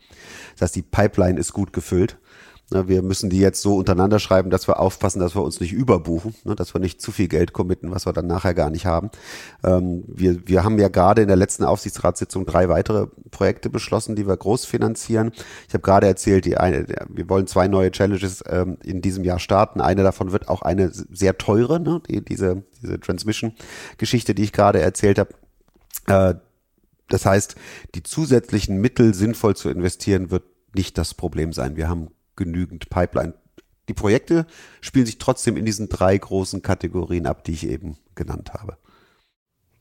Das 0.53 0.61
heißt, 0.61 0.75
die 0.75 0.83
Pipeline 0.83 1.39
ist 1.39 1.53
gut 1.53 1.73
gefüllt. 1.73 2.17
Wir 2.71 3.03
müssen 3.03 3.29
die 3.29 3.39
jetzt 3.39 3.61
so 3.61 3.75
untereinander 3.75 4.17
schreiben, 4.17 4.49
dass 4.49 4.67
wir 4.67 4.79
aufpassen, 4.79 5.19
dass 5.19 5.35
wir 5.35 5.43
uns 5.43 5.59
nicht 5.59 5.71
überbuchen, 5.71 6.33
ne, 6.45 6.55
dass 6.55 6.73
wir 6.73 6.81
nicht 6.81 6.99
zu 6.99 7.11
viel 7.11 7.27
Geld 7.27 7.53
committen, 7.53 7.91
was 7.91 8.07
wir 8.07 8.13
dann 8.13 8.25
nachher 8.25 8.55
gar 8.55 8.71
nicht 8.71 8.87
haben. 8.87 9.11
Ähm, 9.63 10.03
wir, 10.07 10.47
wir 10.47 10.63
haben 10.63 10.79
ja 10.79 10.87
gerade 10.87 11.21
in 11.21 11.27
der 11.27 11.37
letzten 11.37 11.63
Aufsichtsratssitzung 11.63 12.47
drei 12.47 12.67
weitere 12.67 13.05
Projekte 13.29 13.69
beschlossen, 13.69 14.15
die 14.15 14.27
wir 14.27 14.35
groß 14.35 14.65
finanzieren. 14.65 15.31
Ich 15.67 15.75
habe 15.75 15.83
gerade 15.83 16.07
erzählt, 16.07 16.45
die 16.45 16.57
eine, 16.57 16.87
wir 17.07 17.29
wollen 17.29 17.45
zwei 17.45 17.67
neue 17.67 17.91
Challenges 17.91 18.43
ähm, 18.47 18.77
in 18.83 19.01
diesem 19.01 19.23
Jahr 19.23 19.39
starten. 19.39 19.79
Eine 19.79 20.01
davon 20.01 20.31
wird 20.31 20.49
auch 20.49 20.63
eine 20.63 20.91
sehr 20.91 21.37
teure, 21.37 21.79
ne, 21.79 22.01
die, 22.09 22.25
diese, 22.25 22.63
diese 22.81 22.99
Transmission-Geschichte, 22.99 24.33
die 24.33 24.43
ich 24.43 24.53
gerade 24.53 24.81
erzählt 24.81 25.19
habe. 25.19 25.29
Äh, 26.07 26.39
das 27.09 27.27
heißt, 27.27 27.55
die 27.93 28.01
zusätzlichen 28.01 28.77
Mittel 28.81 29.13
sinnvoll 29.13 29.55
zu 29.55 29.69
investieren, 29.69 30.31
wird 30.31 30.43
nicht 30.73 30.97
das 30.97 31.13
Problem 31.13 31.53
sein. 31.53 31.75
Wir 31.75 31.87
haben 31.87 32.09
genügend 32.35 32.89
Pipeline. 32.89 33.33
Die 33.87 33.93
Projekte 33.93 34.47
spielen 34.81 35.05
sich 35.05 35.17
trotzdem 35.17 35.57
in 35.57 35.65
diesen 35.65 35.89
drei 35.89 36.17
großen 36.17 36.61
Kategorien 36.61 37.27
ab, 37.27 37.43
die 37.43 37.53
ich 37.53 37.67
eben 37.67 37.97
genannt 38.15 38.53
habe. 38.53 38.77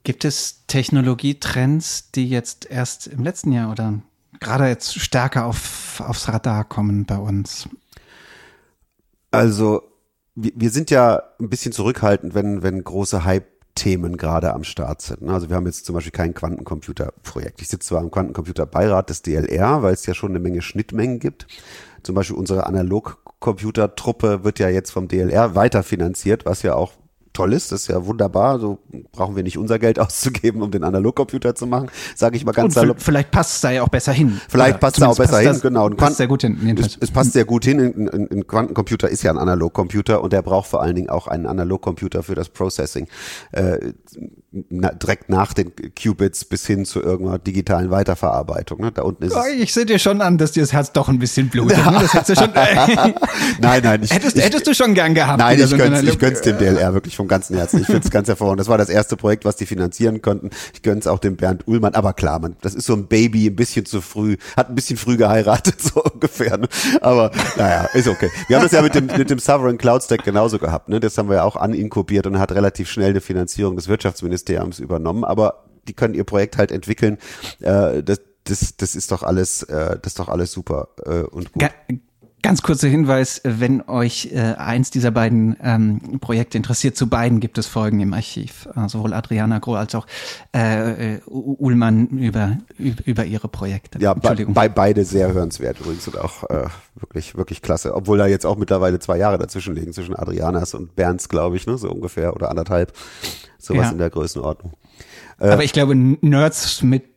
Gibt 0.03 0.27
es 0.27 0.67
Technologietrends, 0.67 2.11
die 2.11 2.29
jetzt 2.29 2.71
erst 2.71 3.07
im 3.07 3.25
letzten 3.25 3.53
Jahr 3.53 3.71
oder 3.71 4.01
gerade 4.41 4.67
jetzt 4.67 5.01
stärker 5.01 5.47
auf, 5.47 6.03
aufs 6.05 6.29
Radar 6.29 6.65
kommen 6.65 7.07
bei 7.07 7.17
uns? 7.17 7.69
Also, 9.31 9.83
wir, 10.35 10.53
wir 10.55 10.71
sind 10.71 10.91
ja 10.91 11.23
ein 11.41 11.49
bisschen 11.49 11.73
zurückhaltend, 11.73 12.35
wenn, 12.35 12.63
wenn 12.63 12.85
große 12.85 13.25
Hype-Themen 13.25 14.19
gerade 14.19 14.53
am 14.53 14.65
Start 14.65 15.01
sind. 15.01 15.23
Ne? 15.23 15.33
Also 15.33 15.49
wir 15.49 15.57
haben 15.57 15.67
jetzt 15.67 15.87
zum 15.87 15.95
Beispiel 15.95 16.13
kein 16.13 16.35
Quantencomputer-Projekt. 16.35 17.63
Ich 17.63 17.69
sitze 17.69 17.89
zwar 17.89 18.03
im 18.03 18.11
Quantencomputer-Beirat 18.11 19.09
des 19.09 19.23
DLR, 19.23 19.83
weil 19.83 19.95
es 19.95 20.05
ja 20.05 20.13
schon 20.13 20.33
eine 20.33 20.41
Menge 20.41 20.61
Schnittmengen 20.61 21.19
gibt 21.19 21.47
zum 22.05 22.15
Beispiel 22.15 22.37
unsere 22.37 22.67
Analogcomputertruppe 22.67 24.45
wird 24.45 24.59
ja 24.59 24.69
jetzt 24.69 24.91
vom 24.91 25.09
DLR 25.09 25.55
weiterfinanziert, 25.55 26.47
was 26.47 26.63
ja 26.63 26.75
auch 26.75 26.93
toll 27.35 27.53
ist, 27.53 27.73
das 27.73 27.83
ist 27.83 27.89
ja 27.89 28.07
wunderbar. 28.07 28.59
So 28.59 28.79
brauchen 29.13 29.37
wir 29.37 29.43
nicht 29.43 29.59
unser 29.59 29.79
Geld 29.79 29.99
auszugeben, 30.01 30.63
um 30.63 30.71
den 30.71 30.85
Analogcomputer 30.85 31.55
zu 31.55 31.67
machen, 31.67 31.91
sage 32.15 32.37
ich 32.37 32.47
mal 32.47 32.53
ganz 32.53 32.75
salopp. 32.75 33.03
Vielleicht 33.03 33.31
passt 33.31 33.57
es 33.57 33.61
da 33.61 33.71
ja 33.71 33.83
auch 33.83 33.89
besser 33.89 34.13
hin. 34.13 34.41
Vielleicht 34.49 34.81
passt 34.81 34.97
es 34.97 35.01
da 35.01 35.09
auch 35.09 35.17
besser 35.17 35.41
hin, 35.41 35.59
genau. 35.61 35.87
Und 35.87 35.97
passt 35.97 36.17
sehr 36.17 36.29
gut 36.29 36.43
hin. 36.43 36.77
Es, 36.79 36.97
es, 36.99 37.11
passt 37.11 37.33
sehr 37.33 37.45
gut 37.45 37.65
hin. 37.65 38.09
Ein 38.09 38.47
Quantencomputer 38.47 39.09
ist 39.09 39.23
ja 39.23 39.33
ein 39.33 39.39
Analogcomputer 39.39 40.23
und 40.23 40.33
der 40.33 40.43
braucht 40.43 40.69
vor 40.69 40.81
allen 40.81 40.95
Dingen 40.95 41.11
auch 41.11 41.27
einen 41.27 41.47
Analogcomputer 41.47 42.23
für 42.23 42.35
das 42.35 42.49
Processing. 42.49 43.09
Äh, 43.53 43.93
na, 44.71 44.93
direkt 44.93 45.29
nach 45.29 45.53
den 45.53 45.73
Qubits 46.01 46.45
bis 46.45 46.67
hin 46.67 46.85
zu 46.85 47.03
irgendeiner 47.03 47.39
digitalen 47.39 47.91
Weiterverarbeitung. 47.91 48.81
Ne? 48.81 48.93
Da 48.93 49.03
unten 49.03 49.25
ist 49.25 49.35
oh, 49.35 49.43
ich 49.59 49.73
sehe 49.73 49.85
dir 49.85 49.99
schon 49.99 50.21
an, 50.21 50.39
dass 50.39 50.53
dir 50.53 50.63
das 50.63 50.73
Herz 50.73 50.93
doch 50.93 51.09
ein 51.09 51.19
bisschen 51.19 51.49
blutet. 51.49 51.79
Ne? 51.79 51.99
Das 52.01 52.15
hättest 52.15 52.31
du 52.31 52.35
schon. 52.37 52.51
nein, 53.61 53.83
nein. 53.83 54.03
Ich, 54.03 54.13
hättest, 54.13 54.37
ich, 54.37 54.45
hättest 54.45 54.67
du 54.67 54.75
schon 54.75 54.95
gern 54.95 55.15
gehabt. 55.15 55.39
Nein, 55.39 55.61
ich 55.61 55.77
gönn's, 55.77 56.03
ich 56.03 56.19
gönn's 56.19 56.41
dem 56.43 56.59
DLR 56.59 56.95
wirklich 56.95 57.17
vom 57.17 57.27
ganzen 57.27 57.57
Herzen. 57.57 57.81
Ich 57.81 57.87
finde 57.87 58.03
es 58.05 58.11
ganz 58.11 58.29
hervorragend. 58.29 58.61
Das 58.61 58.69
war 58.69 58.79
das 58.79 58.89
erste 58.89 59.17
Projekt, 59.17 59.45
was 59.45 59.57
die 59.57 59.67
finanzieren 59.67 60.23
konnten. 60.23 60.51
Ich 60.73 60.83
gönn's 60.83 61.07
auch 61.07 61.19
dem 61.19 61.37
Bernd 61.37 61.67
Ullmann. 61.67 61.95
Aber 61.95 62.13
klar, 62.13 62.39
man, 62.39 62.57
das 62.61 62.75
ist 62.75 62.87
so 62.87 62.95
ein 62.95 63.07
Baby, 63.07 63.49
ein 63.49 63.57
bisschen 63.57 63.87
zu 63.87 64.01
früh, 64.01 64.37
hat 64.57 64.69
ein 64.69 64.77
bisschen 64.77 64.97
früh 64.97 65.17
geheiratet, 65.17 65.83
so 65.83 66.03
ungefähr. 66.03 66.59
Ne? 66.59 66.69
Aber 67.01 67.33
naja, 67.57 67.89
ist 67.95 68.07
okay. 68.07 68.31
Wir 68.47 68.57
haben 68.57 68.63
das 68.63 68.73
ja 68.73 68.83
mit 68.83 68.95
dem, 68.95 69.07
mit 69.07 69.31
dem 69.31 69.41
Sovereign 69.41 69.79
Cloud 69.79 70.05
Stack 70.05 70.23
genauso 70.23 70.59
gehabt. 70.61 70.89
Ne? 70.89 71.01
Das 71.01 71.19
haben 71.19 71.29
wir 71.29 71.37
ja 71.37 71.43
auch 71.43 71.57
aninkubiert 71.57 72.27
und 72.29 72.39
hat 72.39 72.53
relativ 72.53 72.89
schnell 72.89 73.11
eine 73.11 73.21
Finanzierung 73.21 73.75
des 73.75 73.89
Wirtschaftsministeriums 73.89 74.44
übernommen. 74.79 75.25
Aber 75.25 75.65
die 75.89 75.95
können 75.95 76.15
ihr 76.15 76.25
Projekt 76.25 76.57
halt 76.57 76.73
entwickeln. 76.73 77.19
Äh, 77.61 78.03
das, 78.03 78.21
das, 78.45 78.77
das 78.77 78.95
ist 78.95 79.11
doch 79.11 79.23
alles, 79.23 79.63
äh, 79.65 79.99
das 80.01 80.13
ist 80.13 80.19
doch 80.19 80.29
alles 80.29 80.53
super 80.53 80.89
äh, 81.05 81.23
und 81.23 81.53
gut. 81.53 81.63
Ganz 82.45 82.61
kurzer 82.61 82.89
Hinweis, 82.89 83.41
wenn 83.43 83.81
euch 83.89 84.29
äh, 84.35 84.39
eins 84.59 84.91
dieser 84.91 85.11
beiden 85.11 85.57
ähm, 85.63 86.21
Projekte 86.21 86.59
interessiert, 86.59 86.95
zu 86.95 87.09
beiden 87.09 87.41
gibt 87.41 87.57
es 87.57 87.67
Folgen 87.67 88.01
im 88.01 88.13
Archiv. 88.13 88.69
Äh, 88.77 88.87
sowohl 88.87 89.15
Adriana 89.15 89.61
Groh 89.61 89.77
als 89.77 89.95
auch 89.95 90.07
äh, 90.53 91.21
Ullmann 91.27 92.09
über, 92.09 92.59
über 92.77 93.25
ihre 93.25 93.49
Projekte. 93.49 93.99
Ja, 93.99 94.13
bei, 94.13 94.69
beide 94.69 95.07
sehr 95.07 95.33
hörenswert 95.33 95.81
übrigens 95.81 96.07
und 96.07 96.19
auch 96.19 96.43
äh, 96.51 96.67
wirklich, 96.97 97.35
wirklich 97.35 97.63
klasse. 97.63 97.95
Obwohl 97.95 98.19
da 98.19 98.27
jetzt 98.27 98.45
auch 98.45 98.59
mittlerweile 98.59 98.99
zwei 98.99 99.17
Jahre 99.17 99.39
dazwischen 99.39 99.75
liegen, 99.75 99.95
zwischen 99.95 100.15
Adrianas 100.15 100.75
und 100.75 100.95
Bernds, 100.95 101.31
glaube 101.31 101.57
ich, 101.57 101.67
ne, 101.67 101.79
so 101.79 101.91
ungefähr 101.91 102.37
oder 102.37 102.51
anderthalb. 102.51 102.93
Sowas 103.57 103.87
ja. 103.87 103.93
in 103.93 103.99
der 103.99 104.11
Größenordnung. 104.11 104.75
Äh, 105.41 105.49
Aber 105.49 105.65
ich 105.65 105.73
glaube, 105.73 105.97
Nerds 105.97 106.83
mit 106.83 107.14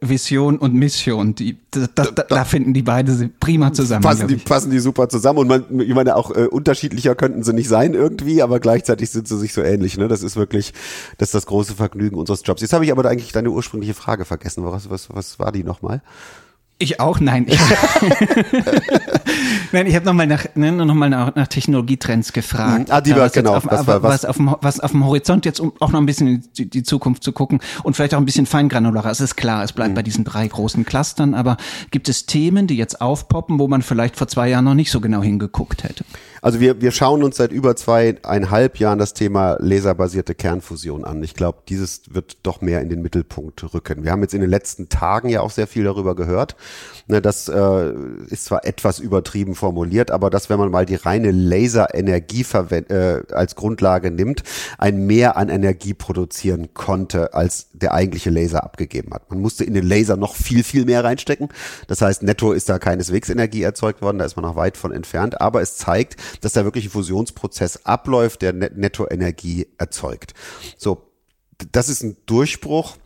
Vision 0.00 0.58
und 0.58 0.74
Mission, 0.74 1.34
die, 1.34 1.58
da, 1.70 1.86
da, 1.94 2.04
da 2.04 2.44
finden 2.44 2.72
die 2.72 2.82
beide 2.82 3.30
prima 3.40 3.72
zusammen. 3.72 4.02
Passen 4.02 4.28
die, 4.28 4.36
passen 4.36 4.70
die 4.70 4.78
super 4.78 5.08
zusammen 5.08 5.40
und 5.40 5.48
man, 5.48 5.80
ich 5.80 5.94
meine, 5.94 6.16
auch 6.16 6.30
äh, 6.30 6.46
unterschiedlicher 6.46 7.14
könnten 7.14 7.42
sie 7.42 7.52
nicht 7.52 7.68
sein 7.68 7.94
irgendwie, 7.94 8.42
aber 8.42 8.60
gleichzeitig 8.60 9.10
sind 9.10 9.28
sie 9.28 9.38
sich 9.38 9.52
so 9.52 9.62
ähnlich. 9.62 9.98
Ne? 9.98 10.08
Das 10.08 10.22
ist 10.22 10.36
wirklich, 10.36 10.72
das 11.18 11.28
ist 11.28 11.34
das 11.34 11.46
große 11.46 11.74
Vergnügen 11.74 12.16
unseres 12.16 12.42
Jobs. 12.44 12.62
Jetzt 12.62 12.72
habe 12.72 12.84
ich 12.84 12.92
aber 12.92 13.04
eigentlich 13.04 13.32
deine 13.32 13.50
ursprüngliche 13.50 13.94
Frage 13.94 14.24
vergessen. 14.24 14.64
Was, 14.64 14.88
was, 14.88 15.08
was 15.10 15.38
war 15.38 15.52
die 15.52 15.64
nochmal? 15.64 16.02
Ich 16.82 16.98
auch, 16.98 17.20
nein. 17.20 17.44
Ich, 17.46 17.60
nein, 19.72 19.86
ich 19.86 19.94
habe 19.94 20.06
nochmal 20.06 20.26
nach, 20.26 20.46
ne, 20.54 20.72
noch 20.72 20.94
mal 20.94 21.10
nach, 21.10 21.34
nach 21.34 21.46
Technologietrends 21.46 22.32
gefragt. 22.32 22.90
Ah, 22.90 23.02
die 23.02 23.14
war 23.14 23.28
genau. 23.28 23.56
Auf, 23.56 23.66
was, 23.66 23.86
war, 23.86 24.02
was, 24.02 24.12
was, 24.12 24.24
auf 24.24 24.36
dem, 24.36 24.56
was 24.62 24.80
auf 24.80 24.92
dem 24.92 25.04
Horizont 25.04 25.44
jetzt, 25.44 25.60
um 25.60 25.74
auch 25.80 25.92
noch 25.92 26.00
ein 26.00 26.06
bisschen 26.06 26.26
in 26.26 26.44
die, 26.56 26.70
die 26.70 26.82
Zukunft 26.82 27.22
zu 27.22 27.32
gucken 27.32 27.60
und 27.82 27.96
vielleicht 27.96 28.14
auch 28.14 28.18
ein 28.18 28.24
bisschen 28.24 28.46
feingranularer. 28.46 29.10
Es 29.10 29.20
ist 29.20 29.36
klar, 29.36 29.62
es 29.62 29.74
bleibt 29.74 29.90
mhm. 29.90 29.96
bei 29.96 30.02
diesen 30.02 30.24
drei 30.24 30.48
großen 30.48 30.86
Clustern, 30.86 31.34
aber 31.34 31.58
gibt 31.90 32.08
es 32.08 32.24
Themen, 32.24 32.66
die 32.66 32.78
jetzt 32.78 33.02
aufpoppen, 33.02 33.58
wo 33.58 33.68
man 33.68 33.82
vielleicht 33.82 34.16
vor 34.16 34.28
zwei 34.28 34.48
Jahren 34.48 34.64
noch 34.64 34.74
nicht 34.74 34.90
so 34.90 35.02
genau 35.02 35.22
hingeguckt 35.22 35.84
hätte? 35.84 36.06
Also 36.42 36.60
wir, 36.60 36.80
wir 36.80 36.90
schauen 36.90 37.22
uns 37.22 37.36
seit 37.36 37.52
über 37.52 37.76
zweieinhalb 37.76 38.78
Jahren 38.78 38.98
das 38.98 39.14
Thema 39.14 39.56
laserbasierte 39.60 40.34
Kernfusion 40.34 41.04
an. 41.04 41.22
Ich 41.22 41.34
glaube, 41.34 41.58
dieses 41.68 42.14
wird 42.14 42.38
doch 42.42 42.60
mehr 42.60 42.80
in 42.80 42.88
den 42.88 43.02
Mittelpunkt 43.02 43.74
rücken. 43.74 44.04
Wir 44.04 44.12
haben 44.12 44.22
jetzt 44.22 44.34
in 44.34 44.40
den 44.40 44.50
letzten 44.50 44.88
Tagen 44.88 45.28
ja 45.28 45.40
auch 45.40 45.50
sehr 45.50 45.66
viel 45.66 45.84
darüber 45.84 46.14
gehört. 46.14 46.56
Ne, 47.06 47.20
das 47.20 47.48
äh, 47.48 47.92
ist 48.28 48.44
zwar 48.46 48.64
etwas 48.64 48.98
übertrieben 48.98 49.54
formuliert, 49.54 50.10
aber 50.10 50.30
dass, 50.30 50.48
wenn 50.48 50.58
man 50.58 50.70
mal 50.70 50.86
die 50.86 50.94
reine 50.94 51.30
Laserenergie 51.30 52.46
äh, 52.52 53.22
als 53.32 53.56
Grundlage 53.56 54.10
nimmt, 54.10 54.42
ein 54.78 55.06
Mehr 55.06 55.36
an 55.36 55.48
Energie 55.48 55.94
produzieren 55.94 56.72
konnte, 56.72 57.34
als 57.34 57.68
der 57.72 57.94
eigentliche 57.94 58.30
Laser 58.30 58.62
abgegeben 58.62 59.12
hat. 59.12 59.28
Man 59.30 59.40
musste 59.40 59.64
in 59.64 59.74
den 59.74 59.86
Laser 59.86 60.16
noch 60.16 60.34
viel, 60.34 60.62
viel 60.62 60.84
mehr 60.84 61.02
reinstecken. 61.02 61.48
Das 61.88 62.00
heißt, 62.00 62.22
netto 62.22 62.52
ist 62.52 62.68
da 62.68 62.78
keineswegs 62.78 63.28
Energie 63.28 63.62
erzeugt 63.62 64.02
worden, 64.02 64.18
da 64.18 64.24
ist 64.24 64.36
man 64.36 64.44
noch 64.44 64.56
weit 64.56 64.76
von 64.76 64.92
entfernt, 64.92 65.40
aber 65.40 65.60
es 65.60 65.76
zeigt, 65.76 66.16
dass 66.40 66.52
da 66.52 66.64
wirklich 66.64 66.86
ein 66.86 66.90
Fusionsprozess 66.90 67.84
abläuft, 67.84 68.42
der 68.42 68.52
Nettoenergie 68.52 69.68
erzeugt. 69.78 70.34
So, 70.76 71.10
das 71.72 71.88
ist 71.88 72.02
ein 72.02 72.16
Durchbruch 72.26 72.96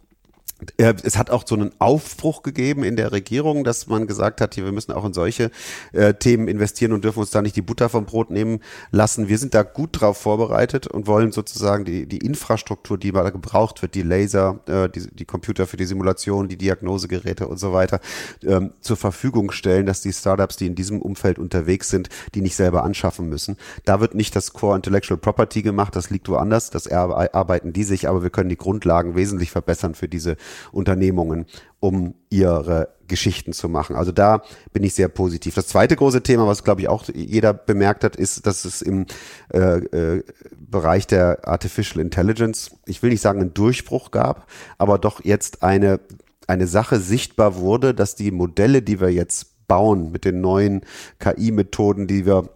es 0.77 1.19
hat 1.19 1.31
auch 1.31 1.45
so 1.47 1.55
einen 1.55 1.73
Aufbruch 1.79 2.43
gegeben 2.43 2.85
in 2.85 2.97
der 2.97 3.13
Regierung, 3.13 3.65
dass 3.65 3.87
man 3.87 4.07
gesagt 4.07 4.41
hat, 4.41 4.55
hier, 4.55 4.65
wir 4.65 4.73
müssen 4.73 4.93
auch 4.93 5.05
in 5.05 5.13
solche 5.13 5.51
äh, 5.93 6.15
Themen 6.15 6.49
investieren 6.49 6.93
und 6.93 7.05
dürfen 7.05 7.21
uns 7.21 7.31
da 7.31 7.43
nicht 7.43 7.57
die 7.57 7.63
Butter 7.63 7.89
vom 7.89 8.07
Brot 8.07 8.31
nehmen 8.31 8.61
lassen. 8.91 9.29
Wir 9.29 9.39
sind 9.39 9.55
da 9.55 9.63
gut 9.63 10.01
drauf 10.01 10.19
vorbereitet 10.19 10.87
und 10.87 11.07
wollen 11.07 11.33
sozusagen 11.33 11.85
die, 11.85 12.07
die 12.07 12.19
Infrastruktur, 12.19 12.99
die 12.99 13.13
da 13.13 13.31
gebraucht 13.31 13.83
wird, 13.83 13.95
die 13.95 14.03
Laser, 14.03 14.61
äh, 14.67 14.89
die, 14.89 15.09
die 15.11 15.25
Computer 15.25 15.67
für 15.67 15.77
die 15.77 15.85
Simulation, 15.85 16.49
die 16.49 16.57
Diagnosegeräte 16.57 17.49
und 17.49 17.59
so 17.59 17.73
weiter, 17.73 18.01
ähm, 18.45 18.73
zur 18.81 18.97
Verfügung 18.97 19.51
stellen, 19.51 19.87
dass 19.87 20.03
die 20.03 20.13
Startups, 20.13 20.57
die 20.57 20.67
in 20.67 20.77
diesem 20.77 21.03
Umfeld 21.03 21.39
unterwegs 21.39 21.91
sind, 21.91 22.09
die 22.35 22.41
nicht 22.41 22.57
selber 22.57 22.85
anschaffen 22.85 23.29
müssen. 23.29 23.57
Da 23.85 24.01
wird 24.01 24.15
nicht 24.15 24.37
das 24.37 24.53
Core 24.53 24.77
Intellectual 24.77 25.19
Property 25.19 25.63
gemacht, 25.63 25.97
das 25.97 26.11
liegt 26.11 26.29
woanders, 26.29 26.71
das 26.71 26.87
arbeiten 26.89 27.73
die 27.73 27.85
sich, 27.85 28.09
aber 28.09 28.23
wir 28.23 28.31
können 28.31 28.49
die 28.49 28.57
Grundlagen 28.57 29.17
wesentlich 29.17 29.51
verbessern 29.51 29.95
für 29.95 30.09
diese 30.09 30.37
Unternehmungen, 30.73 31.47
um 31.81 32.15
ihre 32.31 32.89
Geschichten 33.07 33.53
zu 33.53 33.69
machen. 33.69 33.97
Also 33.97 34.13
da 34.13 34.43
bin 34.73 34.83
ich 34.83 34.95
sehr 34.95 35.09
positiv. 35.09 35.55
Das 35.55 35.69
zweite 35.69 35.97
große 35.97 36.23
Thema, 36.23 36.47
was 36.47 36.65
glaube 36.65 36.81
ich 36.81 36.89
auch 36.89 37.05
jeder 37.13 37.53
bemerkt 37.53 38.05
hat, 38.05 38.17
ist, 38.17 38.47
dass 38.47 38.65
es 38.65 38.83
im 38.83 39.07
äh, 39.53 39.79
äh, 39.79 40.23
Bereich 40.57 41.07
der 41.07 41.47
Artificial 41.47 42.01
Intelligence, 42.01 42.71
ich 42.87 43.03
will 43.03 43.11
nicht 43.11 43.21
sagen 43.21 43.41
einen 43.41 43.55
Durchbruch 43.55 44.11
gab, 44.11 44.47
aber 44.79 44.99
doch 44.99 45.25
jetzt 45.25 45.63
eine 45.63 46.01
eine 46.47 46.67
Sache 46.67 47.01
sichtbar 47.01 47.57
wurde, 47.57 47.95
dass 47.95 48.17
die 48.17 48.31
Modelle, 48.31 48.83
die 48.83 49.01
wir 49.01 49.11
jetzt 49.11 49.67
bauen 49.67 50.13
mit 50.13 50.25
den 50.25 50.41
neuen 50.41 50.83
KI-Methoden, 51.19 52.07
die 52.07 52.27
wir 52.27 52.51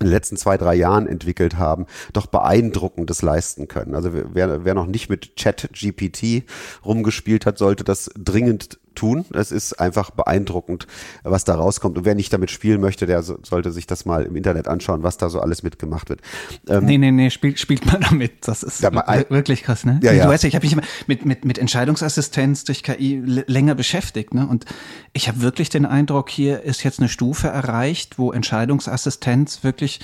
in 0.00 0.06
den 0.06 0.12
letzten 0.12 0.36
zwei, 0.36 0.56
drei 0.56 0.74
Jahren 0.74 1.06
entwickelt 1.06 1.58
haben, 1.58 1.86
doch 2.12 2.26
beeindruckendes 2.26 3.22
leisten 3.22 3.68
können. 3.68 3.94
Also 3.94 4.10
wer, 4.12 4.64
wer 4.64 4.74
noch 4.74 4.86
nicht 4.86 5.10
mit 5.10 5.36
Chat 5.36 5.70
GPT 5.72 6.44
rumgespielt 6.84 7.44
hat, 7.46 7.58
sollte 7.58 7.84
das 7.84 8.10
dringend 8.16 8.78
tun. 9.00 9.24
Es 9.32 9.50
ist 9.50 9.80
einfach 9.80 10.10
beeindruckend, 10.10 10.86
was 11.22 11.44
da 11.44 11.54
rauskommt. 11.54 11.96
Und 11.96 12.04
wer 12.04 12.14
nicht 12.14 12.32
damit 12.32 12.50
spielen 12.50 12.82
möchte, 12.82 13.06
der 13.06 13.22
so, 13.22 13.38
sollte 13.42 13.72
sich 13.72 13.86
das 13.86 14.04
mal 14.04 14.24
im 14.24 14.36
Internet 14.36 14.68
anschauen, 14.68 15.02
was 15.02 15.16
da 15.16 15.30
so 15.30 15.40
alles 15.40 15.62
mitgemacht 15.62 16.10
wird. 16.10 16.20
Ähm, 16.68 16.84
nee, 16.84 16.98
nee, 16.98 17.10
nee, 17.10 17.30
spielt, 17.30 17.58
spielt 17.58 17.86
man 17.86 18.02
damit. 18.02 18.46
Das 18.46 18.62
ist 18.62 18.82
ja, 18.82 18.92
wirklich 19.30 19.62
krass, 19.62 19.86
ne? 19.86 20.00
Ja, 20.02 20.12
ja. 20.12 20.24
Du 20.24 20.30
weißt 20.30 20.44
ja, 20.44 20.48
ich 20.48 20.54
habe 20.54 20.66
mich 20.66 20.76
mit, 21.06 21.24
mit, 21.24 21.44
mit 21.46 21.58
Entscheidungsassistenz 21.58 22.64
durch 22.64 22.82
KI 22.82 23.22
länger 23.24 23.74
beschäftigt, 23.74 24.34
ne? 24.34 24.46
Und 24.46 24.66
ich 25.14 25.28
habe 25.28 25.40
wirklich 25.40 25.70
den 25.70 25.86
Eindruck, 25.86 26.28
hier 26.28 26.62
ist 26.62 26.82
jetzt 26.84 26.98
eine 26.98 27.08
Stufe 27.08 27.48
erreicht, 27.48 28.18
wo 28.18 28.32
Entscheidungsassistenz 28.32 29.64
wirklich 29.64 30.00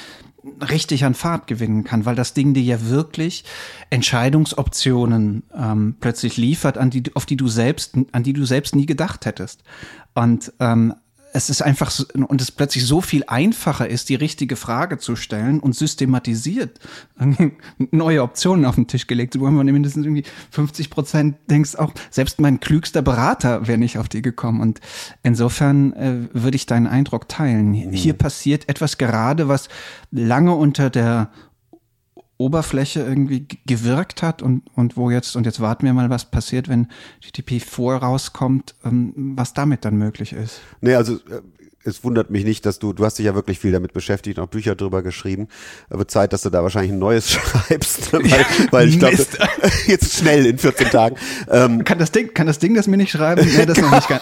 richtig 0.70 1.04
an 1.04 1.14
Fahrt 1.14 1.46
gewinnen 1.46 1.84
kann, 1.84 2.04
weil 2.04 2.14
das 2.14 2.34
Ding 2.34 2.54
dir 2.54 2.62
ja 2.62 2.88
wirklich 2.88 3.44
Entscheidungsoptionen 3.90 5.44
ähm, 5.54 5.96
plötzlich 6.00 6.36
liefert, 6.36 6.78
an 6.78 6.90
die, 6.90 7.04
auf 7.14 7.26
die 7.26 7.36
du 7.36 7.48
selbst, 7.48 7.96
an 8.12 8.22
die 8.22 8.32
du 8.32 8.44
selbst 8.44 8.74
nie 8.74 8.86
gedacht 8.86 9.26
hättest. 9.26 9.62
Und 10.14 10.52
ähm, 10.60 10.94
es 11.36 11.50
ist 11.50 11.60
einfach 11.60 11.90
so, 11.90 12.04
und 12.14 12.40
es 12.40 12.50
plötzlich 12.50 12.86
so 12.86 13.02
viel 13.02 13.22
einfacher 13.26 13.88
ist, 13.88 14.08
die 14.08 14.14
richtige 14.14 14.56
Frage 14.56 14.96
zu 14.96 15.16
stellen 15.16 15.60
und 15.60 15.76
systematisiert 15.76 16.80
neue 17.90 18.22
Optionen 18.22 18.64
auf 18.64 18.76
den 18.76 18.86
Tisch 18.86 19.06
gelegt. 19.06 19.34
Haben 19.36 19.56
wir 19.56 19.64
mindestens 19.64 20.06
irgendwie 20.06 20.24
50 20.50 20.88
Prozent 20.88 21.36
denkst 21.50 21.76
auch, 21.76 21.92
selbst 22.10 22.40
mein 22.40 22.58
klügster 22.58 23.02
Berater 23.02 23.68
wäre 23.68 23.76
nicht 23.76 23.98
auf 23.98 24.08
die 24.08 24.22
gekommen. 24.22 24.62
Und 24.62 24.80
insofern 25.22 25.92
äh, 25.92 26.28
würde 26.32 26.56
ich 26.56 26.64
deinen 26.64 26.86
Eindruck 26.86 27.28
teilen. 27.28 27.72
Mhm. 27.72 27.92
Hier 27.92 28.14
passiert 28.14 28.68
etwas 28.70 28.96
gerade, 28.96 29.46
was 29.46 29.68
lange 30.10 30.54
unter 30.54 30.88
der 30.88 31.30
Oberfläche 32.38 33.00
irgendwie 33.00 33.46
gewirkt 33.66 34.22
hat 34.22 34.42
und, 34.42 34.62
und 34.74 34.96
wo 34.96 35.10
jetzt, 35.10 35.36
und 35.36 35.46
jetzt 35.46 35.60
warten 35.60 35.86
wir 35.86 35.94
mal, 35.94 36.10
was 36.10 36.26
passiert, 36.26 36.68
wenn 36.68 36.88
GTP 37.20 37.60
4 37.60 37.94
rauskommt, 37.96 38.74
ähm, 38.84 39.12
was 39.36 39.54
damit 39.54 39.84
dann 39.84 39.96
möglich 39.96 40.32
ist. 40.32 40.60
Nee, 40.80 40.94
also 40.94 41.14
äh, 41.14 41.40
es 41.86 42.04
wundert 42.04 42.30
mich 42.30 42.44
nicht, 42.44 42.66
dass 42.66 42.78
du, 42.78 42.92
du 42.92 43.04
hast 43.04 43.18
dich 43.18 43.26
ja 43.26 43.34
wirklich 43.34 43.58
viel 43.58 43.72
damit 43.72 43.92
beschäftigt, 43.92 44.38
auch 44.38 44.48
Bücher 44.48 44.74
drüber 44.74 45.02
geschrieben. 45.02 45.48
Aber 45.88 46.08
Zeit, 46.08 46.32
dass 46.32 46.42
du 46.42 46.50
da 46.50 46.62
wahrscheinlich 46.62 46.92
ein 46.92 46.98
neues 46.98 47.30
schreibst, 47.30 48.12
weil, 48.12 48.22
weil 48.70 48.88
ich 48.88 48.98
glaube, 48.98 49.16
jetzt 49.86 50.14
schnell 50.16 50.46
in 50.46 50.58
14 50.58 50.90
Tagen. 50.90 51.16
Ähm, 51.50 51.84
kann 51.84 51.98
das 51.98 52.12
Ding, 52.12 52.34
kann 52.34 52.46
das 52.46 52.58
Ding 52.58 52.74
das 52.74 52.86
mir 52.86 52.96
nicht 52.96 53.12
schreiben? 53.12 53.46
Nee, 53.56 53.66
das 53.66 53.78
noch 53.78 53.90
nicht. 53.90 54.06
Kann. 54.16 54.20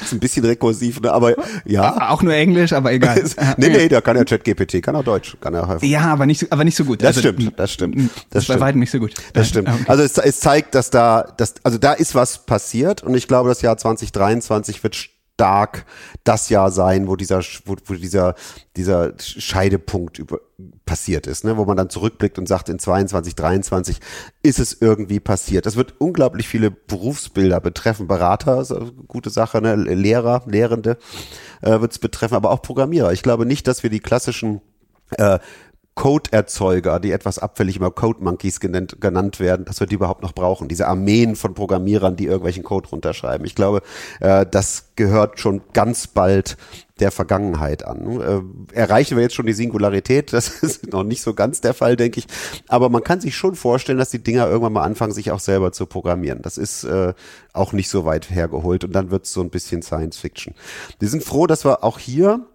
ist 0.00 0.12
ein 0.12 0.20
bisschen 0.20 0.44
rekursiv, 0.44 1.00
ne? 1.00 1.12
aber 1.12 1.34
ja. 1.64 2.10
Auch 2.10 2.22
nur 2.22 2.34
Englisch, 2.34 2.72
aber 2.72 2.92
egal. 2.92 3.22
nee, 3.56 3.68
nee, 3.68 3.88
da 3.88 4.00
kann 4.00 4.16
ja 4.16 4.24
ChatGPT, 4.24 4.82
kann 4.82 4.96
auch 4.96 5.04
Deutsch, 5.04 5.36
kann 5.40 5.54
er 5.54 5.78
Ja, 5.82 6.02
aber 6.02 6.26
nicht, 6.26 6.50
aber 6.52 6.64
nicht 6.64 6.76
so 6.76 6.84
gut. 6.84 7.02
Das 7.02 7.16
also, 7.16 7.20
stimmt, 7.20 7.58
das 7.58 7.72
stimmt. 7.72 7.96
Das, 7.96 8.24
das 8.30 8.42
ist 8.44 8.48
bei 8.48 8.60
weitem 8.60 8.80
nicht 8.80 8.90
so 8.90 8.98
gut. 8.98 9.14
Das 9.32 9.48
stimmt. 9.48 9.68
Okay. 9.68 9.84
Also 9.86 10.02
es, 10.02 10.16
es 10.18 10.40
zeigt, 10.40 10.74
dass 10.74 10.90
da, 10.90 11.34
dass, 11.36 11.54
also 11.62 11.78
da 11.78 11.92
ist 11.92 12.14
was 12.14 12.46
passiert 12.46 13.02
und 13.02 13.14
ich 13.14 13.28
glaube, 13.28 13.48
das 13.48 13.62
Jahr 13.62 13.76
2023 13.76 14.82
wird 14.82 15.13
stark 15.34 15.84
das 16.22 16.48
Jahr 16.48 16.70
sein, 16.70 17.08
wo 17.08 17.16
dieser, 17.16 17.40
wo, 17.64 17.76
wo 17.84 17.94
dieser, 17.94 18.34
dieser 18.76 19.12
Scheidepunkt 19.18 20.18
über, 20.18 20.40
passiert 20.86 21.26
ist, 21.26 21.44
ne? 21.44 21.56
wo 21.56 21.64
man 21.64 21.76
dann 21.76 21.90
zurückblickt 21.90 22.38
und 22.38 22.46
sagt, 22.46 22.68
in 22.68 22.78
22, 22.78 23.34
23 23.34 23.98
ist 24.42 24.58
es 24.60 24.80
irgendwie 24.80 25.20
passiert. 25.20 25.66
Das 25.66 25.76
wird 25.76 25.94
unglaublich 25.98 26.48
viele 26.48 26.70
Berufsbilder 26.70 27.60
betreffen. 27.60 28.06
Berater, 28.06 28.64
so 28.64 28.92
gute 29.08 29.30
Sache, 29.30 29.60
ne? 29.60 29.74
Lehrer, 29.74 30.42
Lehrende 30.46 30.98
äh, 31.62 31.80
wird 31.80 31.92
es 31.92 31.98
betreffen, 31.98 32.34
aber 32.34 32.50
auch 32.50 32.62
Programmierer. 32.62 33.12
Ich 33.12 33.22
glaube 33.22 33.44
nicht, 33.44 33.66
dass 33.66 33.82
wir 33.82 33.90
die 33.90 34.00
klassischen 34.00 34.60
äh, 35.18 35.38
Code-Erzeuger, 35.94 36.98
die 36.98 37.12
etwas 37.12 37.38
abfällig 37.38 37.76
immer 37.76 37.90
Code 37.90 38.22
Monkeys 38.22 38.58
genannt, 38.58 38.96
genannt 39.00 39.38
werden, 39.38 39.64
dass 39.64 39.78
wir 39.78 39.86
die 39.86 39.94
überhaupt 39.94 40.22
noch 40.22 40.32
brauchen. 40.32 40.66
Diese 40.66 40.88
Armeen 40.88 41.36
von 41.36 41.54
Programmierern, 41.54 42.16
die 42.16 42.26
irgendwelchen 42.26 42.64
Code 42.64 42.88
runterschreiben. 42.88 43.46
Ich 43.46 43.54
glaube, 43.54 43.82
äh, 44.20 44.44
das 44.44 44.86
gehört 44.96 45.38
schon 45.38 45.62
ganz 45.72 46.08
bald 46.08 46.56
der 47.00 47.10
Vergangenheit 47.10 47.84
an. 47.84 48.20
Äh, 48.72 48.76
erreichen 48.76 49.16
wir 49.16 49.22
jetzt 49.22 49.34
schon 49.34 49.46
die 49.46 49.52
Singularität? 49.52 50.32
Das 50.34 50.48
ist 50.62 50.92
noch 50.92 51.04
nicht 51.04 51.22
so 51.22 51.32
ganz 51.32 51.60
der 51.60 51.74
Fall, 51.74 51.94
denke 51.96 52.18
ich. 52.18 52.26
Aber 52.66 52.88
man 52.88 53.04
kann 53.04 53.20
sich 53.20 53.36
schon 53.36 53.54
vorstellen, 53.54 53.98
dass 53.98 54.10
die 54.10 54.22
Dinger 54.22 54.48
irgendwann 54.48 54.72
mal 54.72 54.82
anfangen, 54.82 55.12
sich 55.12 55.30
auch 55.30 55.38
selber 55.38 55.70
zu 55.70 55.86
programmieren. 55.86 56.42
Das 56.42 56.58
ist 56.58 56.82
äh, 56.84 57.14
auch 57.52 57.72
nicht 57.72 57.88
so 57.88 58.04
weit 58.04 58.30
hergeholt 58.30 58.82
und 58.82 58.92
dann 58.92 59.12
wird 59.12 59.26
es 59.26 59.32
so 59.32 59.40
ein 59.42 59.50
bisschen 59.50 59.82
Science 59.82 60.18
Fiction. 60.18 60.54
Wir 60.98 61.08
sind 61.08 61.22
froh, 61.22 61.46
dass 61.46 61.64
wir 61.64 61.84
auch 61.84 62.00
hier 62.00 62.46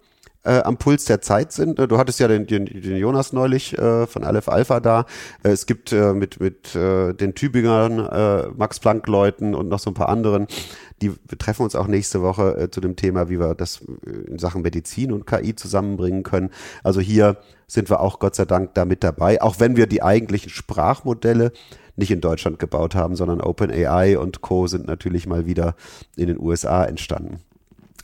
äh, 0.44 0.60
am 0.60 0.76
Puls 0.76 1.04
der 1.04 1.20
Zeit 1.20 1.52
sind. 1.52 1.78
Du 1.78 1.98
hattest 1.98 2.20
ja 2.20 2.28
den, 2.28 2.46
den, 2.46 2.66
den 2.66 2.96
Jonas 2.96 3.32
neulich 3.32 3.76
äh, 3.78 4.06
von 4.06 4.24
Aleph 4.24 4.48
Alpha 4.48 4.80
da. 4.80 5.06
Äh, 5.42 5.50
es 5.50 5.66
gibt 5.66 5.92
äh, 5.92 6.12
mit, 6.12 6.40
mit 6.40 6.74
äh, 6.74 7.12
den 7.12 7.34
Tübingern, 7.34 7.98
äh, 7.98 8.48
Max-Planck-Leuten 8.56 9.54
und 9.54 9.68
noch 9.68 9.78
so 9.78 9.90
ein 9.90 9.94
paar 9.94 10.08
anderen, 10.08 10.46
die 11.02 11.12
wir 11.12 11.38
treffen 11.38 11.62
uns 11.62 11.74
auch 11.74 11.86
nächste 11.86 12.22
Woche 12.22 12.56
äh, 12.56 12.70
zu 12.70 12.80
dem 12.80 12.96
Thema, 12.96 13.28
wie 13.28 13.38
wir 13.38 13.54
das 13.54 13.80
in 14.26 14.38
Sachen 14.38 14.62
Medizin 14.62 15.12
und 15.12 15.26
KI 15.26 15.54
zusammenbringen 15.54 16.22
können. 16.22 16.50
Also 16.84 17.00
hier 17.00 17.38
sind 17.66 17.90
wir 17.90 18.00
auch 18.00 18.18
Gott 18.18 18.34
sei 18.34 18.44
Dank 18.44 18.74
da 18.74 18.84
mit 18.84 19.04
dabei, 19.04 19.40
auch 19.40 19.60
wenn 19.60 19.76
wir 19.76 19.86
die 19.86 20.02
eigentlichen 20.02 20.50
Sprachmodelle 20.50 21.52
nicht 21.96 22.10
in 22.10 22.20
Deutschland 22.20 22.58
gebaut 22.58 22.94
haben, 22.94 23.14
sondern 23.14 23.40
OpenAI 23.40 24.18
und 24.18 24.40
Co. 24.40 24.66
sind 24.66 24.86
natürlich 24.86 25.26
mal 25.26 25.46
wieder 25.46 25.74
in 26.16 26.26
den 26.28 26.40
USA 26.40 26.84
entstanden. 26.84 27.40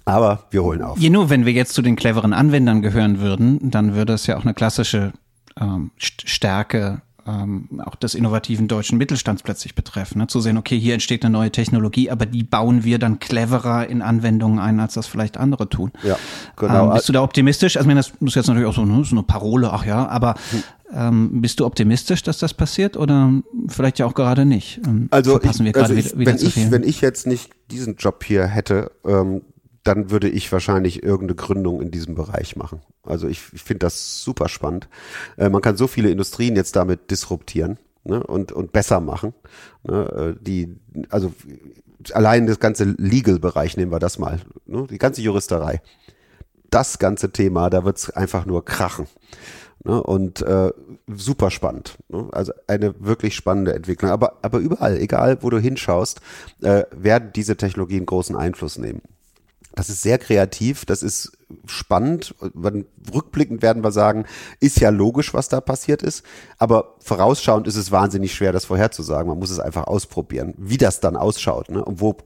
Aber 0.07 0.45
wir 0.51 0.63
holen 0.63 0.83
auf. 0.83 0.99
Je 0.99 1.11
nur, 1.11 1.29
wenn 1.31 1.45
wir 1.45 1.53
jetzt 1.53 1.75
zu 1.75 1.83
den 1.83 1.97
cleveren 1.97 2.33
Anwendern 2.33 2.81
gehören 2.81 3.21
würden, 3.21 3.71
dann 3.71 3.95
würde 3.95 4.15
es 4.15 4.27
ja 4.27 4.39
auch 4.39 4.45
eine 4.45 4.55
klassische 4.55 5.13
ähm, 5.61 5.91
Stärke 5.99 7.03
ähm, 7.27 7.69
auch 7.85 7.97
des 7.97 8.15
innovativen 8.15 8.69
deutschen 8.69 8.99
Mittelstands 8.99 9.43
plötzlich 9.43 9.75
betreffen. 9.75 10.19
Ne? 10.19 10.27
Zu 10.29 10.41
sehen, 10.41 10.57
okay, 10.57 10.79
hier 10.79 10.95
entsteht 10.95 11.25
eine 11.25 11.33
neue 11.33 11.51
Technologie, 11.51 12.11
aber 12.11 12.27
die 12.27 12.45
bauen 12.45 12.85
wir 12.85 12.99
dann 12.99 13.19
cleverer 13.19 13.89
in 13.89 14.01
Anwendungen 14.01 14.59
ein, 14.59 14.79
als 14.81 14.95
das 14.95 15.07
vielleicht 15.07 15.37
andere 15.37 15.69
tun. 15.69 15.91
Ja, 16.03 16.19
genau. 16.57 16.89
Ähm, 16.89 16.95
bist 16.95 17.09
du 17.09 17.13
da 17.13 17.23
optimistisch? 17.23 17.77
Also, 17.77 17.85
ich 17.85 17.89
meine, 17.89 18.01
das 18.01 18.13
ist 18.21 18.37
jetzt 18.37 18.47
natürlich 18.47 18.69
auch 18.69 18.75
so, 18.75 18.85
ne, 18.85 19.05
so 19.05 19.17
eine 19.17 19.25
Parole, 19.25 19.73
ach 19.73 19.85
ja, 19.85 20.07
aber 20.07 20.35
hm. 20.51 20.63
ähm, 20.95 21.43
bist 21.43 21.59
du 21.59 21.67
optimistisch, 21.67 22.23
dass 22.23 22.39
das 22.39 22.55
passiert 22.55 22.97
oder 22.97 23.33
vielleicht 23.69 23.99
ja 23.99 24.07
auch 24.07 24.15
gerade 24.15 24.45
nicht? 24.45 24.81
Ähm, 24.87 25.09
also, 25.11 25.41
ich, 25.43 25.77
also 25.77 25.95
ich, 25.95 26.17
wenn, 26.17 26.37
ich, 26.37 26.71
wenn 26.71 26.85
ich 26.85 27.01
jetzt 27.01 27.27
nicht 27.27 27.51
diesen 27.71 27.97
Job 27.97 28.23
hier 28.23 28.47
hätte, 28.47 28.93
ähm, 29.05 29.43
dann 29.87 30.11
würde 30.11 30.29
ich 30.29 30.51
wahrscheinlich 30.51 31.03
irgendeine 31.03 31.37
Gründung 31.37 31.81
in 31.81 31.91
diesem 31.91 32.15
Bereich 32.15 32.57
machen. 32.57 32.81
Also 33.05 33.29
ich, 33.29 33.43
ich 33.53 33.63
finde 33.63 33.87
das 33.87 34.23
super 34.23 34.49
spannend. 34.49 34.89
Äh, 35.37 35.49
man 35.49 35.63
kann 35.63 35.77
so 35.77 35.87
viele 35.87 36.11
Industrien 36.11 36.57
jetzt 36.57 36.75
damit 36.75 37.11
disruptieren 37.11 37.79
ne, 38.05 38.23
und, 38.23 38.53
und 38.53 38.73
besser 38.73 39.01
machen. 39.01 39.33
Ne, 39.85 40.35
äh, 40.39 40.43
die, 40.43 40.77
also 41.11 41.33
allein 42.13 42.47
das 42.47 42.59
ganze 42.59 42.85
Legal-Bereich 42.85 43.77
nehmen 43.77 43.93
wir 43.93 44.01
das 44.01 44.19
mal. 44.19 44.41
Ne, 44.67 44.87
die 44.91 44.99
ganze 44.99 45.23
Juristerei. 45.23 45.81
Das 46.71 46.99
ganze 46.99 47.31
Thema, 47.31 47.71
da 47.71 47.85
wird's 47.85 48.11
einfach 48.11 48.45
nur 48.45 48.65
krachen. 48.65 49.07
Ne, 49.85 50.03
und 50.03 50.43
äh, 50.43 50.73
super 51.15 51.53
spannend. 51.53 51.97
Ne? 52.09 52.29
Also 52.33 52.53
eine 52.67 52.95
wirklich 52.99 53.37
spannende 53.37 53.73
Entwicklung. 53.73 54.11
Aber, 54.11 54.39
aber 54.43 54.59
überall, 54.59 54.99
egal 54.99 55.39
wo 55.43 55.51
du 55.51 55.61
hinschaust, 55.61 56.21
äh, 56.63 56.83
werden 56.91 57.31
diese 57.37 57.57
Technologien 57.57 58.05
großen 58.05 58.35
Einfluss 58.35 58.79
nehmen. 58.79 59.03
Das 59.77 59.91
ist 59.91 60.03
sehr 60.03 60.19
kreativ, 60.19 60.87
das 60.87 61.03
ist 61.03 61.33
spannend. 61.67 62.35
Rückblickend 63.15 63.63
werden 63.63 63.85
wir 63.85 63.93
sagen, 63.93 64.25
ist 64.61 64.81
ja 64.81 64.91
logisch, 64.91 65.33
was 65.33 65.49
da 65.49 65.61
passiert 65.61 66.03
ist. 66.03 66.25
Aber 66.59 66.95
vorausschauend 66.99 67.69
ist 67.69 67.77
es 67.77 67.93
wahnsinnig 67.93 68.35
schwer, 68.35 68.53
das 68.53 68.65
vorherzusagen. 68.65 69.29
Man 69.29 69.39
muss 69.39 69.51
es 69.51 69.61
einfach 69.61 69.87
ausprobieren, 69.87 70.55
wie 70.57 70.77
das 70.77 71.01
dann 71.01 71.17
ausschaut 71.17 71.71
ne? 71.71 71.85
und 71.85 72.01
wo 72.01 72.17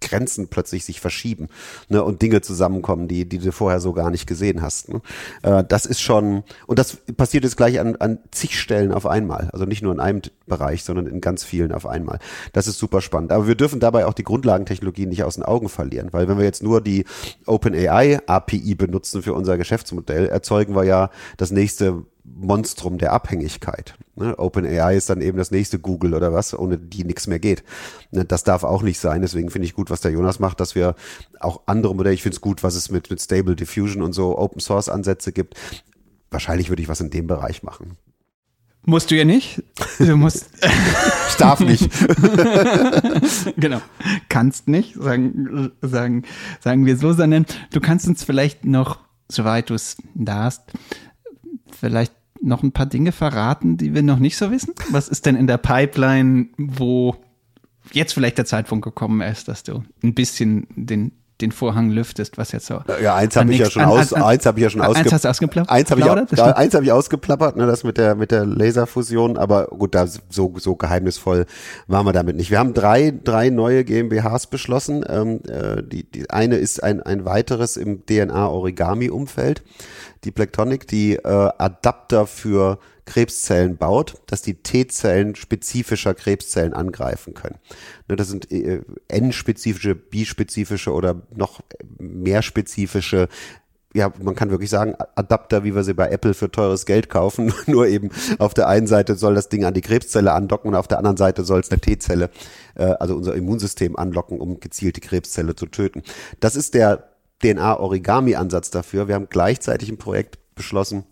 Grenzen 0.00 0.48
plötzlich 0.48 0.84
sich 0.84 1.00
verschieben 1.00 1.48
ne? 1.88 2.02
und 2.02 2.22
Dinge 2.22 2.40
zusammenkommen, 2.40 3.08
die, 3.08 3.28
die 3.28 3.38
du 3.38 3.52
vorher 3.52 3.80
so 3.80 3.92
gar 3.92 4.10
nicht 4.10 4.26
gesehen 4.26 4.62
hast. 4.62 4.90
Ne? 4.90 5.00
Äh, 5.42 5.64
das 5.64 5.84
ist 5.84 6.00
schon, 6.00 6.44
und 6.66 6.78
das 6.78 6.98
passiert 7.16 7.44
jetzt 7.44 7.56
gleich 7.56 7.80
an, 7.80 7.96
an 7.96 8.18
zig 8.30 8.58
Stellen 8.58 8.92
auf 8.92 9.06
einmal. 9.06 9.50
Also 9.52 9.64
nicht 9.64 9.82
nur 9.82 9.92
in 9.92 10.00
einem 10.00 10.22
Bereich, 10.46 10.84
sondern 10.84 11.06
in 11.06 11.20
ganz 11.20 11.42
vielen 11.44 11.72
auf 11.72 11.86
einmal. 11.86 12.20
Das 12.52 12.68
ist 12.68 12.78
super 12.78 13.00
spannend. 13.00 13.32
Aber 13.32 13.48
wir 13.48 13.56
dürfen 13.56 13.80
dabei 13.80 14.06
auch 14.06 14.14
die 14.14 14.24
Grundlagentechnologien 14.24 15.08
nicht 15.08 15.24
aus 15.24 15.34
den 15.34 15.44
Augen 15.44 15.68
verlieren, 15.68 16.08
weil 16.12 16.28
wenn 16.28 16.38
wir 16.38 16.44
jetzt 16.44 16.62
nur 16.62 16.80
die 16.80 17.04
OpenAI 17.46 18.20
API 18.26 18.67
benutzen 18.74 19.22
für 19.22 19.34
unser 19.34 19.56
Geschäftsmodell, 19.58 20.26
erzeugen 20.26 20.74
wir 20.74 20.84
ja 20.84 21.10
das 21.36 21.50
nächste 21.50 22.04
Monstrum 22.24 22.98
der 22.98 23.12
Abhängigkeit. 23.12 23.94
Ne? 24.16 24.38
OpenAI 24.38 24.96
ist 24.96 25.10
dann 25.10 25.20
eben 25.20 25.38
das 25.38 25.50
nächste 25.50 25.78
Google 25.78 26.14
oder 26.14 26.32
was, 26.32 26.56
ohne 26.56 26.78
die 26.78 27.04
nichts 27.04 27.26
mehr 27.26 27.38
geht. 27.38 27.64
Ne? 28.10 28.24
Das 28.24 28.44
darf 28.44 28.64
auch 28.64 28.82
nicht 28.82 28.98
sein. 28.98 29.22
Deswegen 29.22 29.50
finde 29.50 29.66
ich 29.66 29.74
gut, 29.74 29.90
was 29.90 30.00
der 30.00 30.10
Jonas 30.10 30.38
macht, 30.38 30.60
dass 30.60 30.74
wir 30.74 30.94
auch 31.40 31.62
andere 31.66 31.94
Modelle, 31.94 32.14
ich 32.14 32.22
finde 32.22 32.36
es 32.36 32.40
gut, 32.40 32.62
was 32.62 32.74
es 32.74 32.90
mit, 32.90 33.10
mit 33.10 33.20
Stable 33.20 33.56
Diffusion 33.56 34.02
und 34.02 34.12
so 34.12 34.38
Open 34.38 34.60
Source 34.60 34.88
Ansätze 34.88 35.32
gibt. 35.32 35.54
Wahrscheinlich 36.30 36.68
würde 36.68 36.82
ich 36.82 36.88
was 36.88 37.00
in 37.00 37.10
dem 37.10 37.26
Bereich 37.26 37.62
machen. 37.62 37.96
Musst 38.84 39.10
du 39.10 39.16
ja 39.16 39.24
nicht. 39.24 39.62
Du 39.98 40.16
musst. 40.16 40.48
ich 41.28 41.34
darf 41.34 41.60
nicht. 41.60 41.90
genau. 43.56 43.80
Kannst 44.28 44.68
nicht, 44.68 44.94
sagen, 44.94 45.72
sagen, 45.82 46.24
sagen 46.60 46.86
wir 46.86 46.96
so, 46.96 47.12
sondern 47.12 47.44
du 47.72 47.80
kannst 47.80 48.08
uns 48.08 48.24
vielleicht 48.24 48.64
noch, 48.64 49.00
soweit 49.28 49.68
du 49.70 49.74
es 49.74 49.98
darfst, 50.14 50.62
vielleicht 51.70 52.14
noch 52.40 52.62
ein 52.62 52.72
paar 52.72 52.86
Dinge 52.86 53.12
verraten, 53.12 53.76
die 53.76 53.94
wir 53.94 54.02
noch 54.02 54.18
nicht 54.18 54.36
so 54.36 54.50
wissen? 54.50 54.74
Was 54.90 55.08
ist 55.08 55.26
denn 55.26 55.36
in 55.36 55.46
der 55.46 55.58
Pipeline, 55.58 56.46
wo 56.56 57.16
jetzt 57.92 58.12
vielleicht 58.12 58.38
der 58.38 58.44
Zeitpunkt 58.44 58.84
gekommen 58.84 59.20
ist, 59.20 59.48
dass 59.48 59.62
du 59.62 59.82
ein 60.02 60.14
bisschen 60.14 60.66
den 60.74 61.12
den 61.40 61.52
Vorhang 61.52 61.90
lüftest, 61.90 62.36
was 62.36 62.52
jetzt 62.52 62.66
so. 62.66 62.82
Ja, 63.00 63.14
eins 63.14 63.36
habe 63.36 63.52
ich 63.52 63.58
ja 63.58 63.70
schon 63.70 63.84
aus, 63.84 64.12
an, 64.12 64.22
eins 64.22 64.44
habe 64.44 64.58
ich 64.58 64.64
ja 64.64 64.70
schon 64.70 64.80
ausgeplappert. 64.80 65.06
Eins 65.06 65.12
hast 65.12 65.24
du 65.24 65.28
ausgeplappert? 65.28 65.70
Eins 65.70 65.90
habe 65.90 66.00
ich, 66.00 66.06
ja, 66.38 66.46
eins 66.52 66.74
hab 66.74 66.82
ich 66.82 66.92
ausgeplappert, 66.92 67.56
ne, 67.56 67.66
das 67.66 67.84
mit 67.84 67.96
der 67.96 68.16
mit 68.16 68.32
der 68.32 68.44
Laserfusion, 68.44 69.36
aber 69.36 69.66
gut, 69.66 69.94
da 69.94 70.06
so 70.06 70.54
so 70.56 70.74
geheimnisvoll 70.74 71.46
waren 71.86 72.06
wir 72.06 72.12
damit 72.12 72.36
nicht. 72.36 72.50
Wir 72.50 72.58
haben 72.58 72.74
drei 72.74 73.12
drei 73.22 73.50
neue 73.50 73.84
GmbHs 73.84 74.48
beschlossen. 74.48 75.04
Ähm, 75.08 75.40
äh, 75.48 75.82
die 75.82 76.10
die 76.10 76.28
eine 76.30 76.56
ist 76.56 76.82
ein 76.82 77.02
ein 77.02 77.24
weiteres 77.24 77.76
im 77.76 78.04
DNA 78.04 78.48
Origami 78.48 79.08
Umfeld, 79.08 79.62
die 80.24 80.32
Blacktonic, 80.32 80.88
die 80.88 81.14
äh, 81.14 81.50
Adapter 81.58 82.26
für 82.26 82.78
Krebszellen 83.08 83.78
baut, 83.78 84.14
dass 84.26 84.42
die 84.42 84.54
T-Zellen 84.54 85.34
spezifischer 85.34 86.14
Krebszellen 86.14 86.74
angreifen 86.74 87.34
können. 87.34 87.56
Ne, 88.06 88.16
das 88.16 88.28
sind 88.28 88.50
äh, 88.52 88.82
N-spezifische, 89.08 89.94
B-spezifische 89.94 90.92
oder 90.92 91.22
noch 91.34 91.60
mehr 91.98 92.42
spezifische 92.42 93.28
ja, 93.94 94.12
man 94.22 94.34
kann 94.34 94.50
wirklich 94.50 94.68
sagen, 94.68 94.94
Adapter, 95.14 95.64
wie 95.64 95.74
wir 95.74 95.82
sie 95.82 95.94
bei 95.94 96.10
Apple 96.10 96.34
für 96.34 96.50
teures 96.50 96.84
Geld 96.84 97.08
kaufen. 97.08 97.54
Nur 97.66 97.86
eben 97.86 98.10
auf 98.38 98.52
der 98.52 98.68
einen 98.68 98.86
Seite 98.86 99.14
soll 99.14 99.34
das 99.34 99.48
Ding 99.48 99.64
an 99.64 99.72
die 99.72 99.80
Krebszelle 99.80 100.32
andocken 100.32 100.68
und 100.68 100.76
auf 100.76 100.88
der 100.88 100.98
anderen 100.98 101.16
Seite 101.16 101.42
soll 101.42 101.60
es 101.60 101.70
eine 101.70 101.80
T-Zelle, 101.80 102.30
äh, 102.74 102.84
also 102.84 103.16
unser 103.16 103.34
Immunsystem 103.34 103.96
anlocken, 103.96 104.40
um 104.40 104.60
gezielt 104.60 104.96
die 104.96 105.00
Krebszelle 105.00 105.56
zu 105.56 105.66
töten. 105.66 106.02
Das 106.38 106.54
ist 106.54 106.74
der 106.74 107.08
DNA-Origami-Ansatz 107.42 108.70
dafür. 108.70 109.08
Wir 109.08 109.14
haben 109.14 109.28
gleichzeitig 109.30 109.88
ein 109.88 109.98
Projekt 109.98 110.38
beschlossen, 110.54 111.04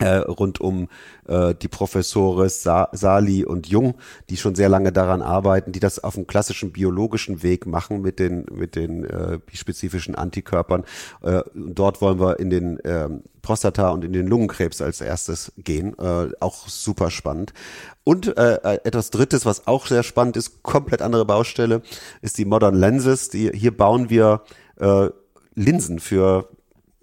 äh, 0.00 0.16
rund 0.16 0.60
um 0.60 0.88
äh, 1.28 1.54
die 1.54 1.68
Professore 1.68 2.48
Sa 2.48 2.88
Sali 2.92 3.44
und 3.44 3.68
Jung, 3.68 3.94
die 4.28 4.36
schon 4.36 4.54
sehr 4.54 4.68
lange 4.68 4.92
daran 4.92 5.22
arbeiten, 5.22 5.72
die 5.72 5.80
das 5.80 6.02
auf 6.02 6.16
einem 6.16 6.26
klassischen 6.26 6.72
biologischen 6.72 7.42
Weg 7.42 7.66
machen 7.66 8.02
mit 8.02 8.18
den 8.18 8.44
mit 8.50 8.74
den 8.74 9.04
äh, 9.04 9.38
spezifischen 9.52 10.14
Antikörpern. 10.16 10.84
Äh, 11.22 11.42
dort 11.54 12.00
wollen 12.00 12.18
wir 12.18 12.40
in 12.40 12.50
den 12.50 12.80
äh, 12.80 13.08
Prostata 13.40 13.90
und 13.90 14.04
in 14.04 14.12
den 14.12 14.26
Lungenkrebs 14.26 14.82
als 14.82 15.00
erstes 15.00 15.52
gehen. 15.58 15.96
Äh, 15.98 16.30
auch 16.40 16.66
super 16.66 17.10
spannend. 17.10 17.52
Und 18.02 18.36
äh, 18.36 18.56
äh, 18.56 18.80
etwas 18.84 19.10
Drittes, 19.10 19.46
was 19.46 19.66
auch 19.68 19.86
sehr 19.86 20.02
spannend 20.02 20.36
ist, 20.36 20.62
komplett 20.62 21.02
andere 21.02 21.24
Baustelle, 21.24 21.82
ist 22.20 22.38
die 22.38 22.44
Modern 22.46 22.74
Lenses. 22.74 23.28
Die, 23.28 23.50
hier 23.50 23.76
bauen 23.76 24.10
wir 24.10 24.42
äh, 24.80 25.08
Linsen 25.54 26.00
für 26.00 26.48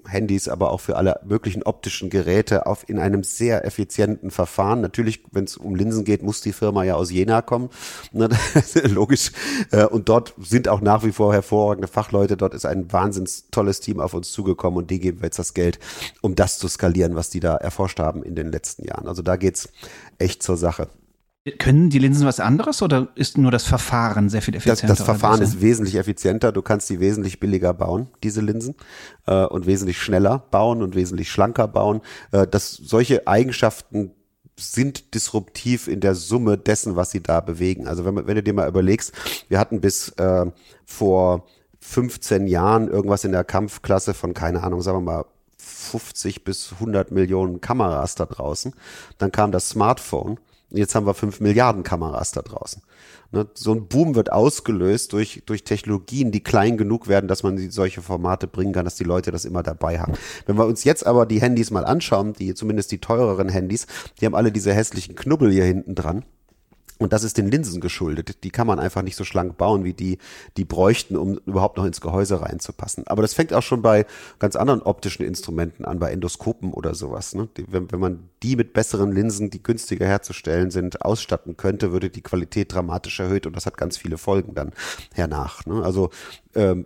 Handys, 0.07 0.47
aber 0.47 0.71
auch 0.71 0.79
für 0.81 0.97
alle 0.97 1.19
möglichen 1.25 1.63
optischen 1.63 2.09
Geräte 2.09 2.65
auf 2.65 2.87
in 2.87 2.99
einem 2.99 3.23
sehr 3.23 3.65
effizienten 3.65 4.31
Verfahren. 4.31 4.81
Natürlich, 4.81 5.23
wenn 5.31 5.45
es 5.45 5.57
um 5.57 5.75
Linsen 5.75 6.05
geht, 6.05 6.23
muss 6.23 6.41
die 6.41 6.53
Firma 6.53 6.83
ja 6.83 6.95
aus 6.95 7.11
Jena 7.11 7.41
kommen. 7.41 7.69
Ne, 8.13 8.29
logisch. 8.83 9.31
Äh, 9.71 9.85
und 9.85 10.09
dort 10.09 10.33
sind 10.37 10.67
auch 10.67 10.81
nach 10.81 11.03
wie 11.03 11.11
vor 11.11 11.33
hervorragende 11.33 11.87
Fachleute. 11.87 12.35
Dort 12.35 12.53
ist 12.53 12.65
ein 12.65 12.91
wahnsinns 12.91 13.49
tolles 13.51 13.79
Team 13.79 13.99
auf 13.99 14.13
uns 14.13 14.31
zugekommen 14.31 14.77
und 14.77 14.91
die 14.91 14.99
geben 14.99 15.21
wir 15.21 15.27
jetzt 15.27 15.39
das 15.39 15.53
Geld, 15.53 15.79
um 16.21 16.35
das 16.35 16.59
zu 16.59 16.67
skalieren, 16.67 17.15
was 17.15 17.29
die 17.29 17.39
da 17.39 17.55
erforscht 17.55 17.99
haben 17.99 18.23
in 18.23 18.35
den 18.35 18.51
letzten 18.51 18.85
Jahren. 18.85 19.07
Also 19.07 19.21
da 19.21 19.37
geht's 19.37 19.69
echt 20.19 20.43
zur 20.43 20.57
Sache. 20.57 20.87
Können 21.57 21.89
die 21.89 21.97
Linsen 21.97 22.27
was 22.27 22.39
anderes 22.39 22.83
oder 22.83 23.07
ist 23.15 23.39
nur 23.39 23.49
das 23.49 23.63
Verfahren 23.63 24.29
sehr 24.29 24.43
viel 24.43 24.53
effizienter? 24.53 24.87
Das, 24.87 24.99
das 24.99 25.05
Verfahren 25.05 25.41
ist 25.41 25.59
wesentlich 25.59 25.95
effizienter. 25.95 26.51
Du 26.51 26.61
kannst 26.61 26.87
die 26.91 26.99
wesentlich 26.99 27.39
billiger 27.39 27.73
bauen, 27.73 28.09
diese 28.21 28.41
Linsen, 28.41 28.75
äh, 29.25 29.45
und 29.45 29.65
wesentlich 29.65 29.99
schneller 29.99 30.45
bauen 30.51 30.83
und 30.83 30.93
wesentlich 30.93 31.31
schlanker 31.31 31.67
bauen. 31.67 32.01
Äh, 32.31 32.45
dass 32.45 32.73
solche 32.73 33.25
Eigenschaften 33.25 34.11
sind 34.55 35.15
disruptiv 35.15 35.87
in 35.87 35.99
der 35.99 36.13
Summe 36.13 36.59
dessen, 36.59 36.95
was 36.95 37.09
sie 37.09 37.23
da 37.23 37.39
bewegen. 37.39 37.87
Also 37.87 38.05
wenn, 38.05 38.15
wenn 38.27 38.35
du 38.35 38.43
dir 38.43 38.53
mal 38.53 38.67
überlegst, 38.67 39.11
wir 39.49 39.57
hatten 39.57 39.81
bis 39.81 40.09
äh, 40.17 40.45
vor 40.85 41.47
15 41.79 42.45
Jahren 42.45 42.87
irgendwas 42.87 43.23
in 43.23 43.31
der 43.31 43.43
Kampfklasse 43.43 44.13
von, 44.13 44.35
keine 44.35 44.61
Ahnung, 44.61 44.83
sagen 44.83 44.99
wir 44.99 45.11
mal, 45.13 45.25
50 45.57 46.43
bis 46.43 46.73
100 46.73 47.09
Millionen 47.09 47.61
Kameras 47.61 48.13
da 48.13 48.27
draußen. 48.27 48.73
Dann 49.17 49.31
kam 49.31 49.51
das 49.51 49.69
Smartphone 49.69 50.39
Jetzt 50.72 50.95
haben 50.95 51.05
wir 51.05 51.13
fünf 51.13 51.39
Milliarden 51.39 51.84
Kameras 51.84 52.32
da 52.32 52.41
draußen. 52.41 52.82
Ne, 53.32 53.47
so 53.53 53.74
ein 53.74 53.88
Boom 53.88 54.15
wird 54.15 54.32
ausgelöst 54.32 55.13
durch, 55.13 55.43
durch 55.45 55.63
Technologien, 55.63 56.32
die 56.32 56.43
klein 56.43 56.78
genug 56.78 57.07
werden, 57.07 57.28
dass 57.28 57.43
man 57.43 57.69
solche 57.69 58.01
Formate 58.01 58.47
bringen 58.47 58.74
kann, 58.74 58.86
dass 58.86 58.95
die 58.95 59.03
Leute 59.03 59.32
das 59.32 59.45
immer 59.45 59.63
dabei 59.63 59.99
haben. 59.99 60.13
Wenn 60.45 60.57
wir 60.57 60.65
uns 60.65 60.84
jetzt 60.84 61.05
aber 61.05 61.26
die 61.26 61.41
Handys 61.41 61.72
mal 61.72 61.86
anschauen, 61.86 62.34
die 62.34 62.53
zumindest 62.53 62.91
die 62.91 62.99
teureren 62.99 63.49
Handys, 63.49 63.88
die 64.19 64.26
haben 64.26 64.36
alle 64.36 64.51
diese 64.51 64.74
hässlichen 64.74 65.15
Knubbel 65.15 65.51
hier 65.51 65.65
hinten 65.65 65.95
dran. 65.95 66.26
Und 67.01 67.13
das 67.13 67.23
ist 67.23 67.39
den 67.39 67.49
Linsen 67.49 67.81
geschuldet. 67.81 68.43
Die 68.43 68.51
kann 68.51 68.67
man 68.67 68.77
einfach 68.77 69.01
nicht 69.01 69.15
so 69.15 69.23
schlank 69.23 69.57
bauen, 69.57 69.83
wie 69.83 69.93
die, 69.93 70.19
die 70.55 70.65
bräuchten, 70.65 71.17
um 71.17 71.39
überhaupt 71.47 71.77
noch 71.77 71.85
ins 71.85 71.99
Gehäuse 71.99 72.43
reinzupassen. 72.43 73.07
Aber 73.07 73.23
das 73.23 73.33
fängt 73.33 73.53
auch 73.53 73.63
schon 73.63 73.81
bei 73.81 74.05
ganz 74.37 74.55
anderen 74.55 74.83
optischen 74.83 75.25
Instrumenten 75.25 75.83
an, 75.83 75.97
bei 75.97 76.11
Endoskopen 76.11 76.71
oder 76.71 76.93
sowas. 76.93 77.33
Ne? 77.33 77.49
Die, 77.57 77.65
wenn, 77.71 77.91
wenn 77.91 77.99
man 77.99 78.29
die 78.43 78.55
mit 78.55 78.73
besseren 78.73 79.11
Linsen, 79.11 79.49
die 79.49 79.63
günstiger 79.63 80.05
herzustellen 80.05 80.69
sind, 80.69 81.03
ausstatten 81.03 81.57
könnte, 81.57 81.91
würde 81.91 82.11
die 82.11 82.21
Qualität 82.21 82.71
dramatisch 82.71 83.19
erhöht 83.19 83.47
und 83.47 83.55
das 83.55 83.65
hat 83.65 83.77
ganz 83.77 83.97
viele 83.97 84.19
Folgen 84.19 84.53
dann 84.53 84.71
hernach. 85.11 85.65
Ne? 85.65 85.81
Also 85.83 86.11
ähm, 86.53 86.85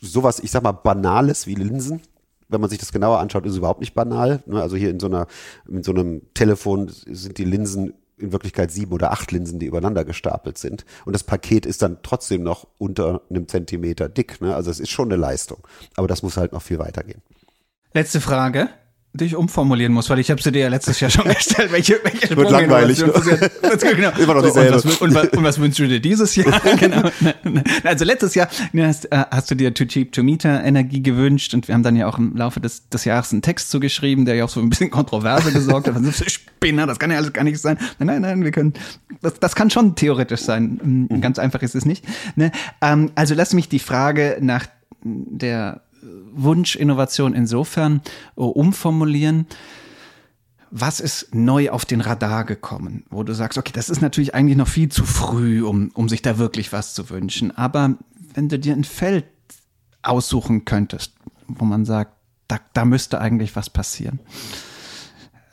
sowas, 0.00 0.38
ich 0.38 0.52
sag 0.52 0.62
mal, 0.62 0.70
Banales 0.70 1.48
wie 1.48 1.56
Linsen, 1.56 2.02
wenn 2.48 2.60
man 2.60 2.70
sich 2.70 2.78
das 2.78 2.92
genauer 2.92 3.18
anschaut, 3.18 3.44
ist 3.46 3.56
überhaupt 3.56 3.80
nicht 3.80 3.94
banal. 3.94 4.44
Ne? 4.46 4.62
Also 4.62 4.76
hier 4.76 4.90
in 4.90 5.00
so 5.00 5.08
einer, 5.08 5.26
in 5.68 5.82
so 5.82 5.90
einem 5.90 6.22
Telefon 6.34 6.88
sind 6.88 7.38
die 7.38 7.44
Linsen 7.44 7.94
in 8.18 8.32
Wirklichkeit 8.32 8.70
sieben 8.70 8.92
oder 8.92 9.12
acht 9.12 9.30
Linsen, 9.32 9.58
die 9.58 9.66
übereinander 9.66 10.04
gestapelt 10.04 10.58
sind. 10.58 10.84
Und 11.04 11.12
das 11.12 11.24
Paket 11.24 11.66
ist 11.66 11.82
dann 11.82 11.98
trotzdem 12.02 12.42
noch 12.42 12.66
unter 12.78 13.22
einem 13.28 13.48
Zentimeter 13.48 14.08
dick. 14.08 14.40
Ne? 14.40 14.54
Also 14.54 14.70
es 14.70 14.80
ist 14.80 14.90
schon 14.90 15.08
eine 15.08 15.20
Leistung. 15.20 15.66
Aber 15.96 16.08
das 16.08 16.22
muss 16.22 16.36
halt 16.36 16.52
noch 16.52 16.62
viel 16.62 16.78
weitergehen. 16.78 17.22
Letzte 17.92 18.20
Frage 18.20 18.68
dich 19.16 19.36
umformulieren 19.36 19.92
muss, 19.92 20.10
weil 20.10 20.18
ich 20.18 20.30
habe 20.30 20.42
sie 20.42 20.52
dir 20.52 20.62
ja 20.62 20.68
letztes 20.68 21.00
Jahr 21.00 21.10
schon 21.10 21.24
gestellt. 21.34 21.72
Welche, 21.72 22.00
welche 22.02 22.36
Wird 22.36 22.50
langweilig. 22.50 22.98
Ne? 22.98 23.12
genau. 23.80 24.10
Immer 24.18 24.34
noch 24.34 24.42
dieselbe. 24.42 24.78
So, 24.78 24.88
und, 25.04 25.14
was, 25.14 25.24
und, 25.24 25.38
und, 25.38 25.44
was, 25.44 25.58
wünschst 25.58 25.78
du 25.78 25.88
dir 25.88 26.00
dieses 26.00 26.36
Jahr? 26.36 26.60
genau. 26.78 27.10
Also 27.84 28.04
letztes 28.04 28.34
Jahr 28.34 28.48
hast, 28.78 29.12
äh, 29.12 29.24
hast, 29.30 29.50
du 29.50 29.54
dir 29.54 29.74
Too 29.74 29.84
Cheap 29.84 30.12
to 30.12 30.22
Meter 30.22 30.62
Energie 30.64 31.02
gewünscht 31.02 31.54
und 31.54 31.68
wir 31.68 31.74
haben 31.74 31.82
dann 31.82 31.96
ja 31.96 32.06
auch 32.06 32.18
im 32.18 32.36
Laufe 32.36 32.60
des, 32.60 32.88
des 32.88 33.04
Jahres 33.04 33.32
einen 33.32 33.42
Text 33.42 33.70
zugeschrieben, 33.70 34.24
der 34.24 34.34
ja 34.36 34.44
auch 34.44 34.48
so 34.48 34.60
ein 34.60 34.68
bisschen 34.68 34.90
Kontroverse 34.90 35.52
gesorgt 35.52 35.88
hat. 35.88 35.96
So 36.02 36.24
Spinner, 36.26 36.86
das 36.86 36.98
kann 36.98 37.10
ja 37.10 37.18
alles 37.18 37.32
gar 37.32 37.44
nicht 37.44 37.58
sein. 37.58 37.78
Nein, 37.98 38.06
nein, 38.06 38.20
nein, 38.22 38.44
wir 38.44 38.50
können, 38.50 38.74
das, 39.22 39.40
das 39.40 39.54
kann 39.54 39.70
schon 39.70 39.94
theoretisch 39.94 40.40
sein. 40.40 41.08
Mhm. 41.10 41.20
Ganz 41.20 41.38
einfach 41.38 41.62
ist 41.62 41.74
es 41.74 41.84
nicht. 41.84 42.04
Ne? 42.36 42.52
Ähm, 42.80 43.10
also 43.14 43.34
lass 43.34 43.52
mich 43.52 43.68
die 43.68 43.78
Frage 43.78 44.38
nach 44.40 44.66
der 45.02 45.82
Wunschinnovation 46.32 47.34
insofern 47.34 48.00
uh, 48.36 48.44
umformulieren. 48.46 49.46
Was 50.70 51.00
ist 51.00 51.34
neu 51.34 51.70
auf 51.70 51.84
den 51.84 52.00
Radar 52.00 52.44
gekommen, 52.44 53.04
wo 53.08 53.22
du 53.22 53.32
sagst, 53.34 53.56
okay, 53.56 53.72
das 53.72 53.88
ist 53.88 54.02
natürlich 54.02 54.34
eigentlich 54.34 54.56
noch 54.56 54.68
viel 54.68 54.88
zu 54.88 55.04
früh, 55.04 55.62
um, 55.62 55.90
um 55.94 56.08
sich 56.08 56.22
da 56.22 56.38
wirklich 56.38 56.72
was 56.72 56.94
zu 56.94 57.08
wünschen. 57.08 57.56
Aber 57.56 57.96
wenn 58.34 58.48
du 58.48 58.58
dir 58.58 58.74
ein 58.74 58.84
Feld 58.84 59.26
aussuchen 60.02 60.64
könntest, 60.64 61.14
wo 61.46 61.64
man 61.64 61.84
sagt, 61.84 62.12
da, 62.48 62.58
da 62.74 62.84
müsste 62.84 63.20
eigentlich 63.20 63.56
was 63.56 63.70
passieren. 63.70 64.20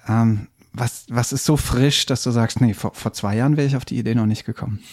Ähm, 0.08 0.48
was, 0.74 1.06
was 1.10 1.32
ist 1.32 1.46
so 1.46 1.58
frisch, 1.58 2.06
dass 2.06 2.24
du 2.24 2.32
sagst, 2.32 2.60
nee, 2.60 2.74
vor, 2.74 2.94
vor 2.94 3.14
zwei 3.14 3.36
Jahren 3.36 3.58
wäre 3.58 3.68
ich 3.68 3.76
auf 3.76 3.86
die 3.86 3.98
Idee 3.98 4.16
noch 4.16 4.26
nicht 4.26 4.46
gekommen? 4.46 4.84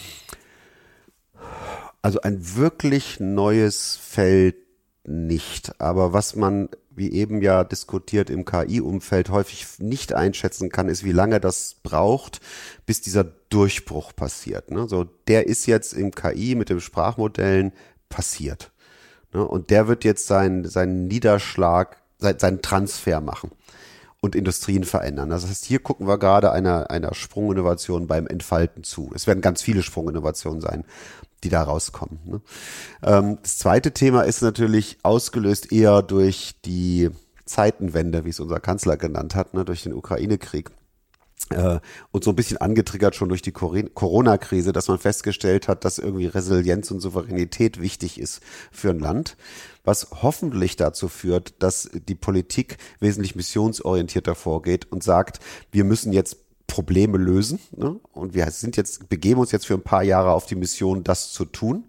Also 2.01 2.21
ein 2.21 2.55
wirklich 2.55 3.19
neues 3.19 3.97
Feld 3.97 4.55
nicht. 5.03 5.79
Aber 5.81 6.13
was 6.13 6.35
man, 6.35 6.69
wie 6.89 7.11
eben 7.11 7.41
ja 7.41 7.63
diskutiert, 7.63 8.29
im 8.29 8.45
KI-Umfeld 8.45 9.29
häufig 9.29 9.65
nicht 9.79 10.13
einschätzen 10.13 10.69
kann, 10.69 10.89
ist, 10.89 11.03
wie 11.03 11.11
lange 11.11 11.39
das 11.39 11.75
braucht, 11.83 12.39
bis 12.85 13.01
dieser 13.01 13.23
Durchbruch 13.23 14.15
passiert. 14.15 14.71
Ne? 14.71 14.87
So, 14.87 15.05
der 15.27 15.47
ist 15.47 15.65
jetzt 15.65 15.93
im 15.93 16.11
KI 16.11 16.55
mit 16.55 16.69
den 16.69 16.81
Sprachmodellen 16.81 17.73
passiert. 18.09 18.71
Ne? 19.33 19.45
Und 19.45 19.69
der 19.69 19.87
wird 19.87 20.03
jetzt 20.03 20.27
seinen, 20.27 20.67
seinen 20.67 21.07
Niederschlag, 21.07 21.97
seinen 22.19 22.61
Transfer 22.61 23.21
machen 23.21 23.51
und 24.21 24.35
Industrien 24.35 24.83
verändern. 24.83 25.29
Das 25.29 25.47
heißt, 25.47 25.65
hier 25.65 25.79
gucken 25.79 26.07
wir 26.07 26.17
gerade 26.17 26.51
einer, 26.51 26.91
einer 26.91 27.13
Sprunginnovation 27.13 28.07
beim 28.07 28.27
Entfalten 28.27 28.83
zu. 28.83 29.11
Es 29.15 29.27
werden 29.27 29.41
ganz 29.41 29.61
viele 29.61 29.81
Sprunginnovationen 29.81 30.61
sein 30.61 30.85
die 31.43 31.49
da 31.49 31.63
rauskommen. 31.63 32.19
Ne? 32.25 32.41
Ähm, 33.03 33.37
das 33.41 33.57
zweite 33.57 33.91
Thema 33.91 34.21
ist 34.21 34.41
natürlich 34.41 34.97
ausgelöst 35.03 35.71
eher 35.71 36.01
durch 36.01 36.55
die 36.65 37.09
Zeitenwende, 37.45 38.25
wie 38.25 38.29
es 38.29 38.39
unser 38.39 38.59
Kanzler 38.59 38.97
genannt 38.97 39.35
hat, 39.35 39.53
ne, 39.53 39.65
durch 39.65 39.83
den 39.83 39.93
Ukraine-Krieg. 39.93 40.71
Äh, 41.49 41.79
und 42.11 42.23
so 42.23 42.31
ein 42.31 42.35
bisschen 42.35 42.57
angetriggert 42.57 43.15
schon 43.15 43.29
durch 43.29 43.41
die 43.41 43.51
Corona-Krise, 43.51 44.71
dass 44.71 44.87
man 44.87 44.99
festgestellt 44.99 45.67
hat, 45.67 45.85
dass 45.85 45.97
irgendwie 45.97 46.27
Resilienz 46.27 46.91
und 46.91 46.99
Souveränität 46.99 47.81
wichtig 47.81 48.19
ist 48.19 48.41
für 48.71 48.89
ein 48.89 48.99
Land, 48.99 49.37
was 49.83 50.07
hoffentlich 50.21 50.75
dazu 50.75 51.07
führt, 51.07 51.61
dass 51.61 51.89
die 51.93 52.15
Politik 52.15 52.77
wesentlich 52.99 53.35
missionsorientierter 53.35 54.35
vorgeht 54.35 54.91
und 54.91 55.03
sagt, 55.03 55.39
wir 55.71 55.83
müssen 55.83 56.13
jetzt 56.13 56.37
Probleme 56.67 57.17
lösen. 57.17 57.59
Ne? 57.75 57.99
Und 58.13 58.33
wir 58.33 58.49
sind 58.51 58.77
jetzt, 58.77 59.09
begeben 59.09 59.41
uns 59.41 59.51
jetzt 59.51 59.67
für 59.67 59.73
ein 59.73 59.83
paar 59.83 60.03
Jahre 60.03 60.31
auf 60.31 60.45
die 60.45 60.55
Mission, 60.55 61.03
das 61.03 61.33
zu 61.33 61.43
tun 61.43 61.83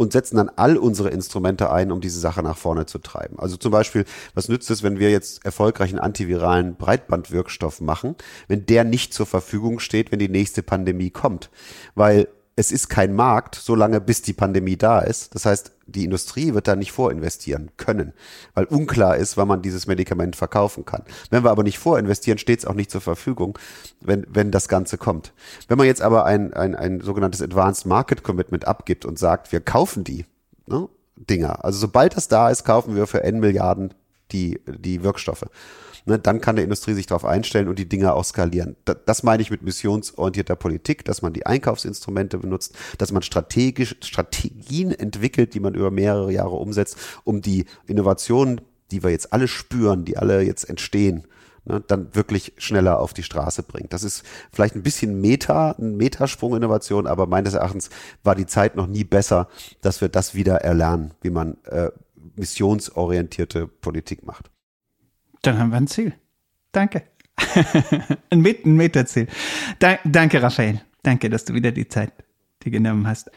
und 0.00 0.14
setzen 0.14 0.36
dann 0.38 0.48
all 0.56 0.78
unsere 0.78 1.10
Instrumente 1.10 1.70
ein, 1.70 1.92
um 1.92 2.00
diese 2.00 2.20
Sache 2.20 2.42
nach 2.42 2.56
vorne 2.56 2.86
zu 2.86 3.00
treiben. 3.00 3.38
Also 3.38 3.58
zum 3.58 3.70
Beispiel, 3.70 4.06
was 4.32 4.48
nützt 4.48 4.70
es, 4.70 4.82
wenn 4.82 4.98
wir 4.98 5.10
jetzt 5.10 5.44
erfolgreichen 5.44 5.98
antiviralen 5.98 6.76
Breitbandwirkstoff 6.76 7.82
machen, 7.82 8.16
wenn 8.48 8.64
der 8.64 8.84
nicht 8.84 9.12
zur 9.12 9.26
Verfügung 9.26 9.78
steht, 9.78 10.10
wenn 10.10 10.18
die 10.18 10.30
nächste 10.30 10.62
Pandemie 10.62 11.10
kommt? 11.10 11.50
Weil 11.94 12.28
es 12.60 12.72
ist 12.72 12.90
kein 12.90 13.14
Markt, 13.14 13.54
solange 13.54 14.02
bis 14.02 14.20
die 14.20 14.34
Pandemie 14.34 14.76
da 14.76 15.00
ist. 15.00 15.34
Das 15.34 15.46
heißt, 15.46 15.72
die 15.86 16.04
Industrie 16.04 16.52
wird 16.52 16.68
da 16.68 16.76
nicht 16.76 16.92
vorinvestieren 16.92 17.70
können, 17.78 18.12
weil 18.52 18.66
unklar 18.66 19.16
ist, 19.16 19.38
wann 19.38 19.48
man 19.48 19.62
dieses 19.62 19.86
Medikament 19.86 20.36
verkaufen 20.36 20.84
kann. 20.84 21.02
Wenn 21.30 21.42
wir 21.42 21.50
aber 21.50 21.62
nicht 21.62 21.78
vorinvestieren, 21.78 22.38
steht 22.38 22.58
es 22.58 22.66
auch 22.66 22.74
nicht 22.74 22.90
zur 22.90 23.00
Verfügung, 23.00 23.58
wenn, 24.02 24.26
wenn 24.28 24.50
das 24.50 24.68
Ganze 24.68 24.98
kommt. 24.98 25.32
Wenn 25.68 25.78
man 25.78 25.86
jetzt 25.86 26.02
aber 26.02 26.26
ein, 26.26 26.52
ein, 26.52 26.74
ein 26.74 27.00
sogenanntes 27.00 27.40
Advanced 27.40 27.86
Market 27.86 28.22
Commitment 28.22 28.68
abgibt 28.68 29.06
und 29.06 29.18
sagt, 29.18 29.52
wir 29.52 29.62
kaufen 29.62 30.04
die 30.04 30.26
ne, 30.66 30.86
Dinger, 31.16 31.64
also 31.64 31.78
sobald 31.78 32.14
das 32.14 32.28
da 32.28 32.50
ist, 32.50 32.64
kaufen 32.64 32.94
wir 32.94 33.06
für 33.06 33.24
N 33.24 33.40
Milliarden 33.40 33.94
die, 34.32 34.60
die 34.66 35.02
Wirkstoffe 35.02 35.46
ne, 36.06 36.18
dann 36.18 36.40
kann 36.40 36.56
der 36.56 36.64
Industrie 36.64 36.94
sich 36.94 37.06
darauf 37.06 37.24
einstellen 37.24 37.68
und 37.68 37.78
die 37.78 37.88
Dinge 37.88 38.12
auch 38.14 38.24
skalieren. 38.24 38.76
Das, 38.84 38.96
das 39.06 39.22
meine 39.22 39.42
ich 39.42 39.50
mit 39.50 39.62
missionsorientierter 39.62 40.56
Politik, 40.56 41.04
dass 41.04 41.22
man 41.22 41.32
die 41.32 41.46
Einkaufsinstrumente 41.46 42.38
benutzt, 42.38 42.76
dass 42.98 43.12
man 43.12 43.22
strategisch 43.22 43.96
Strategien 44.02 44.92
entwickelt, 44.92 45.54
die 45.54 45.60
man 45.60 45.74
über 45.74 45.90
mehrere 45.90 46.32
Jahre 46.32 46.56
umsetzt, 46.56 46.96
um 47.24 47.42
die 47.42 47.64
Innovationen, 47.86 48.60
die 48.90 49.02
wir 49.02 49.10
jetzt 49.10 49.32
alle 49.32 49.48
spüren, 49.48 50.04
die 50.04 50.16
alle 50.16 50.42
jetzt 50.42 50.68
entstehen, 50.68 51.26
ne, 51.64 51.82
dann 51.86 52.14
wirklich 52.14 52.54
schneller 52.56 52.98
auf 52.98 53.14
die 53.14 53.22
Straße 53.22 53.62
bringt. 53.62 53.92
Das 53.92 54.02
ist 54.02 54.24
vielleicht 54.52 54.74
ein 54.74 54.82
bisschen 54.82 55.20
Meta, 55.20 55.72
ein 55.78 55.96
Metasprung-Innovation, 55.96 57.06
aber 57.06 57.26
meines 57.26 57.54
Erachtens 57.54 57.90
war 58.22 58.34
die 58.34 58.46
Zeit 58.46 58.76
noch 58.76 58.86
nie 58.86 59.04
besser, 59.04 59.48
dass 59.80 60.00
wir 60.00 60.08
das 60.08 60.34
wieder 60.34 60.56
erlernen, 60.56 61.12
wie 61.22 61.30
man 61.30 61.56
äh, 61.64 61.90
missionsorientierte 62.36 63.66
Politik 63.66 64.24
macht. 64.24 64.50
Dann 65.42 65.58
haben 65.58 65.70
wir 65.70 65.76
ein 65.76 65.86
Ziel. 65.86 66.14
Danke. 66.72 67.02
ein, 68.30 68.40
Met 68.40 68.66
ein 68.66 68.74
Meterziel. 68.74 69.26
Da 69.78 69.98
danke, 70.04 70.42
Raphael. 70.42 70.82
Danke, 71.02 71.30
dass 71.30 71.44
du 71.44 71.54
wieder 71.54 71.72
die 71.72 71.88
Zeit 71.88 72.12
dir 72.62 72.70
genommen 72.70 73.06
hast. 73.06 73.30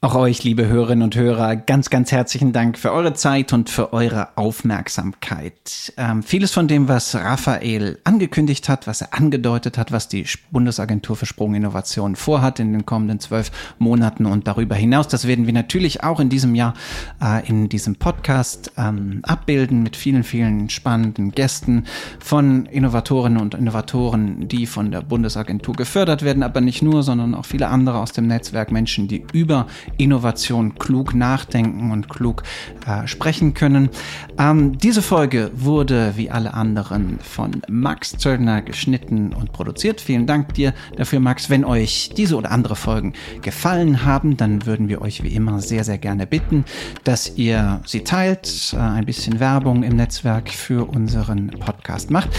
Auch 0.00 0.14
euch, 0.14 0.44
liebe 0.44 0.68
Hörerinnen 0.68 1.02
und 1.02 1.16
Hörer, 1.16 1.56
ganz, 1.56 1.90
ganz 1.90 2.12
herzlichen 2.12 2.52
Dank 2.52 2.78
für 2.78 2.92
eure 2.92 3.14
Zeit 3.14 3.52
und 3.52 3.68
für 3.68 3.92
eure 3.92 4.28
Aufmerksamkeit. 4.36 5.92
Ähm, 5.96 6.22
vieles 6.22 6.52
von 6.52 6.68
dem, 6.68 6.86
was 6.86 7.16
Raphael 7.16 7.98
angekündigt 8.04 8.68
hat, 8.68 8.86
was 8.86 9.00
er 9.00 9.12
angedeutet 9.12 9.76
hat, 9.76 9.90
was 9.90 10.06
die 10.06 10.24
Bundesagentur 10.52 11.16
für 11.16 11.26
Sprunginnovation 11.26 12.14
vorhat 12.14 12.60
in 12.60 12.72
den 12.72 12.86
kommenden 12.86 13.18
zwölf 13.18 13.50
Monaten 13.80 14.26
und 14.26 14.46
darüber 14.46 14.76
hinaus, 14.76 15.08
das 15.08 15.26
werden 15.26 15.46
wir 15.46 15.52
natürlich 15.52 16.04
auch 16.04 16.20
in 16.20 16.28
diesem 16.28 16.54
Jahr 16.54 16.74
äh, 17.20 17.44
in 17.48 17.68
diesem 17.68 17.96
Podcast 17.96 18.70
ähm, 18.76 19.18
abbilden 19.24 19.82
mit 19.82 19.96
vielen, 19.96 20.22
vielen 20.22 20.70
spannenden 20.70 21.32
Gästen 21.32 21.86
von 22.20 22.66
Innovatorinnen 22.66 23.42
und 23.42 23.54
Innovatoren, 23.54 24.46
die 24.46 24.66
von 24.66 24.92
der 24.92 25.02
Bundesagentur 25.02 25.74
gefördert 25.74 26.22
werden, 26.22 26.44
aber 26.44 26.60
nicht 26.60 26.82
nur, 26.82 27.02
sondern 27.02 27.34
auch 27.34 27.46
viele 27.46 27.66
andere 27.66 27.98
aus 27.98 28.12
dem 28.12 28.28
Netzwerk, 28.28 28.70
Menschen, 28.70 29.08
die 29.08 29.26
über 29.32 29.66
Innovation 29.96 30.74
klug 30.76 31.14
nachdenken 31.14 31.90
und 31.90 32.08
klug 32.08 32.42
äh, 32.86 33.06
sprechen 33.06 33.54
können. 33.54 33.90
Ähm, 34.38 34.78
diese 34.78 35.02
Folge 35.02 35.50
wurde 35.54 36.12
wie 36.16 36.30
alle 36.30 36.54
anderen 36.54 37.18
von 37.20 37.62
Max 37.68 38.16
Zöllner 38.16 38.62
geschnitten 38.62 39.32
und 39.32 39.52
produziert. 39.52 40.00
Vielen 40.00 40.26
Dank 40.26 40.54
dir 40.54 40.74
dafür, 40.96 41.20
Max. 41.20 41.50
Wenn 41.50 41.64
euch 41.64 42.10
diese 42.16 42.36
oder 42.36 42.50
andere 42.50 42.76
Folgen 42.76 43.14
gefallen 43.42 44.04
haben, 44.04 44.36
dann 44.36 44.66
würden 44.66 44.88
wir 44.88 45.02
euch 45.02 45.22
wie 45.22 45.34
immer 45.34 45.60
sehr, 45.60 45.84
sehr 45.84 45.98
gerne 45.98 46.26
bitten, 46.26 46.64
dass 47.04 47.36
ihr 47.36 47.80
sie 47.84 48.04
teilt, 48.04 48.74
äh, 48.74 48.78
ein 48.78 49.06
bisschen 49.06 49.40
Werbung 49.40 49.82
im 49.82 49.96
Netzwerk 49.96 50.50
für 50.50 50.88
unseren 50.88 51.50
Podcast 51.50 52.10
macht. 52.10 52.30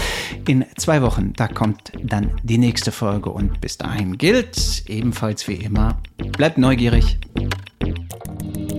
In 0.46 0.64
zwei 0.76 1.02
Wochen, 1.02 1.32
da 1.36 1.48
kommt 1.48 1.92
dann 2.02 2.30
die 2.42 2.58
nächste 2.58 2.92
Folge 2.92 3.30
und 3.30 3.60
bis 3.60 3.78
dahin 3.78 4.18
gilt 4.18 4.84
ebenfalls 4.86 5.48
wie 5.48 5.54
immer, 5.54 5.98
bleibt 6.32 6.58
neugierig, 6.58 7.18
Thank 7.40 8.58
you. 8.58 8.69